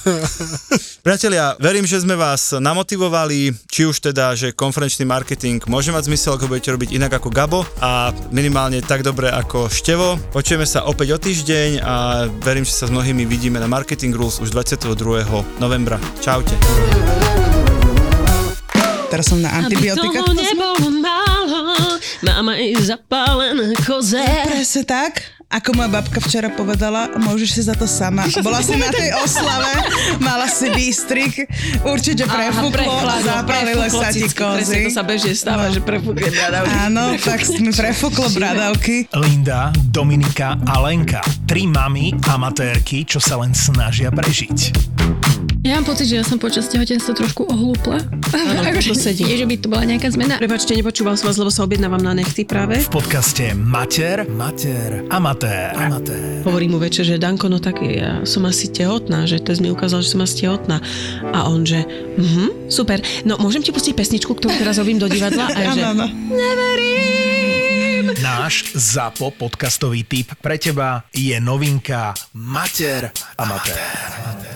Priatelia, 1.20 1.52
verím, 1.60 1.84
že 1.84 2.00
sme 2.00 2.16
vás 2.16 2.56
namotivovali, 2.56 3.52
či 3.68 3.84
už 3.84 4.08
teda, 4.08 4.32
že 4.32 4.56
konferenčný 4.56 5.04
marketing 5.04 5.60
môže 5.68 5.92
mať 5.92 6.08
zmysel, 6.08 6.40
ako 6.40 6.48
budete 6.48 6.72
robiť 6.72 6.96
inak 6.96 7.20
ako 7.20 7.28
Gabo 7.28 7.60
a 7.76 8.08
minimálne 8.32 8.80
tak 8.80 9.04
dobre 9.04 9.28
ako 9.28 9.68
Števo. 9.68 10.16
Počujeme 10.32 10.64
sa 10.64 10.88
opäť 10.88 11.12
o 11.12 11.20
týždeň 11.20 11.84
a 11.84 12.24
verím, 12.40 12.64
že 12.64 12.72
sa 12.72 12.88
s 12.88 12.90
mnohými 12.96 13.28
vidíme 13.28 13.60
na 13.60 13.68
Marketing 13.68 14.16
Rules 14.16 14.40
už 14.40 14.48
22. 14.48 15.60
novembra. 15.60 16.00
Čaute. 16.24 16.56
Teraz 19.12 19.28
som 19.28 19.44
na 19.44 19.60
antibiotika. 19.60 20.24
Aby 20.24 20.24
toho 20.24 20.32
nebolo 20.40 20.88
málo, 21.04 21.60
mám 22.24 22.48
aj 22.48 22.96
zapálené 22.96 23.76
koze. 23.84 24.24
Presne 24.48 24.88
tak, 24.88 25.20
ako 25.50 25.74
moja 25.74 25.90
babka 25.90 26.22
včera 26.22 26.46
povedala, 26.48 27.10
môžeš 27.12 27.50
si 27.50 27.62
za 27.66 27.74
to 27.74 27.82
sama. 27.82 28.22
Bola 28.38 28.62
si 28.62 28.78
na 28.78 28.86
tej 28.86 29.10
oslave, 29.18 29.82
mala 30.22 30.46
si 30.46 30.70
výstrik, 30.70 31.50
určite 31.82 32.22
prefúklo 32.22 32.86
a 33.02 33.18
zapálilo 33.18 33.82
sa 33.90 34.08
ti 34.08 34.30
kozy. 34.30 34.86
to 34.86 34.94
sa 34.94 35.02
bežne 35.02 35.34
stáva, 35.34 35.66
No. 35.66 35.74
že 35.74 35.82
prefúkne 35.82 36.30
bradavky. 36.30 36.70
Áno, 36.70 37.04
tak 37.18 37.40
mi 37.58 37.70
prefúklo 37.70 38.30
bradavky. 38.30 39.10
Linda, 39.12 39.74
Dominika 39.84 40.54
a 40.62 40.78
Lenka. 40.80 41.18
Tri 41.44 41.66
mamy 41.66 42.14
amatérky, 42.24 43.02
čo 43.02 43.18
sa 43.18 43.34
len 43.36 43.50
snažia 43.50 44.08
prežiť. 44.08 44.99
Ja 45.60 45.76
mám 45.76 45.84
pocit, 45.84 46.08
že 46.08 46.16
ja 46.16 46.24
som 46.24 46.40
počas 46.40 46.72
tehotenstva 46.72 47.12
trošku 47.12 47.44
ohlúpla. 47.44 48.00
Áno, 48.32 48.64
Akože 48.72 48.96
to 48.96 49.12
sedí. 49.12 49.28
Nie, 49.28 49.36
že 49.36 49.44
by 49.44 49.54
to 49.60 49.68
bola 49.68 49.84
nejaká 49.84 50.08
zmena. 50.08 50.40
Prepačte, 50.40 50.72
nepočúval 50.72 51.20
som 51.20 51.28
vás, 51.28 51.36
lebo 51.36 51.52
sa 51.52 51.68
objednávam 51.68 52.00
na 52.00 52.16
nechty 52.16 52.48
práve. 52.48 52.80
V 52.80 52.88
podcaste 52.88 53.52
Mater, 53.52 54.24
Mater, 54.24 55.04
Amatér. 55.12 55.76
Amatér. 55.76 56.40
Hovorí 56.48 56.64
mu 56.64 56.80
večer, 56.80 57.04
že 57.04 57.20
Danko, 57.20 57.52
no 57.52 57.60
tak 57.60 57.84
ja 57.84 58.24
som 58.24 58.48
asi 58.48 58.72
tehotná, 58.72 59.28
že 59.28 59.36
test 59.36 59.60
mi 59.60 59.68
ukázal, 59.68 60.00
že 60.00 60.16
som 60.16 60.24
asi 60.24 60.48
tehotná. 60.48 60.80
A 61.36 61.44
on, 61.44 61.68
že 61.68 61.84
mhm, 62.16 62.72
super. 62.72 63.04
No 63.28 63.36
môžem 63.36 63.60
ti 63.60 63.68
pustiť 63.68 63.92
pesničku, 63.92 64.32
ktorú 64.32 64.56
teraz 64.56 64.80
robím 64.80 64.96
do 64.96 65.12
divadla? 65.12 65.44
A 65.52 65.60
ja, 65.60 65.70
že, 65.76 65.82
áno. 65.92 66.08
Náš 68.16 68.72
ZAPO 68.72 69.36
podcastový 69.36 70.08
tip 70.08 70.32
pre 70.40 70.56
teba 70.56 71.04
je 71.12 71.36
novinka 71.36 72.16
Mater, 72.32 73.12
Amatér. 73.36 74.49